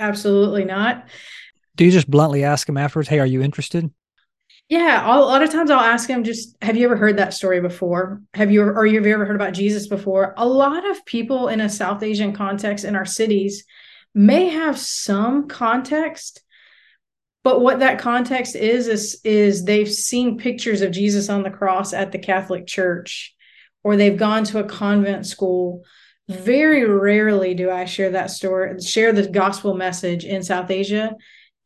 "Absolutely 0.00 0.64
not." 0.64 1.06
Do 1.76 1.84
you 1.84 1.92
just 1.92 2.10
bluntly 2.10 2.42
ask 2.42 2.66
them 2.66 2.76
afterwards, 2.76 3.08
"Hey, 3.08 3.20
are 3.20 3.26
you 3.26 3.40
interested?" 3.40 3.88
Yeah, 4.72 5.04
a 5.04 5.20
lot 5.20 5.42
of 5.42 5.50
times 5.50 5.70
I'll 5.70 5.80
ask 5.80 6.08
them 6.08 6.24
just, 6.24 6.56
"Have 6.62 6.78
you 6.78 6.86
ever 6.86 6.96
heard 6.96 7.18
that 7.18 7.34
story 7.34 7.60
before? 7.60 8.22
Have 8.32 8.50
you 8.50 8.62
or 8.62 8.86
have 8.86 9.06
you 9.06 9.12
ever 9.12 9.26
heard 9.26 9.36
about 9.36 9.52
Jesus 9.52 9.86
before?" 9.86 10.32
A 10.38 10.48
lot 10.48 10.90
of 10.90 11.04
people 11.04 11.48
in 11.48 11.60
a 11.60 11.68
South 11.68 12.02
Asian 12.02 12.32
context 12.32 12.86
in 12.86 12.96
our 12.96 13.04
cities 13.04 13.64
may 14.14 14.48
have 14.48 14.78
some 14.78 15.46
context 15.46 16.42
but 17.44 17.60
what 17.60 17.80
that 17.80 17.98
context 17.98 18.56
is 18.56 18.88
is 18.88 19.20
is 19.24 19.64
they've 19.64 19.92
seen 19.92 20.38
pictures 20.38 20.80
of 20.80 20.90
Jesus 20.90 21.28
on 21.28 21.42
the 21.42 21.50
cross 21.50 21.92
at 21.92 22.10
the 22.10 22.18
Catholic 22.18 22.66
Church 22.66 23.34
or 23.84 23.96
they've 23.96 24.16
gone 24.16 24.44
to 24.44 24.58
a 24.58 24.64
convent 24.64 25.26
school 25.26 25.84
very 26.30 26.84
rarely 26.86 27.52
do 27.52 27.70
I 27.70 27.84
share 27.84 28.12
that 28.12 28.30
story 28.30 28.80
share 28.80 29.12
the 29.12 29.28
gospel 29.28 29.74
message 29.74 30.24
in 30.24 30.42
South 30.42 30.70
Asia 30.70 31.14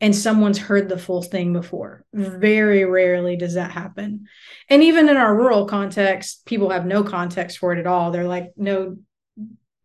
and 0.00 0.14
someone's 0.14 0.58
heard 0.58 0.88
the 0.88 0.98
full 0.98 1.22
thing 1.22 1.52
before 1.52 2.04
very 2.12 2.84
rarely 2.84 3.36
does 3.36 3.54
that 3.54 3.70
happen 3.70 4.26
and 4.68 4.82
even 4.82 5.08
in 5.08 5.16
our 5.16 5.34
rural 5.34 5.66
context 5.66 6.44
people 6.44 6.70
have 6.70 6.84
no 6.84 7.02
context 7.02 7.58
for 7.58 7.72
it 7.72 7.78
at 7.78 7.86
all 7.86 8.10
they're 8.10 8.24
like 8.24 8.52
no 8.56 8.96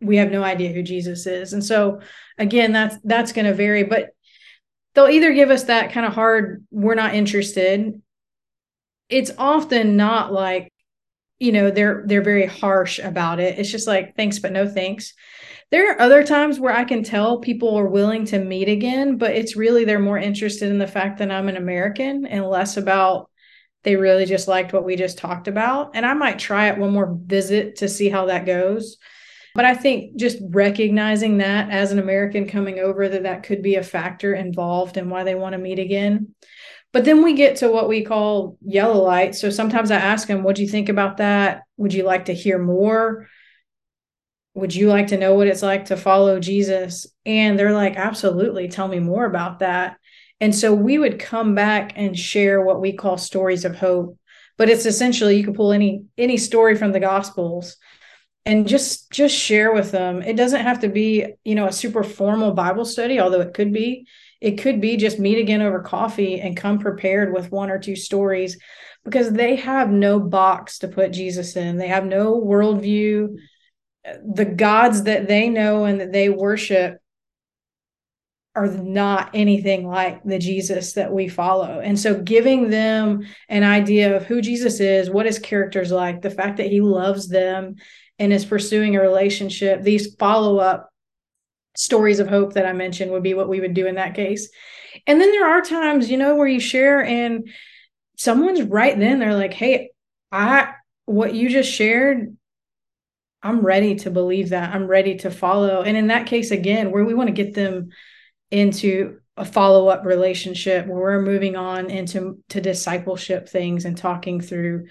we 0.02 0.18
have 0.18 0.32
no 0.32 0.44
idea 0.44 0.74
who 0.74 0.82
Jesus 0.82 1.28
is. 1.28 1.54
And 1.54 1.64
so 1.64 2.02
again, 2.38 2.72
that's 2.72 2.98
that's 3.04 3.32
going 3.32 3.46
to 3.46 3.54
vary, 3.54 3.84
but 3.84 4.10
they'll 4.94 5.08
either 5.08 5.34
give 5.34 5.52
us 5.52 5.66
that 5.66 5.94
kind 5.94 6.06
of 6.06 6.14
hard 6.14 6.66
we're 6.72 6.96
not 6.96 7.16
interested. 7.16 8.02
It's 9.10 9.32
often 9.38 9.96
not 9.96 10.34
like 10.34 10.74
you 11.40 11.52
know, 11.52 11.72
they're 11.72 12.04
they're 12.06 12.22
very 12.22 12.46
harsh 12.46 13.00
about 13.00 13.40
it. 13.40 13.58
It's 13.58 13.72
just 13.72 13.88
like 13.88 14.16
thanks 14.16 14.40
but 14.40 14.52
no 14.52 14.68
thanks. 14.68 15.14
There 15.72 15.92
are 15.92 16.02
other 16.02 16.24
times 16.24 16.60
where 16.60 16.76
I 16.76 16.84
can 16.84 17.02
tell 17.02 17.40
people 17.40 17.78
are 17.78 17.88
willing 17.88 18.26
to 18.26 18.40
meet 18.40 18.68
again, 18.68 19.18
but 19.18 19.32
it's 19.32 19.56
really 19.56 19.86
they're 19.86 20.00
more 20.00 20.18
interested 20.18 20.70
in 20.70 20.80
the 20.80 20.88
fact 20.88 21.20
that 21.20 21.32
I'm 21.32 21.48
an 21.48 21.58
American 21.58 22.26
and 22.26 22.46
less 22.46 22.78
about 22.78 23.30
they 23.84 23.96
really 23.96 24.26
just 24.26 24.48
liked 24.48 24.74
what 24.74 24.84
we 24.84 24.96
just 24.96 25.18
talked 25.18 25.48
about. 25.48 25.92
And 25.96 26.06
I 26.06 26.14
might 26.14 26.38
try 26.38 26.68
it 26.68 26.78
one 26.78 26.92
more 26.92 27.18
visit 27.26 27.78
to 27.78 27.90
see 27.90 28.10
how 28.10 28.28
that 28.28 28.46
goes 28.46 28.98
but 29.54 29.66
I 29.66 29.76
think 29.76 30.16
just 30.16 30.38
recognizing 30.50 31.38
that 31.40 31.70
as 31.70 31.92
an 31.92 32.00
American 32.00 32.48
coming 32.48 32.80
over, 32.80 33.10
that 33.10 33.24
that 33.24 33.44
could 33.44 33.62
be 33.62 33.76
a 33.76 33.84
factor 33.84 34.34
involved 34.34 34.98
in 34.98 35.10
why 35.10 35.24
they 35.24 35.36
want 35.36 35.54
to 35.54 35.60
meet 35.60 35.80
again. 35.80 36.34
But 36.94 37.06
then 37.06 37.24
we 37.24 37.34
get 37.34 37.58
to 37.58 37.72
what 37.72 37.90
we 37.90 38.04
call 38.04 38.58
yellow 38.62 39.02
light. 39.04 39.36
So 39.36 39.50
sometimes 39.50 39.92
I 39.92 39.96
ask 39.96 40.28
them, 40.28 40.44
What 40.44 40.56
do 40.56 40.62
you 40.62 40.70
think 40.70 40.90
about 40.90 41.18
that? 41.18 41.64
Would 41.78 41.94
you 41.94 42.04
like 42.04 42.26
to 42.26 42.34
hear 42.34 42.60
more? 42.60 43.28
Would 44.54 44.76
you 44.76 44.88
like 44.88 45.08
to 45.08 45.18
know 45.18 45.36
what 45.36 45.48
it's 45.48 45.62
like 45.62 45.86
to 45.86 45.98
follow 45.98 46.40
Jesus? 46.40 47.08
And 47.26 47.58
they're 47.58 47.74
like, 47.74 47.96
Absolutely. 47.96 48.68
Tell 48.68 48.88
me 48.88 49.00
more 49.00 49.26
about 49.26 49.60
that. 49.60 49.98
And 50.40 50.54
so 50.56 50.74
we 50.74 50.98
would 50.98 51.20
come 51.20 51.56
back 51.56 51.94
and 51.96 52.18
share 52.18 52.62
what 52.62 52.82
we 52.82 52.94
call 52.94 53.18
stories 53.18 53.64
of 53.64 53.76
hope. 53.76 54.18
But 54.58 54.70
it's 54.70 54.86
essentially 54.86 55.38
you 55.38 55.44
can 55.44 55.54
pull 55.54 55.72
any 55.72 56.04
any 56.18 56.38
story 56.38 56.76
from 56.76 56.92
the 56.92 57.00
gospels 57.00 57.78
and 58.46 58.68
just 58.68 59.12
just 59.12 59.36
share 59.36 59.72
with 59.72 59.92
them 59.92 60.22
it 60.22 60.36
doesn't 60.36 60.62
have 60.62 60.80
to 60.80 60.90
be 60.90 61.34
you 61.44 61.56
know 61.56 61.68
a 61.68 61.72
super 61.72 62.04
formal 62.04 62.52
bible 62.54 62.86
study 62.86 63.20
although 63.20 63.42
it 63.42 63.54
could 63.54 63.72
be 63.72 64.08
it 64.40 64.60
could 64.60 64.82
be 64.82 64.98
just 64.98 65.20
meet 65.20 65.38
again 65.38 65.62
over 65.62 65.80
coffee 65.82 66.40
and 66.40 66.58
come 66.58 66.80
prepared 66.80 67.34
with 67.34 67.52
one 67.52 67.70
or 67.70 67.78
two 67.78 67.96
stories 67.96 68.58
because 69.04 69.32
they 69.32 69.56
have 69.56 69.92
no 69.92 70.20
box 70.20 70.80
to 70.80 70.88
put 70.88 71.12
jesus 71.14 71.56
in 71.56 71.78
they 71.78 71.88
have 71.88 72.06
no 72.06 72.42
worldview 72.42 73.28
the 74.04 74.46
gods 74.46 75.04
that 75.04 75.28
they 75.28 75.50
know 75.50 75.86
and 75.86 76.02
that 76.02 76.12
they 76.12 76.30
worship 76.30 76.98
are 78.54 78.68
not 78.68 79.30
anything 79.34 79.88
like 79.88 80.24
the 80.24 80.38
Jesus 80.38 80.94
that 80.94 81.14
we 81.14 81.30
follow. 81.30 81.80
And 81.80 81.98
so 81.98 82.20
giving 82.20 82.70
them 82.70 83.22
an 83.48 83.64
idea 83.64 84.18
of 84.18 84.26
who 84.26 84.42
Jesus 84.42 84.82
is, 84.82 85.10
what 85.10 85.26
his 85.26 85.40
character's 85.40 85.92
like, 85.92 86.22
the 86.22 86.30
fact 86.30 86.58
that 86.58 86.68
he 86.68 86.82
loves 86.82 87.30
them 87.30 87.76
and 88.20 88.34
is 88.34 88.44
pursuing 88.44 88.96
a 88.96 89.02
relationship, 89.02 89.82
these 89.82 90.16
follow 90.16 90.58
up 90.58 90.90
stories 91.78 92.20
of 92.20 92.28
hope 92.28 92.54
that 92.54 92.66
I 92.66 92.74
mentioned 92.74 93.12
would 93.12 93.24
be 93.24 93.34
what 93.34 93.48
we 93.48 93.62
would 93.62 93.74
do 93.74 93.88
in 93.88 93.96
that 93.96 94.16
case. 94.16 94.50
And 95.08 95.22
then 95.22 95.32
there 95.32 95.48
are 95.48 95.62
times, 95.62 96.12
you 96.12 96.18
know, 96.18 96.36
where 96.36 96.48
you 96.48 96.60
share 96.60 97.04
and 97.04 97.50
someone's 98.18 98.62
right 98.62 99.00
then, 99.00 99.20
they're 99.20 99.34
like, 99.34 99.54
hey, 99.54 99.92
I, 100.32 100.74
what 101.06 101.34
you 101.34 101.50
just 101.50 101.72
shared, 101.72 102.36
I'm 103.44 103.62
ready 103.62 103.96
to 103.96 104.12
believe 104.12 104.50
that. 104.50 104.74
I'm 104.74 104.88
ready 104.88 105.18
to 105.20 105.32
follow. 105.32 105.82
And 105.82 105.98
in 105.98 106.08
that 106.08 106.28
case, 106.28 106.52
again, 106.52 106.92
where 106.92 107.04
we 107.04 107.14
want 107.14 107.28
to 107.28 107.34
get 107.34 107.54
them 107.54 107.90
into 108.52 109.20
a 109.38 109.46
follow-up 109.46 110.06
relationship 110.06 110.86
where 110.86 111.00
we're 111.00 111.22
moving 111.22 111.56
on 111.56 111.90
into 111.90 112.44
to 112.50 112.62
discipleship 112.62 113.48
things 113.48 113.86
and 113.86 113.98
talking 113.98 114.42
through 114.42 114.88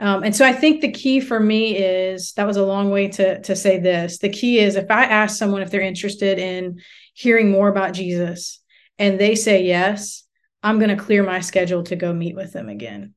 um, 0.00 0.24
and 0.24 0.34
so 0.34 0.46
I 0.46 0.54
think 0.54 0.80
the 0.80 0.90
key 0.90 1.20
for 1.20 1.38
me 1.38 1.76
is 1.76 2.32
that 2.32 2.46
was 2.46 2.56
a 2.56 2.64
long 2.64 2.90
way 2.90 3.08
to 3.08 3.40
to 3.42 3.54
say 3.54 3.78
this. 3.78 4.16
The 4.16 4.30
key 4.30 4.58
is 4.58 4.74
if 4.74 4.90
I 4.90 5.04
ask 5.04 5.36
someone 5.36 5.60
if 5.60 5.70
they're 5.70 5.82
interested 5.82 6.38
in 6.38 6.80
hearing 7.12 7.50
more 7.50 7.68
about 7.68 7.92
Jesus 7.92 8.62
and 8.98 9.20
they 9.20 9.34
say 9.34 9.64
yes, 9.64 10.24
I'm 10.62 10.78
going 10.78 10.96
to 10.96 11.02
clear 11.02 11.22
my 11.22 11.40
schedule 11.40 11.82
to 11.84 11.96
go 11.96 12.14
meet 12.14 12.34
with 12.34 12.54
them 12.54 12.70
again. 12.70 13.14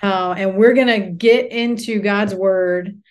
Uh, 0.00 0.34
and 0.38 0.56
we're 0.56 0.74
going 0.74 0.86
to 0.86 1.10
get 1.10 1.50
into 1.50 2.00
God's 2.00 2.34
word 2.34 3.02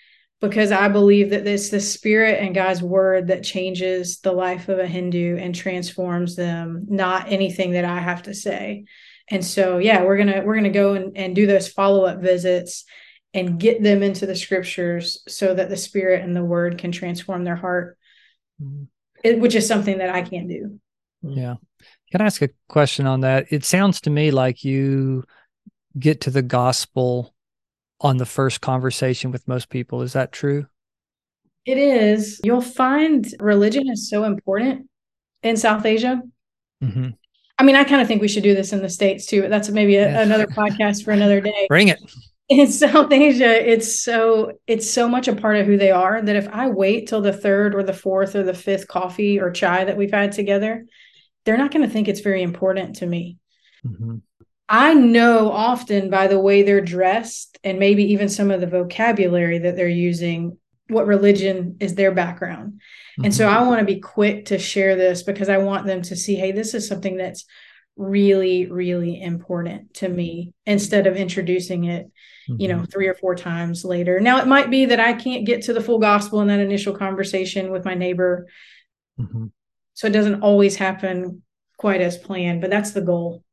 because 0.43 0.73
I 0.73 0.89
believe 0.89 1.29
that 1.29 1.47
it's 1.47 1.69
the 1.69 1.79
spirit 1.79 2.39
and 2.41 2.53
God's 2.53 2.83
word 2.83 3.27
that 3.27 3.43
changes 3.43 4.19
the 4.19 4.33
life 4.33 4.67
of 4.67 4.77
a 4.77 4.85
Hindu 4.85 5.37
and 5.37 5.55
transforms 5.55 6.35
them, 6.35 6.85
not 6.89 7.31
anything 7.31 7.71
that 7.71 7.85
I 7.85 7.99
have 7.99 8.23
to 8.23 8.33
say. 8.33 8.83
And 9.29 9.43
so 9.43 9.77
yeah 9.77 10.03
we're 10.03 10.17
gonna 10.17 10.43
we're 10.43 10.55
gonna 10.55 10.69
go 10.69 10.93
and, 10.95 11.17
and 11.17 11.35
do 11.35 11.47
those 11.47 11.67
follow-up 11.67 12.19
visits 12.19 12.83
and 13.33 13.57
get 13.57 13.81
them 13.81 14.03
into 14.03 14.25
the 14.25 14.35
scriptures 14.35 15.23
so 15.27 15.53
that 15.53 15.69
the 15.69 15.77
spirit 15.77 16.23
and 16.23 16.35
the 16.35 16.43
word 16.43 16.77
can 16.77 16.91
transform 16.91 17.43
their 17.43 17.55
heart 17.55 17.97
mm-hmm. 18.61 18.83
it, 19.23 19.39
which 19.39 19.55
is 19.55 19.65
something 19.65 19.99
that 19.99 20.09
i 20.09 20.21
can't 20.21 20.49
do. 20.49 20.77
Yeah. 21.21 21.55
Can 22.11 22.21
i 22.21 22.25
ask 22.25 22.41
a 22.41 22.49
question 22.67 23.07
on 23.07 23.21
that? 23.21 23.47
It 23.49 23.63
sounds 23.63 24.01
to 24.01 24.09
me 24.09 24.31
like 24.31 24.65
you 24.65 25.23
get 25.97 26.21
to 26.21 26.31
the 26.31 26.41
gospel 26.41 27.32
on 28.01 28.17
the 28.17 28.25
first 28.25 28.61
conversation 28.61 29.31
with 29.31 29.47
most 29.47 29.69
people 29.69 30.01
is 30.01 30.13
that 30.13 30.31
true 30.31 30.67
it 31.65 31.77
is 31.77 32.41
you'll 32.43 32.61
find 32.61 33.27
religion 33.39 33.89
is 33.89 34.09
so 34.09 34.23
important 34.23 34.87
in 35.41 35.55
south 35.55 35.85
asia 35.85 36.21
mm-hmm. 36.83 37.09
I 37.59 37.63
mean, 37.63 37.75
I 37.75 37.83
kind 37.83 38.01
of 38.01 38.07
think 38.07 38.21
we 38.21 38.27
should 38.27 38.43
do 38.43 38.55
this 38.55 38.73
in 38.73 38.81
the 38.81 38.89
States 38.89 39.25
too, 39.25 39.41
but 39.41 39.49
that's 39.49 39.69
maybe 39.69 39.95
a, 39.95 40.09
yeah. 40.09 40.21
another 40.21 40.47
podcast 40.47 41.03
for 41.05 41.11
another 41.11 41.39
day. 41.51 41.67
Bring 41.69 41.87
it. 41.87 41.99
In 42.49 42.69
South 42.69 43.11
Asia, 43.11 43.71
it's 43.71 44.03
so 44.03 44.51
it's 44.67 44.89
so 44.91 45.07
much 45.07 45.27
a 45.27 45.35
part 45.35 45.55
of 45.55 45.65
who 45.65 45.77
they 45.77 45.91
are 45.91 46.21
that 46.21 46.35
if 46.35 46.47
I 46.49 46.67
wait 46.67 47.07
till 47.07 47.21
the 47.21 47.31
third 47.31 47.73
or 47.73 47.83
the 47.83 47.93
fourth 47.93 48.35
or 48.35 48.43
the 48.43 48.53
fifth 48.53 48.87
coffee 48.87 49.39
or 49.39 49.49
chai 49.49 49.85
that 49.85 49.95
we've 49.95 50.11
had 50.11 50.33
together, 50.33 50.85
they're 51.45 51.57
not 51.57 51.71
going 51.71 51.87
to 51.87 51.91
think 51.91 52.07
it's 52.07 52.19
very 52.19 52.43
important 52.43 52.97
to 52.97 53.05
me. 53.05 53.37
Mm-hmm. 53.85 54.17
I 54.69 54.93
know 54.93 55.51
often 55.51 56.09
by 56.09 56.27
the 56.27 56.39
way 56.39 56.63
they're 56.63 56.81
dressed 56.81 57.57
and 57.63 57.79
maybe 57.79 58.03
even 58.13 58.29
some 58.29 58.51
of 58.51 58.61
the 58.61 58.67
vocabulary 58.67 59.59
that 59.59 59.75
they're 59.75 59.87
using 59.87 60.57
what 60.87 61.07
religion 61.07 61.77
is 61.79 61.95
their 61.95 62.11
background. 62.11 62.73
Mm-hmm. 62.73 63.25
And 63.25 63.35
so 63.35 63.47
mm-hmm. 63.47 63.57
I 63.57 63.67
want 63.67 63.79
to 63.79 63.85
be 63.85 63.99
quick 63.99 64.45
to 64.45 64.59
share 64.59 64.95
this 64.95 65.23
because 65.23 65.49
I 65.49 65.57
want 65.57 65.85
them 65.85 66.01
to 66.03 66.15
see, 66.15 66.35
hey, 66.35 66.51
this 66.51 66.73
is 66.73 66.87
something 66.87 67.17
that's 67.17 67.45
really, 67.95 68.65
really 68.65 69.21
important 69.21 69.93
to 69.95 70.09
me 70.09 70.53
instead 70.65 71.07
of 71.07 71.15
introducing 71.15 71.85
it, 71.85 72.07
mm-hmm. 72.49 72.61
you 72.61 72.67
know, 72.67 72.77
mm-hmm. 72.77 72.85
three 72.85 73.07
or 73.07 73.13
four 73.13 73.35
times 73.35 73.85
later. 73.85 74.19
Now, 74.19 74.39
it 74.39 74.47
might 74.47 74.69
be 74.69 74.85
that 74.85 74.99
I 74.99 75.13
can't 75.13 75.45
get 75.45 75.63
to 75.63 75.73
the 75.73 75.81
full 75.81 75.99
gospel 75.99 76.41
in 76.41 76.47
that 76.47 76.59
initial 76.59 76.95
conversation 76.95 77.71
with 77.71 77.85
my 77.85 77.93
neighbor. 77.93 78.47
Mm-hmm. 79.19 79.47
So 79.93 80.07
it 80.07 80.13
doesn't 80.13 80.41
always 80.41 80.75
happen 80.75 81.43
quite 81.77 82.01
as 82.01 82.17
planned, 82.17 82.61
but 82.61 82.71
that's 82.71 82.91
the 82.91 83.01
goal. 83.01 83.43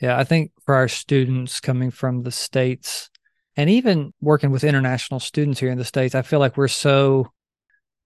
Yeah, 0.00 0.18
I 0.18 0.24
think 0.24 0.52
for 0.64 0.74
our 0.74 0.88
students 0.88 1.60
coming 1.60 1.90
from 1.90 2.22
the 2.22 2.30
States 2.30 3.08
and 3.56 3.70
even 3.70 4.12
working 4.20 4.50
with 4.50 4.64
international 4.64 5.20
students 5.20 5.58
here 5.58 5.70
in 5.70 5.78
the 5.78 5.84
States, 5.84 6.14
I 6.14 6.22
feel 6.22 6.38
like 6.38 6.56
we're 6.56 6.68
so 6.68 7.32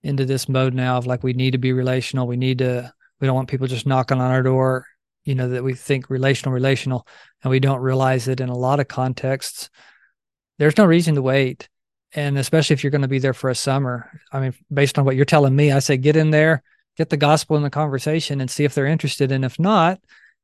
into 0.03 0.25
this 0.25 0.49
mode 0.49 0.73
now 0.73 0.97
of 0.97 1.07
like 1.07 1.23
we 1.23 1.33
need 1.33 1.51
to 1.53 1.59
be 1.59 1.73
relational. 1.73 2.27
We 2.27 2.37
need 2.37 2.59
to, 2.59 2.93
we 3.21 3.27
don't 3.27 3.35
want 3.35 3.49
people 3.49 3.67
just 3.67 3.87
knocking 3.87 4.21
on 4.21 4.31
our 4.31 4.43
door, 4.43 4.87
you 5.25 5.35
know, 5.35 5.49
that 5.49 5.65
we 5.65 5.75
think 5.75 6.09
relational, 6.09 6.55
relational, 6.55 7.07
and 7.43 7.51
we 7.51 7.61
don't 7.61 7.81
realize 7.81 8.27
that 8.27 8.41
in 8.41 8.49
a 8.49 8.57
lot 8.57 8.81
of 8.81 8.89
contexts, 8.89 9.69
there's 10.59 10.79
no 10.79 10.85
reason 10.85 11.17
to 11.17 11.23
wait. 11.23 11.69
And 12.13 12.39
especially 12.39 12.75
if 12.75 12.83
you're 12.83 12.91
going 12.91 13.03
to 13.03 13.09
be 13.09 13.19
there 13.19 13.35
for 13.35 13.51
a 13.51 13.55
summer. 13.55 14.11
I 14.33 14.41
mean, 14.41 14.55
based 14.73 14.99
on 14.99 15.05
what 15.05 15.17
you're 15.17 15.25
telling 15.25 15.55
me, 15.55 15.71
I 15.71 15.81
say 15.81 15.97
get 15.97 16.17
in 16.17 16.31
there, 16.31 16.63
get 16.97 17.11
the 17.11 17.17
gospel 17.17 17.57
in 17.57 17.63
the 17.63 17.71
conversation 17.71 18.41
and 18.41 18.51
see 18.51 18.65
if 18.65 18.75
they're 18.75 18.87
interested. 18.87 19.33
And 19.33 19.45
if 19.45 19.59
not, 19.59 20.01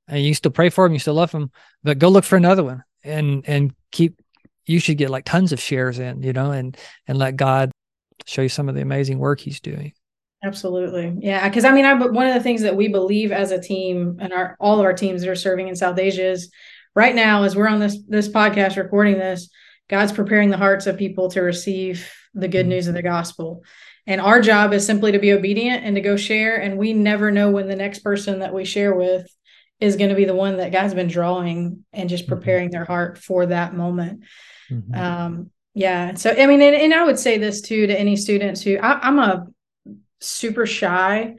and 0.09 0.23
you 0.23 0.35
still 0.35 0.51
pray 0.51 0.71
for 0.71 0.85
them, 0.85 0.93
you 0.93 0.99
still 0.99 1.15
love 1.15 1.33
them, 1.33 1.51
but 1.83 1.99
go 1.99 2.09
look 2.09 2.25
for 2.25 2.37
another 2.37 2.65
one 2.65 2.85
and 3.05 3.45
and 3.47 3.75
keep. 3.93 4.21
You 4.69 4.81
should 4.81 4.99
get 4.99 5.11
like 5.11 5.25
tons 5.25 5.53
of 5.53 5.61
shares 5.61 6.01
in, 6.01 6.25
you 6.25 6.33
know, 6.33 6.51
and 6.51 6.77
and 7.07 7.19
let 7.19 7.37
God 7.37 7.71
show 8.27 8.43
you 8.43 8.49
some 8.49 8.69
of 8.69 8.75
the 8.75 8.81
amazing 8.81 9.19
work 9.19 9.39
He's 9.39 9.61
doing. 9.61 9.93
Absolutely, 10.43 11.17
yeah. 11.21 11.49
Because 11.49 11.65
I 11.65 11.73
mean, 11.73 11.85
I 11.85 11.95
one 11.95 12.27
of 12.27 12.35
the 12.35 12.43
things 12.43 12.63
that 12.63 12.77
we 12.77 12.89
believe 12.89 13.33
as 13.33 13.53
a 13.53 13.61
team 13.61 14.19
and 14.21 14.33
our 14.33 14.57
all 14.59 14.79
of 14.79 14.85
our 14.85 14.93
teams 14.93 15.23
that 15.23 15.31
are 15.31 15.37
serving 15.37 15.69
in 15.69 15.77
South 15.77 15.99
Asia 15.99 16.27
is 16.27 16.51
right 16.95 17.15
now, 17.15 17.45
as 17.45 17.55
we're 17.55 17.69
on 17.69 17.81
this 17.81 17.99
this 18.09 18.29
podcast 18.29 18.77
recording 18.77 19.19
this, 19.19 19.49
God's 19.89 20.13
preparing 20.13 20.51
the 20.51 20.57
hearts 20.57 20.87
of 20.87 20.99
people 20.99 21.31
to 21.31 21.43
receive 21.43 22.11
the 22.35 22.49
good 22.49 22.63
mm-hmm. 22.63 22.71
news 22.71 22.89
of 22.89 22.95
the 22.95 23.03
gospel. 23.03 23.63
And 24.07 24.21
our 24.21 24.41
job 24.41 24.73
is 24.73 24.87
simply 24.87 25.13
to 25.13 25.19
be 25.19 25.33
obedient 25.33 25.85
and 25.85 25.97
to 25.97 26.01
go 26.01 26.17
share. 26.17 26.57
And 26.57 26.79
we 26.79 26.93
never 26.93 27.31
know 27.31 27.51
when 27.51 27.67
the 27.67 27.77
next 27.77 28.01
person 28.01 28.39
that 28.39 28.55
we 28.55 28.65
share 28.65 28.95
with 28.95 29.29
is 29.81 29.97
going 29.97 30.11
to 30.11 30.17
be 30.17 30.25
the 30.25 30.35
one 30.35 30.57
that 30.57 30.73
God's 30.73 30.95
been 30.95 31.09
drawing 31.09 31.85
and 31.93 32.09
just 32.09 32.25
mm-hmm. 32.25 32.35
preparing 32.35 32.71
their 32.71 32.85
heart 32.85 33.19
for 33.19 33.47
that 33.47 33.75
moment. 33.75 34.25
Mm-hmm. 34.71 34.95
Um, 34.95 35.51
yeah. 35.75 36.15
So, 36.15 36.31
I 36.31 36.47
mean, 36.47 36.63
and, 36.63 36.75
and, 36.75 36.95
I 36.95 37.05
would 37.05 37.19
say 37.19 37.37
this 37.37 37.61
too 37.61 37.87
to 37.87 37.99
any 37.99 38.17
students 38.17 38.63
who 38.63 38.79
I, 38.79 39.07
am 39.07 39.19
a 39.19 39.47
super 40.21 40.65
shy. 40.65 41.35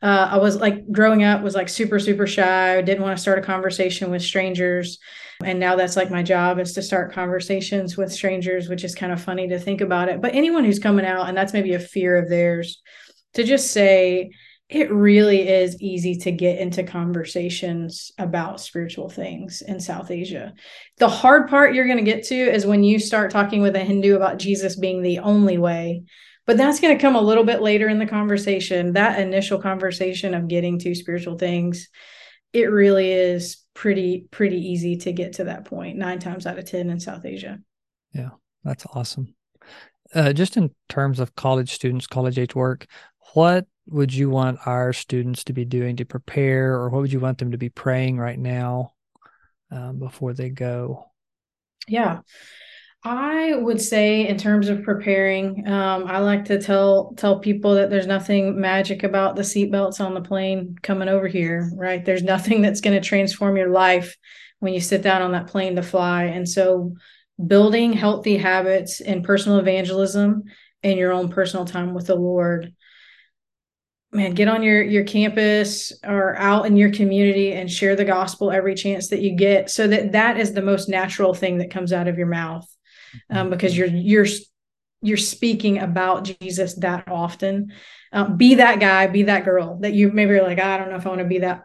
Uh, 0.00 0.28
I 0.32 0.38
was 0.38 0.56
like 0.56 0.90
growing 0.90 1.22
up 1.22 1.42
was 1.42 1.54
like 1.54 1.68
super, 1.68 1.98
super 1.98 2.26
shy. 2.26 2.78
I 2.78 2.82
didn't 2.82 3.02
want 3.02 3.16
to 3.16 3.22
start 3.22 3.38
a 3.38 3.42
conversation 3.42 4.10
with 4.10 4.22
strangers. 4.22 4.98
And 5.42 5.60
now 5.60 5.76
that's 5.76 5.96
like 5.96 6.10
my 6.10 6.22
job 6.22 6.58
is 6.58 6.72
to 6.74 6.82
start 6.82 7.12
conversations 7.12 7.96
with 7.96 8.12
strangers, 8.12 8.68
which 8.68 8.84
is 8.84 8.94
kind 8.94 9.12
of 9.12 9.20
funny 9.20 9.48
to 9.48 9.58
think 9.58 9.80
about 9.80 10.08
it. 10.08 10.20
But 10.20 10.34
anyone 10.34 10.64
who's 10.64 10.78
coming 10.78 11.04
out, 11.04 11.28
and 11.28 11.36
that's 11.36 11.52
maybe 11.52 11.74
a 11.74 11.78
fear 11.78 12.16
of 12.16 12.28
theirs, 12.28 12.82
to 13.34 13.44
just 13.44 13.70
say, 13.70 14.30
it 14.68 14.90
really 14.90 15.46
is 15.46 15.80
easy 15.80 16.16
to 16.16 16.32
get 16.32 16.58
into 16.58 16.82
conversations 16.82 18.12
about 18.18 18.60
spiritual 18.60 19.10
things 19.10 19.62
in 19.62 19.78
South 19.78 20.10
Asia. 20.10 20.54
The 20.98 21.08
hard 21.08 21.48
part 21.48 21.74
you're 21.74 21.86
going 21.86 22.02
to 22.02 22.10
get 22.10 22.24
to 22.24 22.34
is 22.34 22.64
when 22.64 22.82
you 22.82 22.98
start 22.98 23.30
talking 23.30 23.60
with 23.60 23.76
a 23.76 23.80
Hindu 23.80 24.16
about 24.16 24.38
Jesus 24.38 24.76
being 24.76 25.02
the 25.02 25.18
only 25.18 25.58
way. 25.58 26.04
But 26.46 26.56
that's 26.56 26.80
going 26.80 26.96
to 26.96 27.00
come 27.00 27.14
a 27.14 27.20
little 27.20 27.44
bit 27.44 27.62
later 27.62 27.88
in 27.88 27.98
the 27.98 28.06
conversation. 28.06 28.94
That 28.94 29.20
initial 29.20 29.58
conversation 29.60 30.34
of 30.34 30.48
getting 30.48 30.78
to 30.80 30.94
spiritual 30.94 31.38
things, 31.38 31.88
it 32.52 32.70
really 32.70 33.12
is 33.12 33.58
pretty 33.74 34.26
pretty 34.30 34.58
easy 34.58 34.96
to 34.96 35.12
get 35.12 35.34
to 35.34 35.44
that 35.44 35.64
point 35.64 35.98
9 35.98 36.18
times 36.20 36.46
out 36.46 36.58
of 36.58 36.64
10 36.64 36.90
in 36.90 37.00
South 37.00 37.24
Asia. 37.24 37.58
Yeah, 38.12 38.30
that's 38.62 38.86
awesome. 38.94 39.34
Uh, 40.14 40.32
just 40.32 40.56
in 40.56 40.70
terms 40.88 41.18
of 41.18 41.34
college 41.34 41.72
students, 41.72 42.06
college 42.06 42.38
age 42.38 42.54
work, 42.54 42.86
what 43.32 43.66
would 43.86 44.12
you 44.14 44.30
want 44.30 44.58
our 44.66 44.92
students 44.92 45.44
to 45.44 45.52
be 45.52 45.64
doing 45.64 45.96
to 45.96 46.04
prepare, 46.04 46.74
or 46.74 46.88
what 46.88 47.02
would 47.02 47.12
you 47.12 47.20
want 47.20 47.38
them 47.38 47.52
to 47.52 47.58
be 47.58 47.68
praying 47.68 48.18
right 48.18 48.38
now 48.38 48.92
um, 49.70 49.98
before 49.98 50.32
they 50.32 50.48
go? 50.48 51.10
Yeah. 51.86 52.20
I 53.06 53.54
would 53.54 53.82
say, 53.82 54.26
in 54.26 54.38
terms 54.38 54.70
of 54.70 54.82
preparing, 54.82 55.68
um, 55.68 56.06
I 56.06 56.20
like 56.20 56.46
to 56.46 56.58
tell 56.58 57.12
tell 57.18 57.38
people 57.38 57.74
that 57.74 57.90
there's 57.90 58.06
nothing 58.06 58.58
magic 58.58 59.02
about 59.02 59.36
the 59.36 59.42
seatbelts 59.42 60.00
on 60.00 60.14
the 60.14 60.22
plane 60.22 60.76
coming 60.82 61.08
over 61.08 61.28
here, 61.28 61.70
right? 61.76 62.02
There's 62.02 62.22
nothing 62.22 62.62
that's 62.62 62.80
going 62.80 62.98
to 62.98 63.06
transform 63.06 63.58
your 63.58 63.68
life 63.68 64.16
when 64.60 64.72
you 64.72 64.80
sit 64.80 65.02
down 65.02 65.20
on 65.20 65.32
that 65.32 65.48
plane 65.48 65.76
to 65.76 65.82
fly. 65.82 66.24
And 66.24 66.48
so, 66.48 66.94
building 67.46 67.92
healthy 67.92 68.38
habits 68.38 69.02
and 69.02 69.22
personal 69.22 69.58
evangelism 69.58 70.44
and 70.82 70.98
your 70.98 71.12
own 71.12 71.28
personal 71.28 71.66
time 71.66 71.92
with 71.92 72.06
the 72.06 72.14
Lord 72.14 72.72
man 74.14 74.32
get 74.32 74.48
on 74.48 74.62
your 74.62 74.82
your 74.82 75.04
campus 75.04 75.92
or 76.04 76.36
out 76.36 76.66
in 76.66 76.76
your 76.76 76.90
community 76.90 77.52
and 77.52 77.70
share 77.70 77.96
the 77.96 78.04
gospel 78.04 78.50
every 78.50 78.74
chance 78.74 79.08
that 79.08 79.20
you 79.20 79.34
get 79.36 79.70
so 79.70 79.86
that 79.86 80.12
that 80.12 80.38
is 80.38 80.52
the 80.52 80.62
most 80.62 80.88
natural 80.88 81.34
thing 81.34 81.58
that 81.58 81.70
comes 81.70 81.92
out 81.92 82.08
of 82.08 82.16
your 82.16 82.26
mouth 82.26 82.66
um, 83.30 83.50
because 83.50 83.76
you're 83.76 83.88
you're 83.88 84.26
you're 85.02 85.16
speaking 85.16 85.78
about 85.78 86.24
jesus 86.24 86.74
that 86.76 87.08
often. 87.08 87.72
Um, 88.12 88.36
be 88.36 88.56
that 88.56 88.78
guy 88.78 89.06
be 89.08 89.24
that 89.24 89.44
girl 89.44 89.78
that 89.80 89.92
you 89.92 90.10
maybe 90.12 90.34
you're 90.34 90.42
like 90.42 90.60
i 90.60 90.78
don't 90.78 90.90
know 90.90 90.96
if 90.96 91.06
i 91.06 91.08
want 91.08 91.20
to 91.20 91.26
be 91.26 91.40
that. 91.40 91.64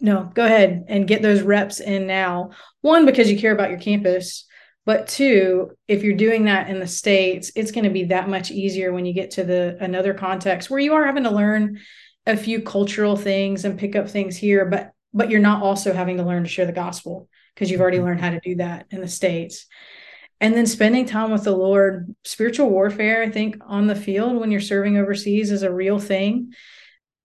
No 0.00 0.30
go 0.34 0.44
ahead 0.44 0.84
and 0.88 1.06
get 1.06 1.20
those 1.20 1.42
reps 1.42 1.78
in 1.78 2.06
now. 2.06 2.50
One 2.80 3.04
because 3.04 3.30
you 3.30 3.38
care 3.38 3.52
about 3.52 3.70
your 3.70 3.78
campus 3.78 4.46
but 4.86 5.08
two 5.08 5.70
if 5.88 6.02
you're 6.02 6.14
doing 6.14 6.44
that 6.44 6.68
in 6.68 6.80
the 6.80 6.86
states 6.86 7.50
it's 7.54 7.72
going 7.72 7.84
to 7.84 7.90
be 7.90 8.04
that 8.04 8.28
much 8.28 8.50
easier 8.50 8.92
when 8.92 9.06
you 9.06 9.12
get 9.12 9.32
to 9.32 9.44
the 9.44 9.76
another 9.80 10.14
context 10.14 10.70
where 10.70 10.80
you 10.80 10.94
are 10.94 11.06
having 11.06 11.24
to 11.24 11.30
learn 11.30 11.78
a 12.26 12.36
few 12.36 12.60
cultural 12.62 13.16
things 13.16 13.64
and 13.64 13.78
pick 13.78 13.96
up 13.96 14.08
things 14.08 14.36
here 14.36 14.64
but 14.64 14.92
but 15.12 15.30
you're 15.30 15.40
not 15.40 15.62
also 15.62 15.92
having 15.92 16.16
to 16.16 16.22
learn 16.22 16.42
to 16.42 16.48
share 16.48 16.66
the 16.66 16.72
gospel 16.72 17.28
because 17.54 17.70
you've 17.70 17.80
already 17.80 17.98
mm-hmm. 17.98 18.06
learned 18.06 18.20
how 18.20 18.30
to 18.30 18.40
do 18.40 18.56
that 18.56 18.86
in 18.90 19.00
the 19.00 19.08
states 19.08 19.66
and 20.40 20.54
then 20.54 20.66
spending 20.66 21.06
time 21.06 21.30
with 21.30 21.44
the 21.44 21.56
lord 21.56 22.14
spiritual 22.24 22.70
warfare 22.70 23.22
i 23.22 23.30
think 23.30 23.56
on 23.66 23.86
the 23.86 23.96
field 23.96 24.36
when 24.36 24.50
you're 24.50 24.60
serving 24.60 24.96
overseas 24.96 25.50
is 25.50 25.62
a 25.62 25.72
real 25.72 25.98
thing 25.98 26.52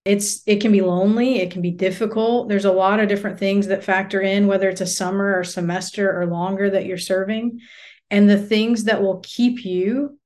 it's 0.06 0.44
it 0.46 0.62
can 0.62 0.72
be 0.72 0.82
lonely 0.82 1.40
it 1.40 1.52
can 1.52 1.62
be 1.62 1.72
difficult. 1.72 2.48
There's 2.48 2.66
a 2.66 2.72
lot 2.72 3.00
of 3.00 3.10
different 3.10 3.40
things 3.40 3.68
that 3.68 3.84
factor 3.84 4.22
in 4.22 4.48
whether 4.48 4.70
it's 4.70 4.82
a 4.82 4.88
summer 4.88 5.38
or 5.38 5.44
semester 5.44 6.18
or 6.18 6.28
longer 6.28 6.70
that 6.70 6.86
you're 6.86 6.98
serving. 6.98 7.60
And 8.12 8.30
the 8.30 8.38
things 8.38 8.84
that 8.84 9.02
will 9.02 9.20
keep 9.22 9.66
you 9.66 10.20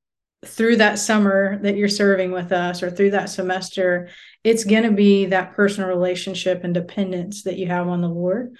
through 0.45 0.77
that 0.77 0.99
summer 0.99 1.59
that 1.63 1.75
you're 1.75 1.87
serving 1.87 2.31
with 2.31 2.51
us 2.51 2.83
or 2.83 2.91
through 2.91 3.11
that 3.11 3.29
semester 3.29 4.07
it's 4.43 4.63
going 4.63 4.83
to 4.83 4.91
be 4.91 5.25
that 5.25 5.53
personal 5.53 5.89
relationship 5.89 6.63
and 6.63 6.73
dependence 6.73 7.43
that 7.43 7.57
you 7.57 7.67
have 7.67 7.87
on 7.87 8.01
the 8.01 8.07
lord. 8.07 8.55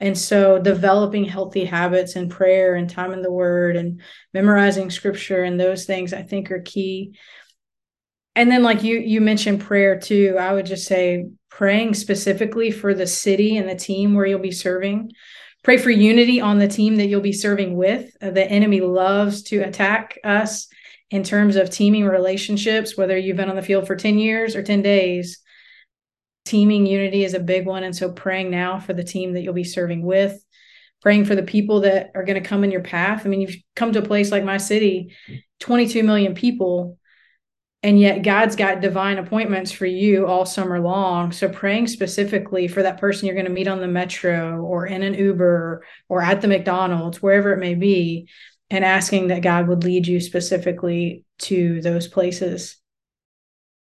And 0.00 0.18
so 0.18 0.58
developing 0.58 1.24
healthy 1.24 1.64
habits 1.64 2.16
and 2.16 2.30
prayer 2.30 2.74
and 2.74 2.90
time 2.90 3.12
in 3.12 3.22
the 3.22 3.32
word 3.32 3.76
and 3.76 4.00
memorizing 4.32 4.90
scripture 4.90 5.44
and 5.44 5.58
those 5.58 5.84
things 5.84 6.12
i 6.12 6.22
think 6.22 6.50
are 6.50 6.60
key 6.60 7.16
and 8.36 8.50
then 8.50 8.62
like 8.62 8.82
you 8.82 8.98
you 8.98 9.20
mentioned 9.20 9.60
prayer 9.60 9.98
too. 9.98 10.36
I 10.38 10.52
would 10.52 10.66
just 10.66 10.86
say 10.86 11.26
praying 11.50 11.94
specifically 11.94 12.70
for 12.70 12.94
the 12.94 13.06
city 13.06 13.56
and 13.56 13.68
the 13.68 13.76
team 13.76 14.14
where 14.14 14.26
you'll 14.26 14.40
be 14.40 14.50
serving. 14.50 15.12
Pray 15.62 15.78
for 15.78 15.90
unity 15.90 16.40
on 16.40 16.58
the 16.58 16.68
team 16.68 16.96
that 16.96 17.06
you'll 17.06 17.20
be 17.20 17.32
serving 17.32 17.76
with. 17.76 18.14
Uh, 18.20 18.30
the 18.30 18.44
enemy 18.44 18.80
loves 18.80 19.42
to 19.44 19.60
attack 19.60 20.18
us 20.24 20.66
in 21.10 21.22
terms 21.22 21.56
of 21.56 21.70
teaming 21.70 22.04
relationships 22.04 22.96
whether 22.96 23.16
you've 23.16 23.36
been 23.36 23.48
on 23.48 23.56
the 23.56 23.62
field 23.62 23.86
for 23.86 23.94
10 23.94 24.18
years 24.18 24.56
or 24.56 24.62
10 24.62 24.82
days. 24.82 25.38
Teaming 26.44 26.86
unity 26.86 27.24
is 27.24 27.34
a 27.34 27.40
big 27.40 27.66
one 27.66 27.84
and 27.84 27.96
so 27.96 28.10
praying 28.10 28.50
now 28.50 28.78
for 28.80 28.92
the 28.92 29.04
team 29.04 29.32
that 29.32 29.42
you'll 29.42 29.54
be 29.54 29.64
serving 29.64 30.02
with. 30.02 30.44
Praying 31.00 31.24
for 31.24 31.34
the 31.34 31.42
people 31.42 31.80
that 31.80 32.10
are 32.14 32.24
going 32.24 32.42
to 32.42 32.48
come 32.48 32.64
in 32.64 32.70
your 32.70 32.82
path. 32.82 33.24
I 33.24 33.28
mean 33.28 33.42
you've 33.42 33.56
come 33.76 33.92
to 33.92 34.00
a 34.00 34.02
place 34.02 34.32
like 34.32 34.44
my 34.44 34.56
city 34.56 35.14
22 35.60 36.02
million 36.02 36.34
people 36.34 36.98
and 37.84 38.00
yet 38.00 38.22
God's 38.22 38.56
got 38.56 38.80
divine 38.80 39.18
appointments 39.18 39.70
for 39.70 39.84
you 39.84 40.26
all 40.26 40.46
summer 40.46 40.80
long. 40.80 41.32
So 41.32 41.50
praying 41.50 41.88
specifically 41.88 42.66
for 42.66 42.82
that 42.82 42.98
person 42.98 43.26
you're 43.26 43.34
going 43.34 43.44
to 43.44 43.52
meet 43.52 43.68
on 43.68 43.78
the 43.78 43.86
metro 43.86 44.58
or 44.62 44.86
in 44.86 45.02
an 45.02 45.12
Uber 45.12 45.84
or 46.08 46.22
at 46.22 46.40
the 46.40 46.48
McDonald's, 46.48 47.20
wherever 47.20 47.52
it 47.52 47.58
may 47.58 47.74
be, 47.74 48.26
and 48.70 48.86
asking 48.86 49.28
that 49.28 49.42
God 49.42 49.68
would 49.68 49.84
lead 49.84 50.06
you 50.06 50.18
specifically 50.18 51.24
to 51.40 51.82
those 51.82 52.08
places. 52.08 52.78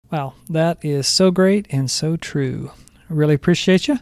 Wow, 0.10 0.36
that 0.50 0.84
is 0.86 1.06
so 1.06 1.30
great 1.30 1.68
and 1.70 1.92
so 1.92 2.16
true. 2.16 2.72
I 3.10 3.14
really 3.14 3.36
appreciate 3.36 3.90
you. 3.90 4.00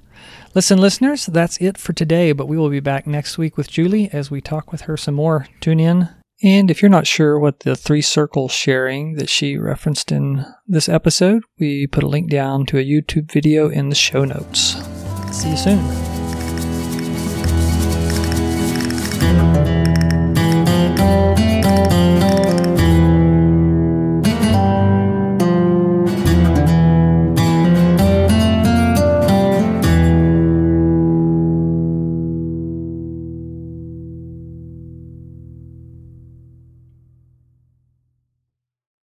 Listen, 0.53 0.77
listeners, 0.77 1.25
that's 1.25 1.57
it 1.57 1.79
for 1.79 1.93
today, 1.93 2.31
but 2.31 2.47
we 2.47 2.57
will 2.57 2.69
be 2.69 2.79
back 2.79 3.07
next 3.07 3.39
week 3.39 3.57
with 3.57 3.71
Julie 3.71 4.11
as 4.13 4.29
we 4.29 4.39
talk 4.39 4.71
with 4.71 4.81
her 4.81 4.97
some 4.97 5.15
more. 5.15 5.47
Tune 5.61 5.79
in 5.79 6.09
and 6.41 6.71
if 6.71 6.81
you're 6.81 6.89
not 6.89 7.07
sure 7.07 7.39
what 7.39 7.61
the 7.61 7.75
three 7.75 8.01
circle 8.01 8.47
sharing 8.47 9.15
that 9.15 9.29
she 9.29 9.57
referenced 9.57 10.11
in 10.11 10.45
this 10.67 10.87
episode, 10.87 11.43
we 11.59 11.87
put 11.87 12.03
a 12.03 12.07
link 12.07 12.29
down 12.29 12.65
to 12.67 12.77
a 12.77 12.85
YouTube 12.85 13.31
video 13.31 13.69
in 13.69 13.89
the 13.89 13.95
show 13.95 14.23
notes. 14.23 14.75
See 15.31 15.51
you 15.51 15.57
soon. 15.57 16.18